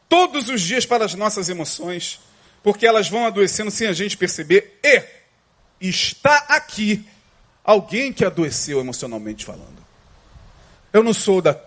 todos 0.08 0.50
os 0.50 0.62
dias 0.62 0.86
para 0.86 1.06
as 1.06 1.14
nossas 1.14 1.50
emoções, 1.50 2.20
porque 2.64 2.86
elas 2.86 3.10
vão 3.10 3.26
adoecendo 3.26 3.72
sem 3.72 3.88
a 3.88 3.94
gente 3.94 4.18
perceber. 4.18 4.80
E 4.84 5.90
está 5.90 6.38
aqui 6.50 7.08
alguém 7.64 8.14
que 8.14 8.24
adoeceu 8.24 8.80
emocionalmente 8.80 9.46
falando. 9.46 9.86
Eu 10.94 11.04
não 11.04 11.14
sou 11.14 11.42
da, 11.42 11.60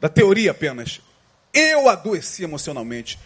da 0.00 0.08
teoria 0.08 0.52
apenas. 0.52 1.00
Eu 1.52 1.88
adoeci 1.88 2.44
emocionalmente. 2.44 3.18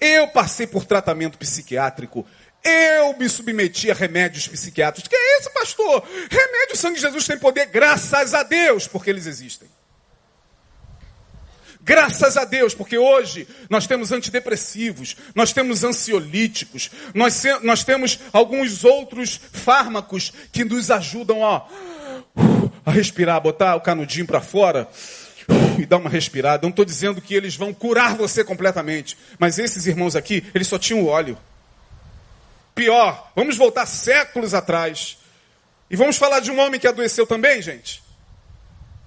Eu 0.00 0.28
passei 0.28 0.66
por 0.66 0.84
tratamento 0.84 1.38
psiquiátrico. 1.38 2.26
Eu 2.62 3.16
me 3.16 3.28
submeti 3.28 3.90
a 3.90 3.94
remédios 3.94 4.48
psiquiátricos. 4.48 5.08
Que 5.08 5.16
é 5.16 5.38
isso, 5.38 5.50
pastor? 5.52 6.02
Remédio 6.30 6.76
sangue 6.76 6.96
de 6.96 7.02
Jesus 7.02 7.26
tem 7.26 7.38
poder, 7.38 7.66
graças 7.66 8.34
a 8.34 8.42
Deus, 8.42 8.86
porque 8.86 9.10
eles 9.10 9.26
existem. 9.26 9.68
Graças 11.82 12.36
a 12.36 12.44
Deus, 12.44 12.74
porque 12.74 12.98
hoje 12.98 13.48
nós 13.68 13.86
temos 13.86 14.12
antidepressivos, 14.12 15.16
nós 15.34 15.52
temos 15.52 15.82
ansiolíticos, 15.82 16.90
nós, 17.14 17.42
nós 17.62 17.82
temos 17.82 18.20
alguns 18.32 18.84
outros 18.84 19.40
fármacos 19.52 20.32
que 20.52 20.62
nos 20.62 20.90
ajudam 20.90 21.44
a, 21.44 21.66
a 22.84 22.90
respirar, 22.90 23.40
botar 23.40 23.76
o 23.76 23.80
canudinho 23.80 24.26
para 24.26 24.42
fora 24.42 24.88
e 25.78 25.86
dar 25.86 25.96
uma 25.96 26.10
respirada. 26.10 26.62
Não 26.62 26.70
estou 26.70 26.84
dizendo 26.84 27.20
que 27.20 27.34
eles 27.34 27.56
vão 27.56 27.72
curar 27.72 28.14
você 28.14 28.44
completamente, 28.44 29.16
mas 29.38 29.58
esses 29.58 29.86
irmãos 29.86 30.14
aqui, 30.14 30.44
eles 30.54 30.68
só 30.68 30.78
tinham 30.78 31.06
óleo. 31.06 31.38
Pior, 32.74 33.32
vamos 33.34 33.56
voltar 33.56 33.86
séculos 33.86 34.52
atrás. 34.52 35.16
E 35.90 35.96
vamos 35.96 36.18
falar 36.18 36.40
de 36.40 36.50
um 36.50 36.60
homem 36.60 36.78
que 36.78 36.86
adoeceu 36.86 37.26
também, 37.26 37.60
gente. 37.60 38.02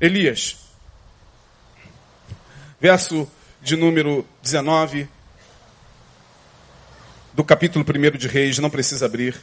Elias 0.01 0.62
verso 2.83 3.31
de 3.61 3.77
número 3.77 4.27
19 4.41 5.07
do 7.31 7.41
capítulo 7.41 7.85
1 7.87 8.17
de 8.17 8.27
Reis, 8.27 8.57
não 8.57 8.69
precisa 8.69 9.05
abrir. 9.05 9.41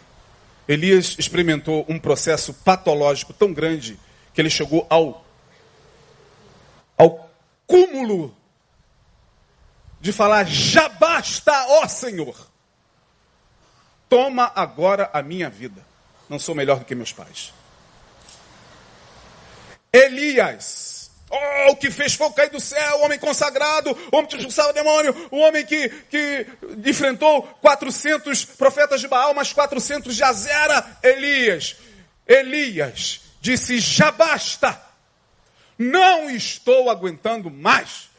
Elias 0.69 1.17
experimentou 1.19 1.87
um 1.89 1.99
processo 1.99 2.53
patológico 2.53 3.33
tão 3.33 3.51
grande 3.51 3.99
que 4.35 4.43
ele 4.43 4.51
chegou 4.51 4.87
ao, 4.91 5.25
ao 6.99 7.31
cúmulo 7.67 8.37
de 10.03 10.13
falar: 10.13 10.47
já 10.47 10.91
basta, 10.91 11.65
ó 11.67 11.89
Senhor, 11.89 12.37
toma 14.07 14.53
agora 14.55 15.09
a 15.15 15.23
minha 15.23 15.49
vida. 15.49 15.83
Não 16.29 16.39
sou 16.39 16.55
melhor 16.55 16.81
do 16.81 16.85
que 16.85 16.95
meus 16.95 17.11
pais. 17.11 17.55
Elias 19.91 21.00
Oh, 21.31 21.71
o 21.71 21.77
que 21.77 21.93
fez 21.93 22.15
fogo 22.15 22.35
cair 22.35 22.51
do 22.51 22.59
céu, 22.59 22.99
o 22.99 23.05
homem 23.05 23.17
consagrado, 23.17 23.97
o 24.11 24.17
homem 24.17 24.27
que 24.27 24.37
expulsava 24.37 24.71
o 24.71 24.73
demônio, 24.73 25.29
o 25.31 25.39
homem 25.39 25.65
que, 25.65 25.89
que 26.11 26.45
enfrentou 26.85 27.43
400 27.61 28.45
profetas 28.45 29.01
de 29.01 29.07
Baal, 29.07 29.33
mas 29.33 29.53
400 29.53 30.17
de 30.17 30.25
Azera, 30.25 30.99
Elias. 31.05 31.77
Elias 32.27 33.21
disse: 33.41 33.79
já 33.79 34.11
basta, 34.11 34.81
não 35.79 36.29
estou 36.29 36.91
aguentando 36.91 37.49
mais, 37.49 38.11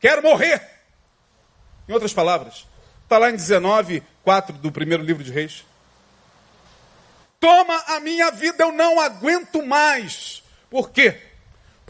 quero 0.00 0.22
morrer. 0.22 0.70
Em 1.86 1.92
outras 1.92 2.14
palavras, 2.14 2.66
está 3.02 3.18
lá 3.18 3.28
em 3.28 3.36
19, 3.36 4.02
4 4.24 4.56
do 4.56 4.72
primeiro 4.72 5.02
livro 5.02 5.22
de 5.22 5.30
Reis. 5.30 5.66
Toma 7.38 7.76
a 7.88 8.00
minha 8.00 8.30
vida, 8.30 8.64
eu 8.64 8.72
não 8.72 8.98
aguento 8.98 9.62
mais. 9.66 10.42
Por 10.70 10.90
quê? 10.90 11.31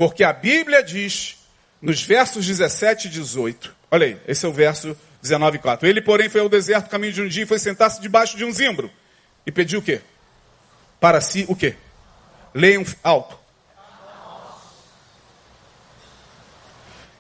Porque 0.03 0.25
a 0.25 0.33
Bíblia 0.33 0.83
diz, 0.83 1.37
nos 1.81 2.03
versos 2.03 2.45
17 2.45 3.07
e 3.07 3.11
18, 3.13 3.73
olha 3.89 4.07
aí, 4.09 4.21
esse 4.27 4.45
é 4.45 4.49
o 4.49 4.53
verso 4.53 4.97
19 5.23 5.59
e 5.59 5.61
4. 5.61 5.89
Ele, 5.89 6.03
porém, 6.03 6.29
foi 6.29 6.41
ao 6.41 6.49
deserto, 6.49 6.91
caminho 6.91 7.13
de 7.13 7.23
um 7.23 7.29
dia, 7.29 7.45
e 7.45 7.47
foi 7.47 7.61
sentar-se 7.61 8.01
debaixo 8.01 8.37
de 8.37 8.45
um 8.45 8.51
zimbro. 8.51 8.91
E 9.47 9.53
pediu 9.53 9.79
o 9.79 9.83
quê? 9.83 10.01
Para 10.99 11.21
si 11.21 11.45
o 11.49 11.55
quê? 11.55 11.77
Leiam 12.53 12.85
alto. 13.01 13.39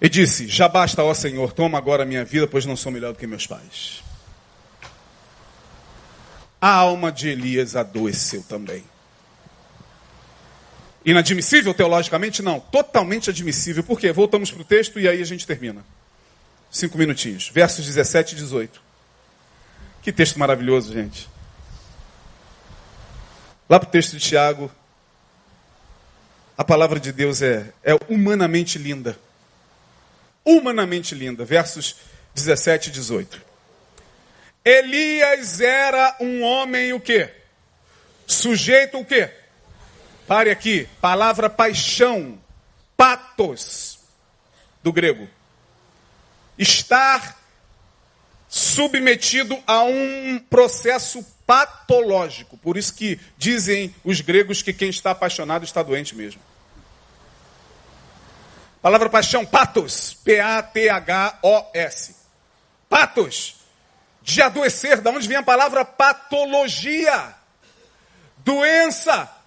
E 0.00 0.08
disse: 0.08 0.48
Já 0.48 0.66
basta, 0.66 1.04
ó 1.04 1.14
Senhor, 1.14 1.52
toma 1.52 1.78
agora 1.78 2.02
a 2.02 2.06
minha 2.06 2.24
vida, 2.24 2.48
pois 2.48 2.66
não 2.66 2.74
sou 2.74 2.90
melhor 2.90 3.12
do 3.12 3.18
que 3.20 3.28
meus 3.28 3.46
pais. 3.46 4.02
A 6.60 6.74
alma 6.74 7.12
de 7.12 7.28
Elias 7.28 7.76
adoeceu 7.76 8.42
também. 8.42 8.82
Inadmissível 11.04 11.74
teologicamente? 11.74 12.42
Não. 12.42 12.60
Totalmente 12.60 13.30
admissível. 13.30 13.82
Por 13.82 13.98
quê? 13.98 14.12
Voltamos 14.12 14.50
para 14.50 14.62
o 14.62 14.64
texto 14.64 15.00
e 15.00 15.08
aí 15.08 15.20
a 15.20 15.26
gente 15.26 15.46
termina. 15.46 15.84
Cinco 16.70 16.96
minutinhos. 16.96 17.48
Versos 17.48 17.86
17 17.86 18.34
e 18.34 18.38
18. 18.38 18.80
Que 20.00 20.12
texto 20.12 20.38
maravilhoso, 20.38 20.92
gente. 20.92 21.28
Lá 23.68 23.78
para 23.80 23.88
o 23.88 23.90
texto 23.90 24.12
de 24.12 24.20
Tiago, 24.20 24.70
a 26.56 26.64
palavra 26.64 27.00
de 27.00 27.12
Deus 27.12 27.42
é, 27.42 27.72
é 27.82 27.94
humanamente 28.08 28.78
linda 28.78 29.18
humanamente 30.44 31.14
linda. 31.14 31.44
Versos 31.44 31.96
17 32.34 32.88
e 32.88 32.92
18. 32.92 33.40
Elias 34.64 35.60
era 35.60 36.16
um 36.20 36.42
homem 36.42 36.92
o 36.92 37.00
quê? 37.00 37.30
Sujeito 38.26 38.98
o 38.98 39.04
quê? 39.04 39.30
Pare 40.32 40.50
aqui. 40.50 40.88
Palavra 40.98 41.50
paixão. 41.50 42.38
Patos. 42.96 43.98
Do 44.82 44.90
grego. 44.90 45.28
Estar 46.56 47.36
submetido 48.48 49.62
a 49.66 49.82
um 49.82 50.38
processo 50.38 51.22
patológico. 51.46 52.56
Por 52.56 52.78
isso 52.78 52.94
que 52.94 53.20
dizem 53.36 53.94
os 54.02 54.22
gregos 54.22 54.62
que 54.62 54.72
quem 54.72 54.88
está 54.88 55.10
apaixonado 55.10 55.66
está 55.66 55.82
doente 55.82 56.16
mesmo. 56.16 56.40
Palavra 58.80 59.10
paixão, 59.10 59.44
patos. 59.44 60.14
P-A-T-H-O-S. 60.24 62.16
Patos. 62.88 63.56
De 64.22 64.40
adoecer, 64.40 65.02
da 65.02 65.10
onde 65.10 65.28
vem 65.28 65.36
a 65.36 65.42
palavra 65.42 65.84
patologia? 65.84 67.34
Doença. 68.38 69.41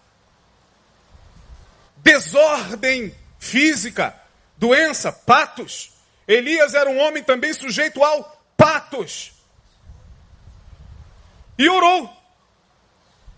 Desordem 2.05 3.15
física. 3.39 4.15
Doença, 4.55 5.11
patos. 5.11 5.91
Elias 6.27 6.75
era 6.75 6.87
um 6.87 6.99
homem 6.99 7.23
também 7.23 7.51
sujeito 7.51 8.03
ao 8.03 8.41
patos. 8.55 9.33
E 11.57 11.67
orou. 11.67 12.15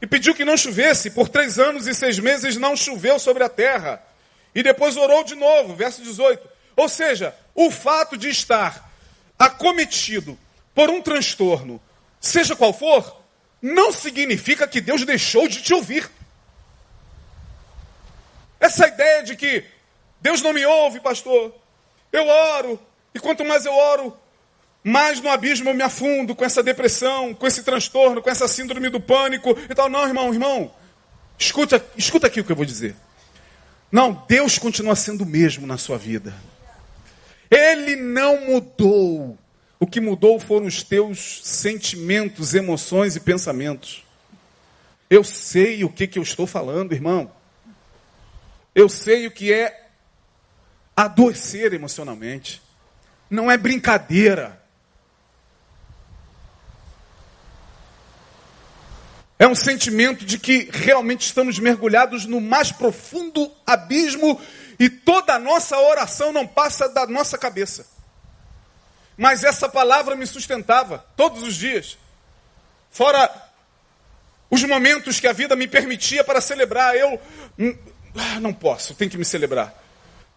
E 0.02 0.06
pediu 0.06 0.36
que 0.36 0.44
não 0.44 0.58
chovesse. 0.58 1.12
Por 1.12 1.30
três 1.30 1.58
anos 1.58 1.88
e 1.88 1.96
seis 1.96 2.20
meses 2.20 2.58
não 2.58 2.76
choveu 2.76 3.18
sobre 3.18 3.42
a 3.42 3.50
terra. 3.50 4.04
E 4.54 4.62
depois 4.62 4.98
orou 4.98 5.24
de 5.24 5.34
novo, 5.34 5.74
verso 5.74 6.04
18. 6.04 6.48
Ou 6.76 6.90
seja, 6.90 7.34
o 7.56 7.72
fato 7.72 8.18
de 8.18 8.28
estar 8.28 8.92
acometido 9.40 10.38
por 10.76 10.90
um 10.90 11.02
transtorno, 11.02 11.82
seja 12.20 12.56
qual 12.56 12.74
for, 12.74 13.22
não 13.62 13.94
significa 13.94 14.68
que 14.68 14.82
Deus 14.82 15.06
deixou 15.06 15.48
de 15.48 15.62
te 15.62 15.74
ouvir. 15.74 16.17
Essa 18.60 18.88
ideia 18.88 19.24
de 19.24 19.36
que 19.36 19.64
Deus 20.22 20.42
não 20.42 20.54
me 20.54 20.66
ouve, 20.66 21.00
pastor, 21.00 21.54
eu 22.12 22.28
oro, 22.28 22.80
e 23.14 23.20
quanto 23.20 23.46
mais 23.46 23.66
eu 23.66 23.74
oro, 23.74 24.18
mais 24.84 25.20
no 25.22 25.30
abismo 25.30 25.70
eu 25.70 25.74
me 25.74 25.84
afundo 25.84 26.36
com 26.36 26.46
essa 26.46 26.64
depressão, 26.64 27.34
com 27.34 27.46
esse 27.46 27.64
transtorno, 27.64 28.22
com 28.22 28.30
essa 28.30 28.48
síndrome 28.48 28.90
do 28.90 29.00
pânico 29.00 29.58
e 29.70 29.76
tal. 29.76 29.90
Não, 29.90 30.08
irmão, 30.08 30.34
irmão, 30.34 30.72
escuta, 31.38 31.84
escuta 31.98 32.28
aqui 32.28 32.40
o 32.40 32.44
que 32.44 32.52
eu 32.52 32.56
vou 32.56 32.66
dizer. 32.66 32.96
Não, 33.92 34.24
Deus 34.28 34.58
continua 34.58 34.96
sendo 34.96 35.24
o 35.24 35.26
mesmo 35.26 35.68
na 35.68 35.78
sua 35.78 35.98
vida. 35.98 36.34
Ele 37.50 37.96
não 37.96 38.46
mudou. 38.46 39.38
O 39.80 39.86
que 39.86 40.02
mudou 40.02 40.40
foram 40.40 40.66
os 40.66 40.84
teus 40.84 41.42
sentimentos, 41.44 42.54
emoções 42.54 43.16
e 43.16 43.20
pensamentos. 43.20 44.04
Eu 45.10 45.24
sei 45.24 45.84
o 45.84 45.90
que, 45.90 46.08
que 46.08 46.20
eu 46.20 46.24
estou 46.24 46.48
falando, 46.48 46.94
irmão. 46.94 47.32
Eu 48.78 48.88
sei 48.88 49.26
o 49.26 49.32
que 49.32 49.52
é 49.52 49.88
adoecer 50.96 51.74
emocionalmente. 51.74 52.62
Não 53.28 53.50
é 53.50 53.58
brincadeira. 53.58 54.62
É 59.40 59.48
um 59.48 59.56
sentimento 59.56 60.24
de 60.24 60.38
que 60.38 60.70
realmente 60.72 61.22
estamos 61.26 61.58
mergulhados 61.58 62.28
no 62.28 62.40
mais 62.40 62.72
profundo 62.72 63.52
abismo 63.66 64.40
e 64.78 64.92
toda 64.92 65.34
a 65.34 65.40
nossa 65.40 65.76
oração 65.80 66.32
não 66.32 66.46
passa 66.46 66.88
da 66.88 67.08
nossa 67.08 67.36
cabeça. 67.36 67.88
Mas 69.18 69.44
essa 69.44 69.68
palavra 69.68 70.16
me 70.16 70.28
sustentava 70.28 71.04
todos 71.16 71.42
os 71.42 71.56
dias. 71.56 71.98
Fora 72.92 73.28
os 74.52 74.64
momentos 74.66 75.20
que 75.20 75.26
a 75.26 75.34
vida 75.34 75.56
me 75.56 75.68
permitia 75.68 76.24
para 76.24 76.40
celebrar, 76.40 76.96
eu 76.96 77.20
ah, 78.18 78.40
não 78.40 78.54
posso, 78.54 78.96
tenho 78.96 79.12
que 79.12 79.18
me 79.18 79.26
celebrar. 79.26 79.74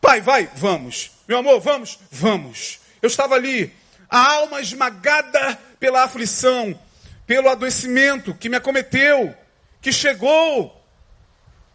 Pai, 0.01 0.21
vai, 0.21 0.49
vamos. 0.55 1.11
Meu 1.29 1.39
amor, 1.39 1.61
vamos, 1.61 1.99
vamos. 2.11 2.81
Eu 3.03 3.07
estava 3.07 3.35
ali, 3.35 3.73
a 4.09 4.33
alma 4.33 4.61
esmagada 4.61 5.59
pela 5.79 6.03
aflição, 6.03 6.79
pelo 7.27 7.49
adoecimento 7.49 8.35
que 8.35 8.49
me 8.49 8.57
acometeu, 8.57 9.35
que 9.81 9.93
chegou. 9.93 10.77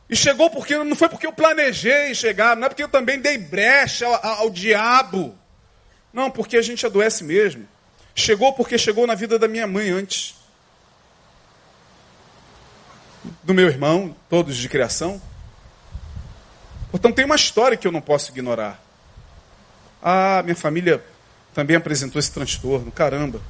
E 0.10 0.16
chegou 0.16 0.49
porque 0.49 0.78
não 0.78 0.95
foi 0.95 1.10
porque 1.10 1.26
eu 1.26 1.34
planejei 1.34 2.14
chegar, 2.14 2.56
não 2.56 2.66
é 2.66 2.70
porque 2.70 2.84
eu 2.84 2.89
também 2.89 3.20
dei 3.20 3.38
brecha 3.38 4.06
ao, 4.06 4.26
ao 4.26 4.49
diabo. 4.49 5.36
Não, 6.14 6.30
porque 6.30 6.58
a 6.58 6.62
gente 6.62 6.86
adoece 6.86 7.24
mesmo. 7.24 7.68
Chegou 8.14 8.53
porque 8.53 8.78
chegou 8.78 9.06
na 9.06 9.16
vida 9.16 9.38
da 9.38 9.47
minha 9.47 9.68
mãe 9.68 9.89
antes. 9.89 10.36
Do 13.43 13.53
meu 13.53 13.68
irmão, 13.68 14.16
todos 14.30 14.56
de 14.56 14.70
criação. 14.70 15.22
Portanto, 16.96 17.16
tem 17.16 17.26
uma 17.26 17.36
história 17.36 17.76
que 17.76 17.86
eu 17.86 17.91
não 17.91 18.00
posso 18.00 18.32
ignorar. 18.32 18.82
Ah, 20.02 20.41
minha 20.46 20.56
família 20.56 21.04
também 21.54 21.76
apresentou 21.76 22.18
esse 22.18 22.32
transtorno. 22.32 22.89
Caramba. 22.89 23.41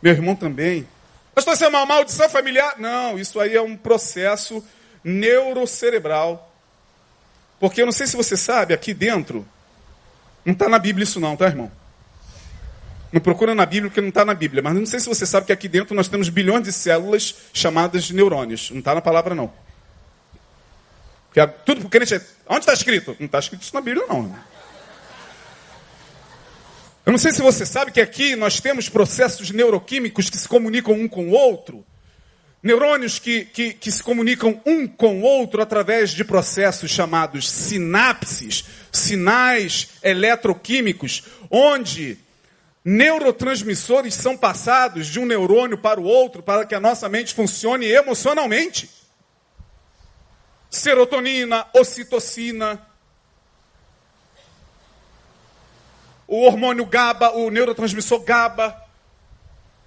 Meu 0.00 0.12
irmão 0.12 0.36
também. 0.36 0.86
Pastor, 1.34 1.54
isso 1.54 1.64
é 1.64 1.68
uma 1.68 1.84
maldição 1.84 2.30
familiar? 2.30 2.76
Não, 2.78 3.18
isso 3.18 3.40
aí 3.40 3.56
é 3.56 3.60
um 3.60 3.76
processo 3.76 4.64
neurocerebral. 5.02 6.54
Porque 7.58 7.82
eu 7.82 7.86
não 7.86 7.92
sei 7.92 8.06
se 8.06 8.16
você 8.16 8.36
sabe, 8.36 8.72
aqui 8.72 8.94
dentro, 8.94 9.44
não 10.44 10.52
está 10.52 10.68
na 10.68 10.78
Bíblia 10.78 11.02
isso 11.02 11.18
não, 11.18 11.36
tá, 11.36 11.46
irmão? 11.46 11.72
Não 13.10 13.20
procura 13.20 13.52
na 13.52 13.66
Bíblia 13.66 13.90
porque 13.90 14.00
não 14.00 14.10
está 14.10 14.24
na 14.24 14.32
Bíblia. 14.32 14.62
Mas 14.62 14.76
não 14.76 14.86
sei 14.86 15.00
se 15.00 15.08
você 15.08 15.26
sabe 15.26 15.46
que 15.46 15.52
aqui 15.52 15.66
dentro 15.66 15.92
nós 15.92 16.06
temos 16.06 16.28
bilhões 16.28 16.62
de 16.62 16.72
células 16.72 17.34
chamadas 17.52 18.04
de 18.04 18.14
neurônios. 18.14 18.70
Não 18.70 18.78
está 18.78 18.94
na 18.94 19.00
palavra, 19.00 19.34
não. 19.34 19.50
Porque 21.32 21.46
tudo 21.64 21.82
porque 21.82 21.98
crente 21.98 22.14
é... 22.14 22.20
Onde 22.48 22.60
está 22.60 22.72
escrito? 22.72 23.16
Não 23.18 23.26
está 23.26 23.38
escrito 23.38 23.62
isso 23.62 23.74
na 23.74 23.80
Bíblia, 23.80 24.04
não. 24.08 24.24
Irmão. 24.24 24.50
Eu 27.06 27.12
não 27.12 27.18
sei 27.18 27.32
se 27.32 27.40
você 27.40 27.64
sabe 27.64 27.92
que 27.92 28.00
aqui 28.00 28.36
nós 28.36 28.60
temos 28.60 28.88
processos 28.88 29.50
neuroquímicos 29.50 30.28
que 30.28 30.36
se 30.36 30.46
comunicam 30.46 30.92
um 30.94 31.08
com 31.08 31.28
o 31.28 31.30
outro. 31.30 31.84
Neurônios 32.62 33.18
que, 33.18 33.46
que, 33.46 33.72
que 33.72 33.90
se 33.90 34.02
comunicam 34.02 34.60
um 34.66 34.86
com 34.86 35.20
o 35.20 35.22
outro 35.22 35.62
através 35.62 36.10
de 36.10 36.24
processos 36.24 36.90
chamados 36.90 37.48
sinapses, 37.48 38.64
sinais 38.92 39.88
eletroquímicos, 40.02 41.24
onde 41.50 42.18
neurotransmissores 42.84 44.14
são 44.14 44.36
passados 44.36 45.06
de 45.06 45.18
um 45.18 45.26
neurônio 45.26 45.78
para 45.78 46.00
o 46.00 46.04
outro 46.04 46.42
para 46.42 46.66
que 46.66 46.74
a 46.74 46.80
nossa 46.80 47.08
mente 47.08 47.34
funcione 47.34 47.86
emocionalmente. 47.86 48.99
Serotonina, 50.70 51.66
ocitocina, 51.74 52.80
o 56.28 56.44
hormônio 56.44 56.86
GABA, 56.86 57.32
o 57.32 57.50
neurotransmissor 57.50 58.20
GABA, 58.20 58.80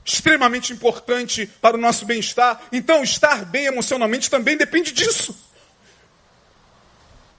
extremamente 0.04 0.74
importante 0.74 1.48
para 1.62 1.78
o 1.78 1.80
nosso 1.80 2.06
bem-estar. 2.06 2.62
Então, 2.70 3.02
estar 3.02 3.46
bem 3.46 3.66
emocionalmente 3.66 4.30
também 4.30 4.58
depende 4.58 4.92
disso. 4.92 5.34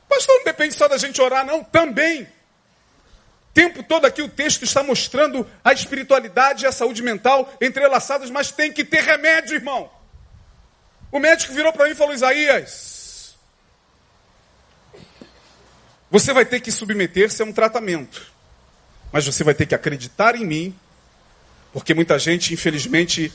Pastor, 0.08 0.36
não 0.38 0.44
depende 0.44 0.74
só 0.74 0.88
da 0.88 0.96
gente 0.96 1.20
orar, 1.20 1.44
não, 1.44 1.62
também. 1.62 2.26
tempo 3.52 3.82
todo 3.82 4.06
aqui 4.06 4.22
o 4.22 4.28
texto 4.28 4.62
está 4.62 4.82
mostrando 4.82 5.46
a 5.62 5.74
espiritualidade 5.74 6.64
e 6.64 6.66
a 6.66 6.72
saúde 6.72 7.02
mental 7.02 7.52
entrelaçadas, 7.60 8.30
mas 8.30 8.50
tem 8.50 8.72
que 8.72 8.84
ter 8.84 9.02
remédio, 9.02 9.54
irmão. 9.54 9.90
O 11.12 11.18
médico 11.18 11.52
virou 11.52 11.72
para 11.74 11.84
mim 11.84 11.92
e 11.92 11.94
falou: 11.94 12.14
Isaías, 12.14 12.93
você 16.14 16.32
vai 16.32 16.44
ter 16.44 16.60
que 16.60 16.70
submeter-se 16.70 17.42
a 17.42 17.44
um 17.44 17.52
tratamento, 17.52 18.22
mas 19.10 19.26
você 19.26 19.42
vai 19.42 19.52
ter 19.52 19.66
que 19.66 19.74
acreditar 19.74 20.36
em 20.36 20.46
mim, 20.46 20.74
porque 21.72 21.92
muita 21.92 22.16
gente, 22.20 22.54
infelizmente, 22.54 23.32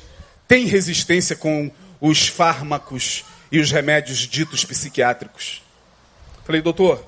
tem 0.48 0.66
resistência 0.66 1.36
com 1.36 1.70
os 2.00 2.30
fármacos 2.30 3.26
e 3.52 3.60
os 3.60 3.70
remédios 3.70 4.20
ditos 4.20 4.64
psiquiátricos. 4.64 5.62
Falei, 6.46 6.62
doutor, 6.62 7.06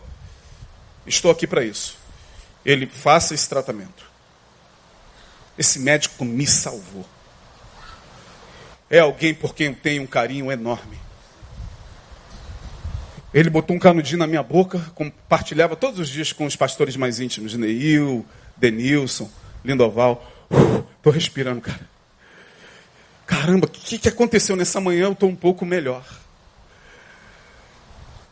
estou 1.07 1.31
aqui 1.31 1.47
para 1.47 1.63
isso. 1.63 1.97
Ele 2.65 2.85
faça 2.85 3.33
esse 3.33 3.47
tratamento. 3.47 4.11
Esse 5.57 5.79
médico 5.79 6.25
me 6.25 6.47
salvou. 6.47 7.07
É 8.89 8.99
alguém 8.99 9.33
por 9.33 9.55
quem 9.55 9.67
eu 9.67 9.75
tenho 9.75 10.03
um 10.03 10.07
carinho 10.07 10.51
enorme. 10.51 10.99
Ele 13.33 13.49
botou 13.49 13.75
um 13.75 13.79
canudinho 13.79 14.19
na 14.19 14.27
minha 14.27 14.43
boca, 14.43 14.79
compartilhava 14.93 15.75
todos 15.75 15.99
os 15.99 16.09
dias 16.09 16.33
com 16.33 16.45
os 16.45 16.55
pastores 16.55 16.97
mais 16.97 17.19
íntimos, 17.19 17.53
Neil, 17.53 18.25
Denilson, 18.57 19.29
Lindoval. 19.63 20.29
Estou 20.97 21.13
respirando, 21.13 21.61
cara. 21.61 21.89
Caramba, 23.25 23.65
o 23.65 23.69
que, 23.69 23.97
que 23.97 24.09
aconteceu 24.09 24.57
nessa 24.57 24.81
manhã? 24.81 25.05
Eu 25.05 25.13
estou 25.13 25.29
um 25.29 25.35
pouco 25.35 25.65
melhor. 25.65 26.05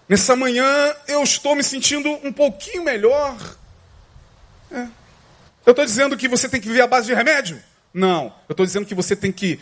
Nessa 0.10 0.36
manhã 0.36 0.66
eu 1.08 1.24
estou 1.24 1.56
me 1.56 1.64
sentindo 1.64 2.10
um 2.24 2.34
pouquinho 2.34 2.84
melhor. 2.84 3.38
É. 4.70 4.88
Eu 5.66 5.72
estou 5.72 5.86
dizendo 5.86 6.18
que 6.18 6.28
você 6.28 6.50
tem 6.50 6.60
que 6.60 6.68
viver 6.68 6.82
à 6.82 6.88
base 6.88 7.08
de 7.08 7.14
remédio? 7.14 7.62
Não. 7.94 8.34
Eu 8.50 8.54
estou 8.54 8.66
dizendo 8.66 8.86
que 8.86 8.96
você 8.96 9.16
tem 9.16 9.32
que 9.32 9.60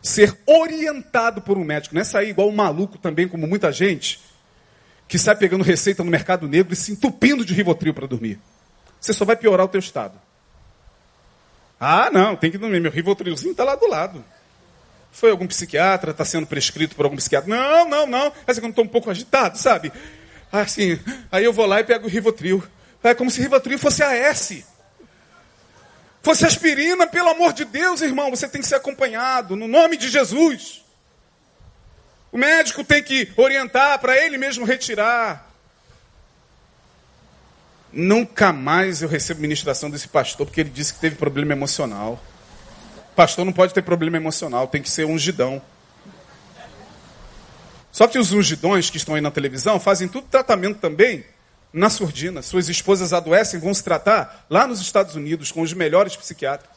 ser 0.00 0.38
orientado 0.46 1.42
por 1.42 1.58
um 1.58 1.64
médico. 1.64 1.94
Não 1.94 2.00
é 2.00 2.04
sair 2.04 2.30
igual 2.30 2.48
um 2.48 2.54
maluco 2.54 2.96
também, 2.96 3.28
como 3.28 3.46
muita 3.46 3.70
gente, 3.70 4.20
que 5.08 5.18
sai 5.18 5.36
pegando 5.36 5.62
receita 5.62 6.02
no 6.02 6.10
mercado 6.10 6.48
negro 6.48 6.72
e 6.72 6.76
se 6.76 6.92
entupindo 6.92 7.44
de 7.44 7.54
rivotril 7.54 7.94
para 7.94 8.06
dormir. 8.06 8.38
Você 9.00 9.12
só 9.12 9.24
vai 9.24 9.36
piorar 9.36 9.66
o 9.66 9.68
teu 9.68 9.78
estado. 9.78 10.18
Ah, 11.78 12.10
não, 12.10 12.34
tem 12.34 12.50
que 12.50 12.58
dormir. 12.58 12.80
Meu 12.80 12.90
rivotrilzinho 12.90 13.52
está 13.52 13.62
lá 13.62 13.76
do 13.76 13.86
lado. 13.86 14.24
Foi 15.12 15.30
algum 15.30 15.46
psiquiatra? 15.46 16.10
Está 16.10 16.24
sendo 16.24 16.46
prescrito 16.46 16.96
por 16.96 17.04
algum 17.04 17.16
psiquiatra? 17.16 17.48
Não, 17.48 17.88
não, 17.88 18.06
não. 18.06 18.32
Mas 18.46 18.56
é 18.56 18.60
que 18.60 18.66
eu 18.66 18.70
estou 18.70 18.84
um 18.84 18.88
pouco 18.88 19.10
agitado, 19.10 19.58
sabe? 19.58 19.92
Assim, 20.50 20.98
aí 21.30 21.44
eu 21.44 21.52
vou 21.52 21.66
lá 21.66 21.80
e 21.80 21.84
pego 21.84 22.06
o 22.06 22.10
Rivotril. 22.10 22.62
É 23.02 23.14
como 23.14 23.30
se 23.30 23.40
Rivotril 23.40 23.78
fosse 23.78 24.02
a 24.02 24.14
S. 24.14 24.64
Fosse 26.22 26.44
aspirina, 26.44 27.06
pelo 27.06 27.28
amor 27.28 27.52
de 27.52 27.64
Deus, 27.64 28.00
irmão. 28.00 28.30
Você 28.30 28.48
tem 28.48 28.60
que 28.60 28.66
ser 28.66 28.74
acompanhado, 28.74 29.54
no 29.54 29.68
nome 29.68 29.96
de 29.96 30.08
Jesus. 30.08 30.84
O 32.32 32.38
médico 32.38 32.84
tem 32.84 33.02
que 33.02 33.32
orientar 33.36 33.98
para 33.98 34.16
ele 34.16 34.36
mesmo 34.36 34.64
retirar. 34.64 35.50
Nunca 37.92 38.52
mais 38.52 39.00
eu 39.00 39.08
recebo 39.08 39.40
ministração 39.40 39.88
desse 39.88 40.08
pastor, 40.08 40.46
porque 40.46 40.60
ele 40.60 40.70
disse 40.70 40.92
que 40.92 41.00
teve 41.00 41.16
problema 41.16 41.52
emocional. 41.52 42.22
Pastor 43.14 43.44
não 43.44 43.52
pode 43.52 43.72
ter 43.72 43.82
problema 43.82 44.18
emocional, 44.18 44.68
tem 44.68 44.82
que 44.82 44.90
ser 44.90 45.06
ungidão. 45.06 45.62
Só 47.90 48.06
que 48.06 48.18
os 48.18 48.32
ungidões 48.32 48.90
que 48.90 48.98
estão 48.98 49.14
aí 49.14 49.22
na 49.22 49.30
televisão 49.30 49.80
fazem 49.80 50.06
tudo 50.06 50.26
tratamento 50.26 50.78
também 50.78 51.24
na 51.72 51.88
surdina. 51.88 52.42
Suas 52.42 52.68
esposas 52.68 53.14
adoecem, 53.14 53.58
vão 53.58 53.72
se 53.72 53.82
tratar 53.82 54.46
lá 54.50 54.66
nos 54.66 54.82
Estados 54.82 55.14
Unidos 55.14 55.50
com 55.50 55.62
os 55.62 55.72
melhores 55.72 56.14
psiquiatras. 56.14 56.75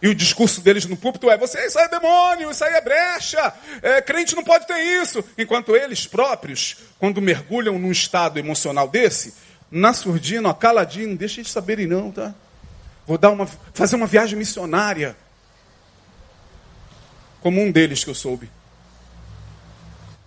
E 0.00 0.08
o 0.08 0.14
discurso 0.14 0.60
deles 0.60 0.84
no 0.84 0.96
púlpito 0.96 1.30
é: 1.30 1.38
você, 1.38 1.66
isso 1.66 1.78
aí 1.78 1.86
é 1.86 1.88
demônio, 1.88 2.50
isso 2.50 2.62
aí 2.64 2.74
é 2.74 2.80
brecha, 2.80 3.54
é, 3.82 4.02
crente 4.02 4.36
não 4.36 4.44
pode 4.44 4.66
ter 4.66 4.78
isso. 5.02 5.24
Enquanto 5.38 5.74
eles 5.74 6.06
próprios, 6.06 6.76
quando 6.98 7.22
mergulham 7.22 7.78
num 7.78 7.90
estado 7.90 8.38
emocional 8.38 8.88
desse, 8.88 9.34
na 9.70 9.92
surdina, 9.94 10.50
ó, 10.50 10.54
caladinho, 10.54 11.16
deixa 11.16 11.40
eles 11.40 11.50
saberem 11.50 11.86
não, 11.86 12.12
tá? 12.12 12.34
Vou 13.06 13.16
dar 13.16 13.30
uma, 13.30 13.46
fazer 13.72 13.96
uma 13.96 14.06
viagem 14.06 14.38
missionária. 14.38 15.16
Como 17.40 17.62
um 17.62 17.70
deles 17.70 18.02
que 18.02 18.10
eu 18.10 18.14
soube. 18.14 18.50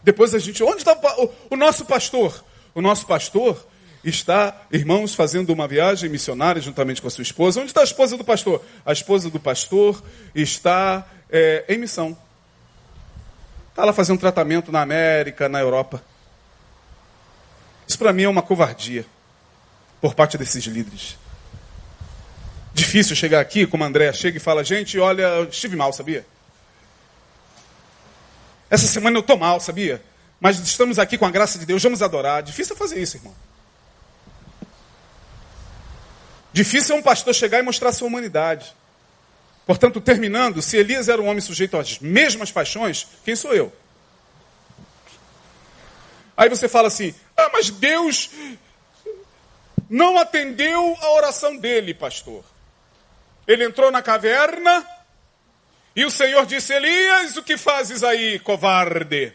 Depois 0.02 0.34
a 0.34 0.40
gente, 0.40 0.64
onde 0.64 0.78
está 0.78 0.94
o, 0.94 1.30
o 1.50 1.56
nosso 1.58 1.86
pastor? 1.86 2.44
O 2.74 2.82
nosso 2.82 3.06
pastor 3.06 3.68
está, 4.04 4.62
irmãos, 4.72 5.14
fazendo 5.14 5.52
uma 5.52 5.68
viagem 5.68 6.10
missionária 6.10 6.62
juntamente 6.62 7.02
com 7.02 7.08
a 7.08 7.12
sua 7.12 7.22
esposa. 7.22 7.60
Onde 7.60 7.70
está 7.70 7.82
a 7.82 7.84
esposa 7.84 8.18
do 8.18 8.24
pastor? 8.24 8.64
A 8.86 8.93
esposa 8.93 9.30
do 9.30 9.39
pastor 9.39 10.02
está 10.34 11.06
é, 11.30 11.66
em 11.68 11.78
missão. 11.78 12.18
Está 13.70 13.86
lá 13.86 13.93
fazendo 13.93 14.20
tratamento 14.20 14.72
na 14.72 14.82
América, 14.82 15.50
na 15.50 15.60
Europa. 15.60 16.04
Isso 17.88 17.97
para 17.97 18.14
mim 18.14 18.24
é 18.24 18.30
uma 18.30 18.41
covardia 18.41 19.06
por 20.00 20.14
parte 20.14 20.38
desses 20.38 20.64
líderes. 20.66 21.18
Difícil 22.74 23.16
chegar 23.16 23.41
aqui, 23.41 23.66
como 23.66 23.84
a 23.84 23.88
Andréa 23.88 24.14
chega 24.14 24.38
e 24.38 24.39
fala, 24.39 24.64
gente, 24.64 24.97
olha, 25.00 25.41
estive 25.50 25.76
mal, 25.76 25.91
sabia? 25.91 26.26
Essa 28.70 28.88
semana 28.88 29.18
eu 29.18 29.22
estou 29.22 29.38
mal, 29.38 29.60
sabia? 29.60 30.02
Mas 30.39 30.60
estamos 30.60 31.00
aqui 31.00 31.18
com 31.18 31.26
a 31.26 31.32
graça 31.32 31.60
de 31.60 31.66
Deus, 31.66 31.82
vamos 31.82 32.02
adorar. 32.02 32.43
Difícil 32.43 32.76
fazer 32.76 33.02
isso, 33.02 33.18
irmão. 33.18 33.34
Difícil 36.60 36.93
é 36.93 36.99
um 36.99 37.01
pastor 37.01 37.34
chegar 37.34 37.60
e 37.60 37.62
mostrar 37.62 37.93
sua 37.93 38.10
humanidade. 38.10 38.76
Portanto, 39.66 40.01
terminando, 40.01 40.62
se 40.62 40.76
Elias 40.76 41.07
era 41.07 41.22
um 41.22 41.28
homem 41.28 41.39
sujeito 41.39 41.78
às 41.78 41.99
mesmas 41.99 42.51
paixões, 42.51 43.07
quem 43.24 43.34
sou 43.34 43.53
eu? 43.53 43.72
Aí 46.36 46.49
você 46.49 46.68
fala 46.68 46.89
assim: 46.89 47.16
ah, 47.38 47.49
mas 47.53 47.70
Deus 47.70 48.30
não 49.89 50.18
atendeu 50.18 50.97
a 50.99 51.14
oração 51.14 51.55
dele, 51.55 51.93
pastor. 51.93 52.43
Ele 53.47 53.64
entrou 53.64 53.89
na 53.89 54.01
caverna 54.01 54.86
e 55.95 56.03
o 56.03 56.12
Senhor 56.12 56.45
disse: 56.45 56.74
Elias, 56.74 57.38
o 57.38 57.41
que 57.41 57.55
fazes 57.55 58.03
aí, 58.03 58.38
covarde? 58.38 59.34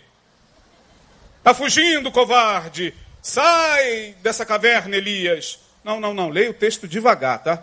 Está 1.38 1.54
fugindo, 1.54 2.12
covarde. 2.12 2.92
Sai 3.22 4.14
dessa 4.20 4.44
caverna, 4.44 4.94
Elias. 4.94 5.63
Não, 5.84 6.00
não, 6.00 6.14
não. 6.14 6.30
Leia 6.30 6.50
o 6.50 6.54
texto 6.54 6.88
devagar, 6.88 7.42
tá? 7.42 7.62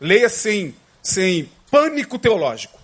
Leia 0.00 0.28
sem, 0.28 0.74
sem 1.02 1.50
pânico 1.70 2.18
teológico. 2.18 2.78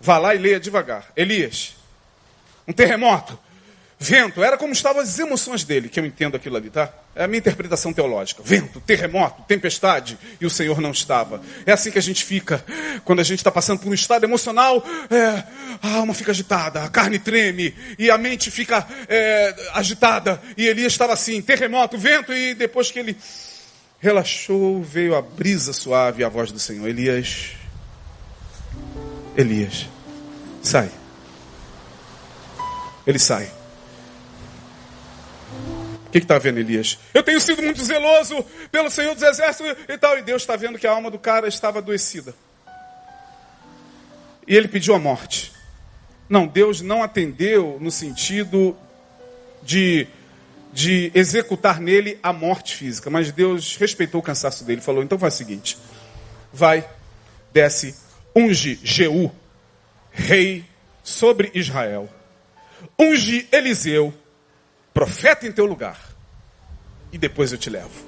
Vá 0.00 0.18
lá 0.18 0.34
e 0.34 0.38
leia 0.38 0.60
devagar. 0.60 1.12
Elias, 1.16 1.74
um 2.66 2.72
terremoto, 2.72 3.38
Vento, 3.98 4.44
era 4.44 4.58
como 4.58 4.74
estavam 4.74 5.00
as 5.00 5.18
emoções 5.18 5.64
dele, 5.64 5.88
que 5.88 5.98
eu 5.98 6.04
entendo 6.04 6.36
aquilo 6.36 6.56
ali, 6.56 6.68
tá? 6.68 6.92
É 7.14 7.24
a 7.24 7.26
minha 7.26 7.38
interpretação 7.38 7.94
teológica. 7.94 8.42
Vento, 8.44 8.78
terremoto, 8.78 9.42
tempestade, 9.48 10.18
e 10.38 10.44
o 10.44 10.50
Senhor 10.50 10.82
não 10.82 10.90
estava. 10.90 11.40
É 11.64 11.72
assim 11.72 11.90
que 11.90 11.98
a 11.98 12.02
gente 12.02 12.22
fica 12.22 12.62
quando 13.06 13.20
a 13.20 13.22
gente 13.22 13.38
está 13.38 13.50
passando 13.50 13.80
por 13.80 13.88
um 13.88 13.94
estado 13.94 14.24
emocional. 14.24 14.84
É, 15.08 15.42
a 15.82 15.96
alma 15.96 16.12
fica 16.12 16.30
agitada, 16.30 16.84
a 16.84 16.90
carne 16.90 17.18
treme, 17.18 17.74
e 17.98 18.10
a 18.10 18.18
mente 18.18 18.50
fica 18.50 18.86
é, 19.08 19.70
agitada. 19.72 20.42
E 20.58 20.66
Elias 20.66 20.92
estava 20.92 21.14
assim: 21.14 21.40
terremoto, 21.40 21.96
vento, 21.96 22.34
e 22.34 22.54
depois 22.54 22.90
que 22.90 22.98
ele 22.98 23.16
relaxou, 23.98 24.82
veio 24.82 25.16
a 25.16 25.22
brisa 25.22 25.72
suave 25.72 26.20
e 26.20 26.24
a 26.24 26.28
voz 26.28 26.52
do 26.52 26.58
Senhor: 26.58 26.86
Elias, 26.86 27.52
Elias, 29.34 29.86
sai. 30.62 30.90
Ele 33.06 33.18
sai 33.18 33.55
que 36.20 36.24
está 36.24 36.38
vendo 36.38 36.58
Elias? 36.58 36.98
Eu 37.12 37.22
tenho 37.22 37.40
sido 37.40 37.62
muito 37.62 37.82
zeloso 37.82 38.44
pelo 38.70 38.90
Senhor 38.90 39.14
dos 39.14 39.22
Exércitos 39.22 39.76
e 39.88 39.98
tal. 39.98 40.18
E 40.18 40.22
Deus 40.22 40.42
está 40.42 40.56
vendo 40.56 40.78
que 40.78 40.86
a 40.86 40.92
alma 40.92 41.10
do 41.10 41.18
cara 41.18 41.48
estava 41.48 41.78
adoecida. 41.78 42.34
E 44.46 44.54
ele 44.54 44.68
pediu 44.68 44.94
a 44.94 44.98
morte. 44.98 45.52
Não, 46.28 46.46
Deus 46.46 46.80
não 46.80 47.02
atendeu 47.02 47.78
no 47.80 47.90
sentido 47.90 48.76
de, 49.62 50.06
de 50.72 51.10
executar 51.14 51.80
nele 51.80 52.18
a 52.22 52.32
morte 52.32 52.76
física. 52.76 53.10
Mas 53.10 53.32
Deus 53.32 53.76
respeitou 53.76 54.20
o 54.20 54.24
cansaço 54.24 54.64
dele. 54.64 54.80
Falou: 54.80 55.02
então 55.02 55.18
faz 55.18 55.34
o 55.34 55.36
seguinte: 55.38 55.76
vai, 56.52 56.88
desce, 57.52 57.94
unge 58.34 58.78
Jeú, 58.82 59.30
rei 60.10 60.64
sobre 61.02 61.50
Israel. 61.54 62.08
Unge 62.98 63.48
Eliseu 63.52 64.12
profeta 64.96 65.46
em 65.46 65.52
teu 65.52 65.66
lugar. 65.66 65.98
E 67.12 67.18
depois 67.18 67.52
eu 67.52 67.58
te 67.58 67.68
levo. 67.68 68.02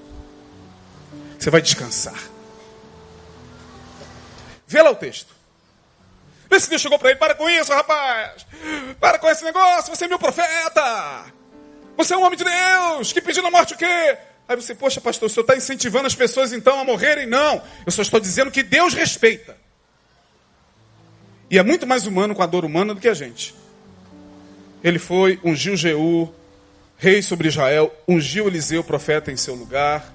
Você 1.39 1.51
vai 1.51 1.61
descansar. 1.61 2.18
Vê 4.66 4.80
lá 4.80 4.91
o 4.91 4.95
texto. 4.95 5.34
Vê 6.49 6.59
se 6.59 6.70
Deus 6.70 6.80
chegou 6.80 6.99
para 6.99 7.11
ele. 7.11 7.18
Para 7.18 7.34
com 7.34 7.47
isso, 7.51 7.70
rapaz. 7.74 8.47
Para 8.99 9.18
com 9.18 9.28
esse 9.28 9.45
negócio. 9.45 9.95
Você 9.95 10.07
é 10.07 10.09
meu 10.09 10.18
profeta. 10.18 11.26
Você 11.95 12.14
é 12.14 12.16
um 12.16 12.24
homem 12.24 12.39
de 12.39 12.45
Deus. 12.45 13.12
Que 13.12 13.20
pedindo 13.20 13.47
a 13.47 13.51
morte 13.51 13.74
o 13.74 13.76
quê? 13.76 14.16
Aí 14.49 14.57
você, 14.57 14.74
poxa, 14.74 14.99
pastor, 14.99 15.26
o 15.26 15.30
senhor 15.30 15.43
está 15.43 15.55
incentivando 15.55 16.07
as 16.07 16.14
pessoas 16.14 16.55
então 16.55 16.80
a 16.80 16.84
morrerem? 16.84 17.26
Não, 17.26 17.62
eu 17.84 17.93
só 17.93 18.01
estou 18.01 18.18
dizendo 18.18 18.51
que 18.51 18.62
Deus 18.62 18.95
respeita. 18.95 19.59
E 21.51 21.59
é 21.59 21.62
muito 21.62 21.86
mais 21.86 22.07
humano 22.07 22.34
com 22.34 22.43
a 22.43 22.47
dor 22.47 22.64
humana 22.64 22.95
do 22.95 23.01
que 23.01 23.09
a 23.09 23.14
gente. 23.14 23.55
Ele 24.82 24.99
foi, 24.99 25.39
ungiu 25.45 25.76
Jeú, 25.76 26.34
rei 26.99 27.23
sobre 27.23 27.49
Israel, 27.49 27.95
ungiu 28.07 28.49
Eliseu, 28.49 28.83
profeta, 28.85 29.31
em 29.31 29.37
seu 29.37 29.55
lugar. 29.55 30.13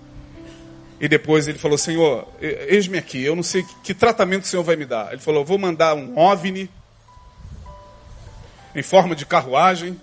E 1.00 1.08
depois 1.08 1.48
ele 1.48 1.58
falou: 1.58 1.78
Senhor, 1.78 2.28
eis-me 2.40 2.98
aqui, 2.98 3.24
eu 3.24 3.36
não 3.36 3.44
sei 3.44 3.66
que, 3.84 3.94
tratamento 3.94 4.44
o 4.44 4.48
Senhor 4.48 4.64
vai 4.64 4.76
me 4.76 4.86
dar. 4.86 5.12
Ele 5.12 5.22
falou: 5.22 5.44
Vou 5.44 5.58
mandar 5.58 5.96
um 5.96 6.18
OVNI 6.18 6.70
em 8.76 8.84
forma 8.84 9.16
de 9.16 9.26
carruagem. 9.26 10.00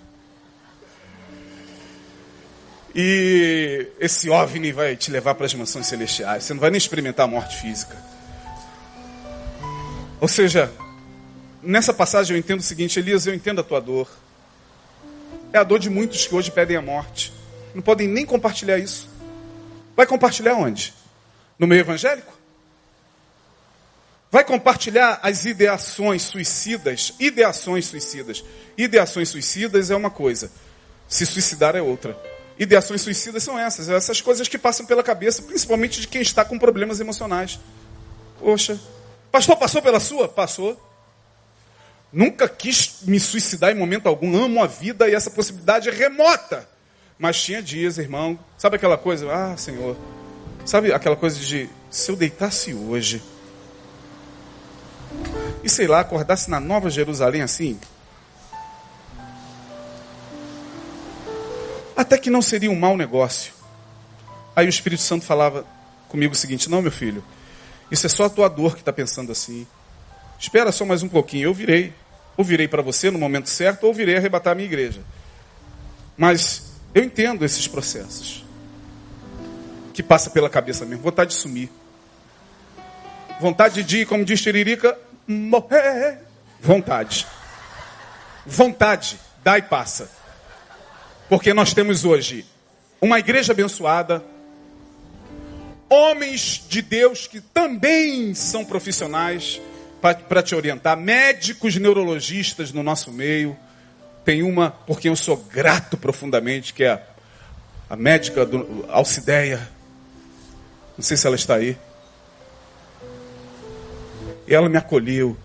E 2.93 3.87
esse 3.99 4.29
OVNI 4.29 4.71
vai 4.73 4.97
te 4.97 5.09
levar 5.09 5.33
para 5.35 5.45
as 5.45 5.53
mansões 5.53 5.87
celestiais. 5.87 6.43
Você 6.43 6.53
não 6.53 6.59
vai 6.59 6.69
nem 6.69 6.77
experimentar 6.77 7.25
a 7.25 7.27
morte 7.27 7.55
física. 7.57 7.97
Ou 10.19 10.27
seja, 10.27 10.71
nessa 11.63 11.93
passagem 11.93 12.35
eu 12.35 12.39
entendo 12.39 12.59
o 12.59 12.63
seguinte: 12.63 12.99
Elias, 12.99 13.25
eu 13.25 13.33
entendo 13.33 13.61
a 13.61 13.63
tua 13.63 13.79
dor. 13.79 14.09
É 15.53 15.57
a 15.57 15.63
dor 15.63 15.79
de 15.79 15.89
muitos 15.89 16.27
que 16.27 16.33
hoje 16.33 16.51
pedem 16.51 16.77
a 16.77 16.81
morte. 16.81 17.33
Não 17.73 17.81
podem 17.81 18.07
nem 18.07 18.25
compartilhar 18.25 18.77
isso. 18.77 19.09
Vai 19.95 20.05
compartilhar 20.05 20.55
onde? 20.55 20.93
No 21.59 21.67
meio 21.67 21.81
evangélico? 21.81 22.41
Vai 24.31 24.45
compartilhar 24.45 25.19
as 25.21 25.43
ideações 25.43 26.21
suicidas? 26.21 27.13
Ideações 27.19 27.85
suicidas. 27.85 28.43
Ideações 28.77 29.27
suicidas 29.27 29.91
é 29.91 29.95
uma 29.95 30.09
coisa, 30.09 30.49
se 31.07 31.25
suicidar 31.25 31.75
é 31.75 31.81
outra. 31.81 32.17
Ideações 32.57 33.01
suicidas 33.01 33.43
são 33.43 33.59
essas, 33.59 33.89
essas 33.89 34.21
coisas 34.21 34.47
que 34.47 34.57
passam 34.57 34.85
pela 34.85 35.03
cabeça, 35.03 35.41
principalmente 35.41 35.99
de 35.99 36.07
quem 36.07 36.21
está 36.21 36.45
com 36.45 36.57
problemas 36.57 36.99
emocionais. 36.99 37.59
Poxa, 38.39 38.79
pastor, 39.31 39.57
passou 39.57 39.81
pela 39.81 39.99
sua? 39.99 40.29
Passou. 40.29 40.79
Nunca 42.11 42.47
quis 42.49 42.99
me 43.03 43.19
suicidar 43.19 43.71
em 43.71 43.75
momento 43.75 44.07
algum. 44.07 44.35
Amo 44.37 44.63
a 44.63 44.67
vida 44.67 45.07
e 45.09 45.15
essa 45.15 45.29
possibilidade 45.29 45.89
é 45.89 45.91
remota. 45.91 46.67
Mas 47.17 47.41
tinha 47.41 47.61
dias, 47.61 47.97
irmão. 47.97 48.37
Sabe 48.57 48.75
aquela 48.75 48.97
coisa? 48.97 49.31
Ah, 49.31 49.55
Senhor. 49.55 49.95
Sabe 50.65 50.91
aquela 50.91 51.15
coisa 51.15 51.39
de 51.39 51.69
se 51.89 52.11
eu 52.11 52.15
deitasse 52.15 52.73
hoje 52.73 53.21
e 55.63 55.69
sei 55.69 55.87
lá, 55.87 55.99
acordasse 55.99 56.49
na 56.49 56.59
Nova 56.59 56.89
Jerusalém 56.89 57.41
assim? 57.41 57.79
Até 61.95 62.17
que 62.17 62.29
não 62.29 62.41
seria 62.41 62.71
um 62.71 62.79
mau 62.79 62.97
negócio. 62.97 63.53
Aí 64.55 64.65
o 64.65 64.69
Espírito 64.69 65.01
Santo 65.01 65.25
falava 65.25 65.65
comigo 66.09 66.33
o 66.33 66.37
seguinte: 66.37 66.69
Não, 66.69 66.81
meu 66.81 66.91
filho, 66.91 67.23
isso 67.91 68.05
é 68.05 68.09
só 68.09 68.25
a 68.25 68.29
tua 68.29 68.49
dor 68.49 68.73
que 68.73 68.81
está 68.81 68.91
pensando 68.91 69.31
assim. 69.31 69.67
Espera 70.41 70.71
só 70.71 70.83
mais 70.83 71.03
um 71.03 71.07
pouquinho, 71.07 71.43
eu 71.43 71.53
virei. 71.53 71.93
Ou 72.35 72.43
virei 72.43 72.67
para 72.67 72.81
você 72.81 73.11
no 73.11 73.19
momento 73.19 73.47
certo, 73.47 73.85
ou 73.85 73.93
virei 73.93 74.17
arrebatar 74.17 74.53
a 74.53 74.55
minha 74.55 74.65
igreja. 74.65 75.01
Mas 76.17 76.73
eu 76.95 77.03
entendo 77.03 77.45
esses 77.45 77.67
processos. 77.67 78.43
Que 79.93 80.01
passa 80.01 80.31
pela 80.31 80.49
cabeça 80.49 80.83
mesmo. 80.83 81.03
Vontade 81.03 81.29
de 81.29 81.37
sumir. 81.37 81.69
Vontade 83.39 83.83
de, 83.83 84.03
como 84.03 84.25
diz 84.25 84.41
Tiririca, 84.41 84.97
morrer. 85.27 86.17
Vontade. 86.59 87.27
Vontade. 88.43 89.19
Dá 89.43 89.59
e 89.59 89.61
passa. 89.61 90.09
Porque 91.29 91.53
nós 91.53 91.71
temos 91.71 92.03
hoje 92.03 92.47
uma 92.99 93.19
igreja 93.19 93.53
abençoada, 93.53 94.23
homens 95.87 96.63
de 96.67 96.81
Deus 96.81 97.27
que 97.27 97.41
também 97.41 98.33
são 98.33 98.65
profissionais, 98.65 99.61
para 100.01 100.41
te 100.41 100.55
orientar, 100.55 100.97
médicos 100.97 101.75
neurologistas 101.75 102.71
no 102.71 102.81
nosso 102.81 103.11
meio. 103.11 103.55
Tem 104.25 104.41
uma 104.41 104.71
por 104.71 104.99
quem 104.99 105.09
eu 105.09 105.15
sou 105.15 105.37
grato 105.37 105.95
profundamente, 105.95 106.73
que 106.73 106.83
é 106.83 106.91
a, 106.91 107.01
a 107.91 107.95
médica 107.95 108.45
do 108.45 108.85
Alcideia. 108.89 109.69
Não 110.97 111.03
sei 111.03 111.15
se 111.15 111.27
ela 111.27 111.35
está 111.35 111.55
aí. 111.55 111.77
E 114.47 114.53
ela 114.53 114.67
me 114.67 114.77
acolheu. 114.77 115.37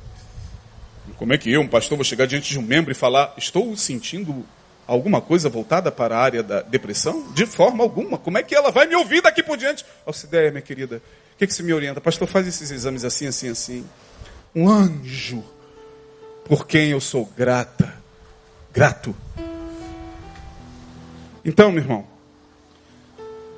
Como 1.16 1.32
é 1.32 1.38
que 1.38 1.50
eu, 1.50 1.60
um 1.60 1.68
pastor, 1.68 1.96
vou 1.96 2.04
chegar 2.04 2.26
diante 2.26 2.50
de 2.50 2.58
um 2.58 2.62
membro 2.62 2.90
e 2.90 2.94
falar: 2.94 3.34
Estou 3.36 3.76
sentindo 3.76 4.44
alguma 4.86 5.20
coisa 5.20 5.48
voltada 5.48 5.92
para 5.92 6.16
a 6.16 6.20
área 6.20 6.42
da 6.42 6.62
depressão? 6.62 7.32
De 7.32 7.46
forma 7.46 7.84
alguma. 7.84 8.18
Como 8.18 8.38
é 8.38 8.42
que 8.42 8.54
ela 8.54 8.70
vai 8.70 8.86
me 8.86 8.96
ouvir 8.96 9.22
daqui 9.22 9.42
por 9.42 9.56
diante? 9.56 9.84
Alcideia, 10.04 10.50
minha 10.50 10.62
querida, 10.62 10.96
o 11.34 11.38
que, 11.38 11.46
que 11.46 11.54
você 11.54 11.62
me 11.62 11.72
orienta? 11.72 12.00
Pastor, 12.00 12.26
faz 12.26 12.46
esses 12.46 12.70
exames 12.70 13.04
assim, 13.04 13.26
assim, 13.26 13.48
assim 13.48 13.86
um 14.56 14.70
anjo 14.70 15.44
por 16.46 16.66
quem 16.66 16.88
eu 16.88 17.00
sou 17.00 17.26
grata, 17.36 17.94
grato. 18.72 19.14
Então, 21.44 21.70
meu 21.70 21.82
irmão, 21.82 22.06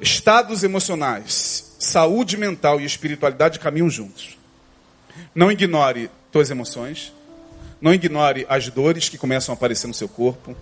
estados 0.01 0.65
emocionais, 0.65 1.77
saúde 1.79 2.37
mental 2.37 2.81
e 2.81 2.85
espiritualidade 2.85 3.61
caminham 3.61 3.89
juntos. 3.89 4.37
Não 5.33 5.53
ignore 5.53 6.11
tuas 6.33 6.51
emoções, 6.51 7.13
não 7.81 7.95
ignore 7.95 8.45
as 8.49 8.69
dores 8.69 9.09
que 9.09 9.17
começam 9.17 9.53
a 9.53 9.57
aparecer 9.57 9.87
no 9.87 9.95
seu 9.95 10.09
corpo. 10.09 10.57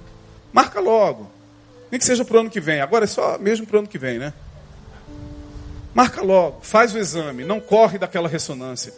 Marca 0.52 0.80
logo. 0.80 1.30
Nem 1.90 1.98
que 1.98 2.04
seja 2.04 2.26
para 2.26 2.36
o 2.36 2.40
ano 2.40 2.50
que 2.50 2.60
vem. 2.60 2.80
Agora 2.82 3.04
é 3.04 3.08
só 3.08 3.38
mesmo 3.38 3.66
para 3.66 3.76
o 3.76 3.78
ano 3.78 3.88
que 3.88 3.98
vem, 3.98 4.18
né? 4.18 4.34
Marca 5.94 6.20
logo, 6.20 6.60
faz 6.60 6.94
o 6.94 6.98
exame, 6.98 7.42
não 7.42 7.58
corre 7.58 7.96
daquela 7.96 8.28
ressonância. 8.28 8.92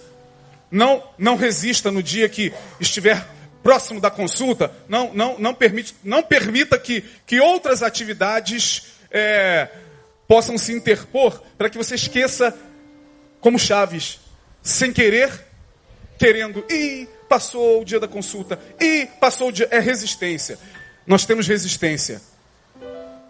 Não, 0.71 1.03
não 1.16 1.37
resista 1.37 1.91
no 1.91 2.03
dia 2.03 2.29
que 2.29 2.53
estiver 2.81 3.27
próximo 3.62 4.01
da 4.01 4.11
consulta. 4.11 4.73
Não, 4.89 5.12
não, 5.14 5.39
não, 5.39 5.55
permite, 5.55 5.95
não 6.05 6.23
permita 6.23 6.79
que, 6.79 7.05
que 7.27 7.41
outras 7.41 7.83
atividades 7.83 8.95
é, 9.11 9.69
possam 10.27 10.59
se 10.59 10.73
interpor 10.73 11.43
para 11.57 11.71
que 11.71 11.79
você 11.79 11.95
esqueça 11.95 12.57
como 13.41 13.59
chaves, 13.59 14.21
sem 14.62 14.93
querer, 14.93 15.31
querendo. 16.19 16.64
E 16.71 17.09
passou 17.29 17.83
o 17.83 17.85
dia 17.85 18.01
da 18.01 18.09
consulta. 18.09 18.59
E 18.81 19.07
passou 19.21 19.49
o 19.49 19.53
dia. 19.53 19.69
É 19.71 19.79
resistência. 19.79 20.59
Nós 21.07 21.25
temos 21.25 21.47
resistência. 21.47 22.21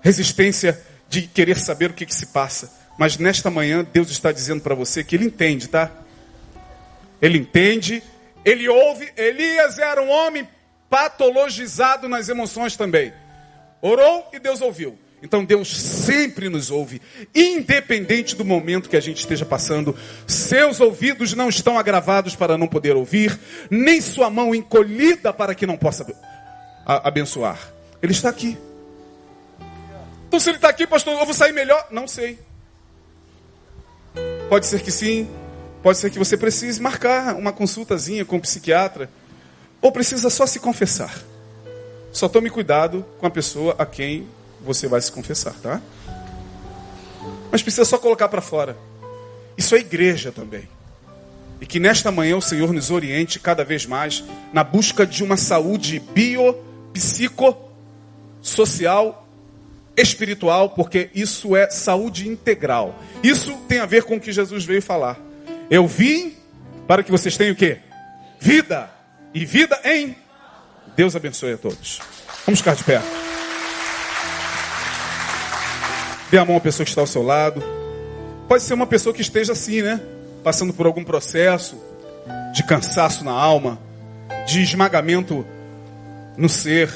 Resistência 0.02 0.80
de 1.08 1.22
querer 1.22 1.58
saber 1.58 1.90
o 1.90 1.94
que, 1.94 2.06
que 2.06 2.14
se 2.14 2.26
passa. 2.26 2.72
Mas 2.98 3.16
nesta 3.16 3.50
manhã, 3.50 3.86
Deus 3.92 4.10
está 4.10 4.32
dizendo 4.32 4.60
para 4.60 4.74
você 4.74 5.04
que 5.04 5.14
Ele 5.14 5.24
entende, 5.24 5.68
tá? 5.68 5.90
Ele 7.20 7.38
entende, 7.38 8.02
ele 8.44 8.68
ouve. 8.68 9.10
Elias 9.16 9.78
era 9.78 10.02
um 10.02 10.10
homem 10.10 10.48
patologizado 10.88 12.08
nas 12.08 12.28
emoções 12.28 12.76
também. 12.76 13.12
Orou 13.80 14.28
e 14.32 14.38
Deus 14.38 14.60
ouviu. 14.60 14.98
Então 15.20 15.44
Deus 15.44 15.76
sempre 15.76 16.48
nos 16.48 16.70
ouve, 16.70 17.02
independente 17.34 18.36
do 18.36 18.44
momento 18.44 18.88
que 18.88 18.96
a 18.96 19.00
gente 19.00 19.18
esteja 19.18 19.44
passando. 19.44 19.96
Seus 20.26 20.80
ouvidos 20.80 21.34
não 21.34 21.48
estão 21.48 21.76
agravados 21.76 22.36
para 22.36 22.56
não 22.56 22.68
poder 22.68 22.94
ouvir, 22.94 23.38
nem 23.68 24.00
sua 24.00 24.30
mão 24.30 24.54
encolhida 24.54 25.32
para 25.32 25.54
que 25.54 25.66
não 25.66 25.76
possa 25.76 26.06
abençoar. 26.86 27.72
Ele 28.00 28.12
está 28.12 28.28
aqui. 28.28 28.56
Então, 30.28 30.38
se 30.38 30.50
ele 30.50 30.58
está 30.58 30.68
aqui, 30.68 30.86
pastor, 30.86 31.18
eu 31.18 31.24
vou 31.24 31.34
sair 31.34 31.52
melhor? 31.52 31.88
Não 31.90 32.06
sei. 32.06 32.38
Pode 34.48 34.66
ser 34.66 34.82
que 34.82 34.92
sim, 34.92 35.28
Pode 35.82 35.98
ser 35.98 36.10
que 36.10 36.18
você 36.18 36.36
precise 36.36 36.80
marcar 36.80 37.36
uma 37.36 37.52
consultazinha 37.52 38.24
com 38.24 38.36
o 38.36 38.38
um 38.38 38.42
psiquiatra. 38.42 39.08
Ou 39.80 39.92
precisa 39.92 40.28
só 40.28 40.46
se 40.46 40.58
confessar. 40.58 41.16
Só 42.12 42.28
tome 42.28 42.50
cuidado 42.50 43.04
com 43.18 43.26
a 43.26 43.30
pessoa 43.30 43.76
a 43.78 43.86
quem 43.86 44.26
você 44.60 44.88
vai 44.88 45.00
se 45.00 45.12
confessar, 45.12 45.54
tá? 45.62 45.80
Mas 47.50 47.62
precisa 47.62 47.84
só 47.84 47.98
colocar 47.98 48.28
para 48.28 48.40
fora. 48.40 48.76
Isso 49.56 49.74
é 49.74 49.78
igreja 49.78 50.32
também. 50.32 50.68
E 51.60 51.66
que 51.66 51.80
nesta 51.80 52.10
manhã 52.10 52.36
o 52.36 52.42
Senhor 52.42 52.72
nos 52.72 52.90
oriente 52.90 53.40
cada 53.40 53.64
vez 53.64 53.86
mais 53.86 54.24
na 54.52 54.62
busca 54.62 55.06
de 55.06 55.22
uma 55.22 55.36
saúde 55.36 55.98
bio, 55.98 56.56
psico, 56.92 57.56
social, 58.40 59.26
espiritual, 59.96 60.70
porque 60.70 61.10
isso 61.14 61.56
é 61.56 61.68
saúde 61.70 62.28
integral. 62.28 62.94
Isso 63.22 63.52
tem 63.68 63.80
a 63.80 63.86
ver 63.86 64.04
com 64.04 64.16
o 64.16 64.20
que 64.20 64.32
Jesus 64.32 64.64
veio 64.64 64.80
falar. 64.80 65.27
Eu 65.70 65.86
vim 65.86 66.34
para 66.86 67.02
que 67.02 67.10
vocês 67.10 67.36
tenham 67.36 67.52
o 67.52 67.56
quê? 67.56 67.78
Vida. 68.40 68.90
E 69.34 69.44
vida 69.44 69.78
em 69.84 70.16
Deus 70.96 71.14
abençoe 71.14 71.52
a 71.52 71.58
todos. 71.58 72.00
Vamos 72.46 72.60
ficar 72.60 72.74
de 72.74 72.82
pé. 72.82 73.00
Dê 76.30 76.38
a 76.38 76.44
mão 76.44 76.56
à 76.56 76.60
pessoa 76.60 76.84
que 76.84 76.90
está 76.90 77.02
ao 77.02 77.06
seu 77.06 77.22
lado. 77.22 77.62
Pode 78.48 78.62
ser 78.62 78.74
uma 78.74 78.86
pessoa 78.86 79.14
que 79.14 79.20
esteja 79.20 79.52
assim, 79.52 79.82
né? 79.82 80.00
Passando 80.42 80.72
por 80.72 80.86
algum 80.86 81.04
processo 81.04 81.76
de 82.54 82.62
cansaço 82.64 83.22
na 83.22 83.32
alma, 83.32 83.78
de 84.46 84.62
esmagamento 84.62 85.46
no 86.36 86.48
ser, 86.48 86.90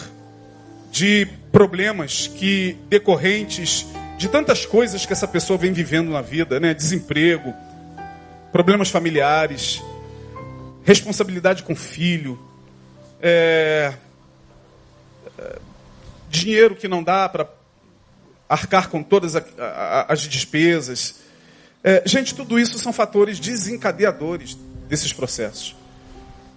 de 0.91 1.29
problemas 1.51 2.27
que 2.27 2.77
decorrentes 2.89 3.87
de 4.17 4.29
tantas 4.29 4.65
coisas 4.65 5.05
que 5.05 5.13
essa 5.13 5.29
pessoa 5.29 5.59
vem 5.59 5.73
vivendo 5.73 6.11
na 6.11 6.23
vida, 6.23 6.59
né? 6.59 6.73
Desemprego, 6.73 7.53
problemas 8.53 8.91
familiares, 8.91 9.83
responsabilidade 10.85 11.63
com 11.63 11.75
filho, 11.75 12.39
é, 13.21 13.95
é, 15.39 15.59
dinheiro 16.29 16.77
que 16.77 16.87
não 16.87 17.03
dá 17.03 17.29
para 17.29 17.49
arcar 18.49 18.91
com 18.91 19.03
todas 19.03 19.35
as 20.07 20.21
despesas. 20.21 21.21
É, 21.83 22.03
gente, 22.05 22.35
tudo 22.35 22.61
isso 22.61 22.79
são 22.79 22.93
fatores 22.93 23.41
desencadeadores 23.41 24.57
desses 24.89 25.13
processos. 25.13 25.75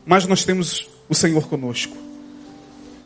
Mas 0.05 0.27
nós 0.27 0.43
temos 0.43 0.87
o 1.07 1.15
Senhor 1.15 1.47
conosco. 1.47 1.95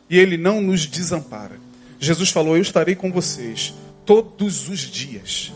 E 0.10 0.18
Ele 0.18 0.38
não 0.38 0.60
nos 0.60 0.88
desampara. 0.88 1.60
Jesus 2.00 2.32
falou: 2.32 2.56
Eu 2.56 2.62
estarei 2.64 2.96
com 2.96 3.12
vocês 3.12 3.74
todos 4.06 4.68
os 4.68 4.80
dias. 4.80 5.54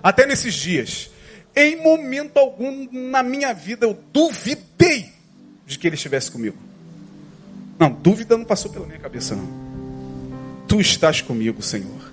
Até 0.00 0.24
nesses 0.24 0.54
dias. 0.54 1.10
Em 1.56 1.82
momento 1.82 2.36
algum 2.36 2.86
na 2.92 3.22
minha 3.22 3.54
vida 3.54 3.86
eu 3.86 3.98
duvidei 4.12 5.10
de 5.64 5.78
que 5.78 5.86
Ele 5.86 5.96
estivesse 5.96 6.30
comigo. 6.30 6.58
Não, 7.78 7.90
dúvida 7.90 8.36
não 8.36 8.44
passou 8.44 8.70
pela 8.70 8.86
minha 8.86 8.98
cabeça, 8.98 9.34
não. 9.34 9.48
Tu 10.68 10.80
estás 10.80 11.22
comigo, 11.22 11.62
Senhor. 11.62 12.12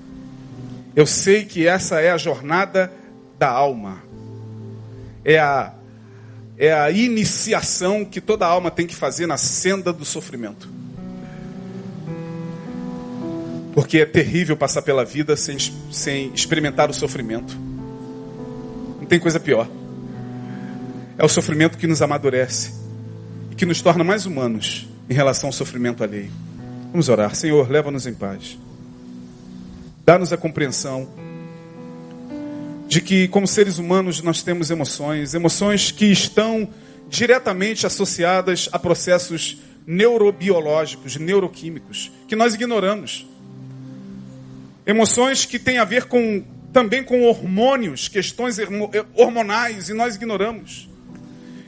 Eu 0.95 1.05
sei 1.05 1.43
que 1.43 1.67
essa 1.67 1.99
é 1.99 2.11
a 2.11 2.17
jornada 2.17 2.91
da 3.37 3.49
alma. 3.49 4.01
É 5.25 5.39
a, 5.39 5.73
é 6.57 6.71
a 6.71 6.89
iniciação 6.91 8.05
que 8.05 8.21
toda 8.21 8.45
alma 8.45 8.71
tem 8.71 8.87
que 8.87 8.95
fazer 8.95 9.25
na 9.25 9.37
senda 9.37 9.91
do 9.91 10.05
sofrimento. 10.05 10.69
Porque 13.73 13.97
é 13.97 14.05
terrível 14.05 14.55
passar 14.55 14.83
pela 14.83 15.03
vida 15.03 15.35
sem, 15.35 15.57
sem 15.91 16.31
experimentar 16.33 16.89
o 16.89 16.93
sofrimento. 16.93 17.57
Tem 19.13 19.19
coisa 19.19 19.39
pior. 19.39 19.69
É 21.19 21.23
o 21.23 21.29
sofrimento 21.29 21.77
que 21.77 21.85
nos 21.85 22.01
amadurece 22.01 22.73
e 23.51 23.53
que 23.53 23.63
nos 23.63 23.79
torna 23.79 24.03
mais 24.03 24.25
humanos 24.25 24.87
em 25.07 25.13
relação 25.13 25.49
ao 25.49 25.53
sofrimento 25.53 26.03
alheio. 26.03 26.31
Vamos 26.91 27.09
orar. 27.09 27.35
Senhor, 27.35 27.69
leva-nos 27.69 28.07
em 28.07 28.15
paz. 28.15 28.57
Dá-nos 30.03 30.33
a 30.33 30.37
compreensão 30.37 31.07
de 32.87 33.01
que, 33.01 33.27
como 33.27 33.45
seres 33.45 33.77
humanos, 33.77 34.19
nós 34.23 34.41
temos 34.41 34.71
emoções, 34.71 35.35
emoções 35.35 35.91
que 35.91 36.05
estão 36.05 36.67
diretamente 37.07 37.85
associadas 37.85 38.67
a 38.71 38.79
processos 38.79 39.61
neurobiológicos, 39.85 41.17
neuroquímicos, 41.17 42.11
que 42.27 42.35
nós 42.35 42.55
ignoramos. 42.55 43.27
Emoções 44.87 45.45
que 45.45 45.59
têm 45.59 45.77
a 45.77 45.85
ver 45.85 46.05
com 46.05 46.43
também 46.73 47.03
com 47.03 47.23
hormônios, 47.23 48.07
questões 48.07 48.57
hormonais, 49.15 49.89
e 49.89 49.93
nós 49.93 50.15
ignoramos. 50.15 50.89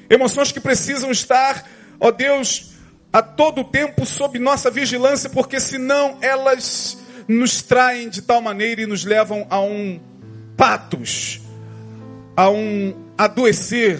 Emoções 0.09 0.51
que 0.51 0.59
precisam 0.59 1.11
estar, 1.11 1.69
ó 1.99 2.11
Deus, 2.11 2.71
a 3.13 3.21
todo 3.21 3.63
tempo 3.63 4.05
sob 4.05 4.37
nossa 4.39 4.69
vigilância, 4.69 5.29
porque 5.29 5.59
senão 5.59 6.17
elas 6.21 6.97
nos 7.27 7.61
traem 7.61 8.09
de 8.09 8.21
tal 8.21 8.41
maneira 8.41 8.81
e 8.81 8.85
nos 8.85 9.05
levam 9.05 9.47
a 9.49 9.59
um 9.61 9.99
patos, 10.57 11.39
a 12.35 12.49
um 12.49 12.93
adoecer. 13.17 13.99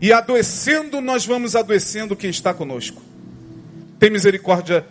E 0.00 0.12
adoecendo, 0.12 1.00
nós 1.00 1.26
vamos 1.26 1.54
adoecendo 1.54 2.16
quem 2.16 2.30
está 2.30 2.54
conosco. 2.54 3.00
Tem 3.98 4.10
misericórdia 4.10 4.84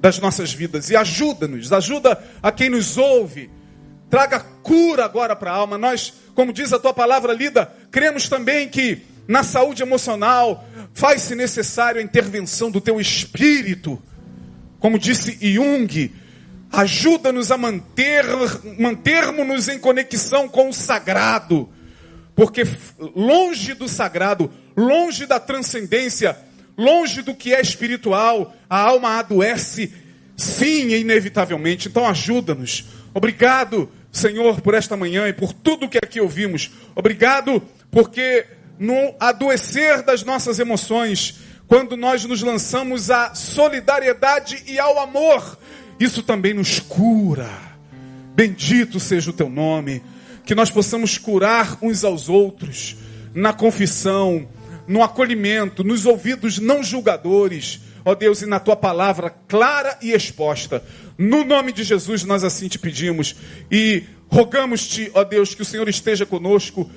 das 0.00 0.18
nossas 0.18 0.52
vidas 0.52 0.90
e 0.90 0.96
ajuda-nos, 0.96 1.72
ajuda 1.72 2.20
a 2.42 2.50
quem 2.50 2.70
nos 2.70 2.96
ouve. 2.96 3.50
Traga 4.10 4.40
cura 4.40 5.04
agora 5.04 5.36
para 5.36 5.52
a 5.52 5.54
alma. 5.54 5.78
Nós, 5.78 6.12
como 6.34 6.52
diz 6.52 6.72
a 6.72 6.80
tua 6.80 6.92
palavra 6.92 7.32
lida, 7.32 7.72
cremos 7.92 8.28
também 8.28 8.68
que 8.68 8.98
na 9.28 9.44
saúde 9.44 9.82
emocional 9.82 10.66
faz-se 10.92 11.36
necessário 11.36 12.00
a 12.00 12.04
intervenção 12.04 12.70
do 12.70 12.80
teu 12.80 13.00
espírito. 13.00 14.02
Como 14.80 14.98
disse 14.98 15.38
Jung, 15.40 16.12
ajuda-nos 16.72 17.52
a 17.52 17.56
manter 17.56 18.24
mantermos-nos 18.78 19.68
em 19.68 19.78
conexão 19.78 20.48
com 20.48 20.70
o 20.70 20.74
sagrado. 20.74 21.68
Porque 22.34 22.64
longe 23.14 23.74
do 23.74 23.86
sagrado, 23.86 24.50
longe 24.76 25.26
da 25.26 25.38
transcendência, 25.38 26.36
longe 26.76 27.22
do 27.22 27.34
que 27.34 27.54
é 27.54 27.60
espiritual, 27.60 28.56
a 28.68 28.80
alma 28.80 29.18
adoece, 29.18 29.92
sim, 30.36 30.88
inevitavelmente. 30.88 31.88
Então 31.88 32.08
ajuda-nos. 32.08 32.86
Obrigado, 33.12 33.90
Senhor, 34.12 34.60
por 34.60 34.74
esta 34.74 34.96
manhã 34.96 35.28
e 35.28 35.32
por 35.32 35.52
tudo 35.52 35.88
que 35.88 35.98
aqui 35.98 36.20
ouvimos. 36.20 36.70
Obrigado, 36.94 37.62
porque 37.90 38.46
no 38.78 39.14
adoecer 39.20 40.02
das 40.02 40.24
nossas 40.24 40.58
emoções, 40.58 41.40
quando 41.68 41.96
nós 41.96 42.24
nos 42.24 42.42
lançamos 42.42 43.10
à 43.10 43.34
solidariedade 43.34 44.62
e 44.66 44.78
ao 44.78 44.98
amor, 44.98 45.58
isso 46.00 46.22
também 46.22 46.54
nos 46.54 46.80
cura. 46.80 47.48
Bendito 48.34 48.98
seja 48.98 49.30
o 49.30 49.34
teu 49.34 49.48
nome. 49.48 50.02
Que 50.44 50.54
nós 50.54 50.70
possamos 50.70 51.18
curar 51.18 51.78
uns 51.80 52.02
aos 52.02 52.28
outros 52.28 52.96
na 53.34 53.52
confissão, 53.52 54.48
no 54.88 55.02
acolhimento, 55.02 55.84
nos 55.84 56.06
ouvidos 56.06 56.58
não 56.58 56.82
julgadores, 56.82 57.80
ó 58.04 58.14
Deus, 58.14 58.42
e 58.42 58.46
na 58.46 58.58
tua 58.58 58.76
palavra 58.76 59.30
clara 59.30 59.98
e 60.00 60.12
exposta. 60.12 60.82
No 61.18 61.44
nome 61.44 61.72
de 61.72 61.84
Jesus 61.84 62.24
nós 62.24 62.44
assim 62.44 62.68
te 62.68 62.78
pedimos 62.78 63.36
e 63.70 64.04
rogamos-te, 64.28 65.10
ó 65.14 65.24
Deus, 65.24 65.54
que 65.54 65.62
o 65.62 65.64
Senhor 65.64 65.88
esteja 65.88 66.24
conosco 66.24 66.90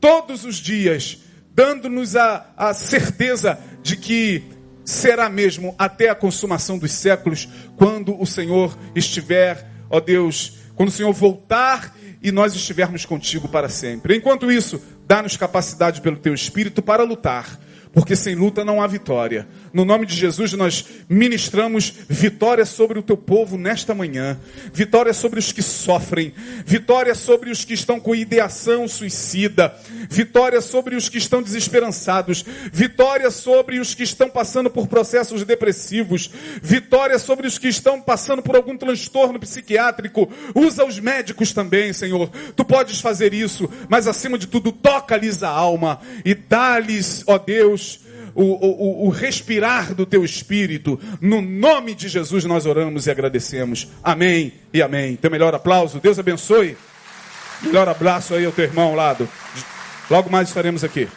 todos 0.00 0.44
os 0.44 0.56
dias, 0.56 1.18
dando-nos 1.54 2.16
a, 2.16 2.52
a 2.56 2.74
certeza 2.74 3.58
de 3.82 3.96
que 3.96 4.44
será 4.84 5.28
mesmo 5.28 5.74
até 5.76 6.08
a 6.08 6.14
consumação 6.14 6.78
dos 6.78 6.92
séculos, 6.92 7.48
quando 7.76 8.18
o 8.20 8.24
Senhor 8.24 8.78
estiver, 8.94 9.68
ó 9.90 9.98
Deus, 9.98 10.58
quando 10.76 10.90
o 10.90 10.92
Senhor 10.92 11.12
voltar 11.12 11.96
e 12.22 12.30
nós 12.30 12.54
estivermos 12.54 13.04
contigo 13.04 13.48
para 13.48 13.68
sempre. 13.68 14.16
Enquanto 14.16 14.50
isso, 14.50 14.80
dá-nos 15.06 15.36
capacidade 15.36 16.00
pelo 16.00 16.16
teu 16.16 16.34
espírito 16.34 16.82
para 16.82 17.02
lutar 17.02 17.58
porque 17.96 18.14
sem 18.14 18.34
luta 18.34 18.62
não 18.62 18.82
há 18.82 18.86
vitória. 18.86 19.48
No 19.72 19.82
nome 19.82 20.04
de 20.04 20.14
Jesus, 20.14 20.52
nós 20.52 20.84
ministramos 21.08 21.94
vitória 22.06 22.66
sobre 22.66 22.98
o 22.98 23.02
teu 23.02 23.16
povo 23.16 23.56
nesta 23.56 23.94
manhã, 23.94 24.38
vitória 24.70 25.14
sobre 25.14 25.38
os 25.38 25.50
que 25.50 25.62
sofrem, 25.62 26.34
vitória 26.66 27.14
sobre 27.14 27.50
os 27.50 27.64
que 27.64 27.72
estão 27.72 27.98
com 27.98 28.14
ideação 28.14 28.86
suicida, 28.86 29.74
vitória 30.10 30.60
sobre 30.60 30.94
os 30.94 31.08
que 31.08 31.16
estão 31.16 31.42
desesperançados, 31.42 32.44
vitória 32.70 33.30
sobre 33.30 33.78
os 33.78 33.94
que 33.94 34.02
estão 34.02 34.28
passando 34.28 34.68
por 34.68 34.88
processos 34.88 35.42
depressivos, 35.42 36.30
vitória 36.62 37.18
sobre 37.18 37.46
os 37.46 37.56
que 37.56 37.68
estão 37.68 37.98
passando 37.98 38.42
por 38.42 38.56
algum 38.56 38.76
transtorno 38.76 39.40
psiquiátrico. 39.40 40.30
Usa 40.54 40.84
os 40.84 41.00
médicos 41.00 41.54
também, 41.54 41.94
Senhor. 41.94 42.28
Tu 42.54 42.62
podes 42.62 43.00
fazer 43.00 43.32
isso, 43.32 43.70
mas 43.88 44.06
acima 44.06 44.36
de 44.36 44.46
tudo, 44.46 44.70
toca-lhes 44.70 45.42
a 45.42 45.48
alma 45.48 45.98
e 46.26 46.34
dá-lhes, 46.34 47.24
ó 47.26 47.38
Deus, 47.38 47.85
o, 48.36 48.42
o, 48.42 49.06
o, 49.06 49.08
respirar 49.08 49.94
do 49.94 50.04
teu 50.04 50.24
espírito. 50.24 51.00
No 51.20 51.40
nome 51.40 51.94
de 51.94 52.08
Jesus 52.08 52.44
nós 52.44 52.66
oramos 52.66 53.06
e 53.06 53.10
agradecemos. 53.10 53.88
Amém 54.04 54.52
e 54.72 54.82
amém. 54.82 55.16
Teu 55.16 55.30
melhor 55.30 55.54
aplauso. 55.54 55.98
Deus 55.98 56.18
abençoe. 56.18 56.76
Melhor 57.62 57.88
abraço 57.88 58.34
aí 58.34 58.44
ao 58.44 58.52
teu 58.52 58.64
irmão 58.64 58.88
ao 58.88 58.94
lado. 58.94 59.28
Logo 60.10 60.30
mais 60.30 60.48
estaremos 60.48 60.84
aqui. 60.84 61.08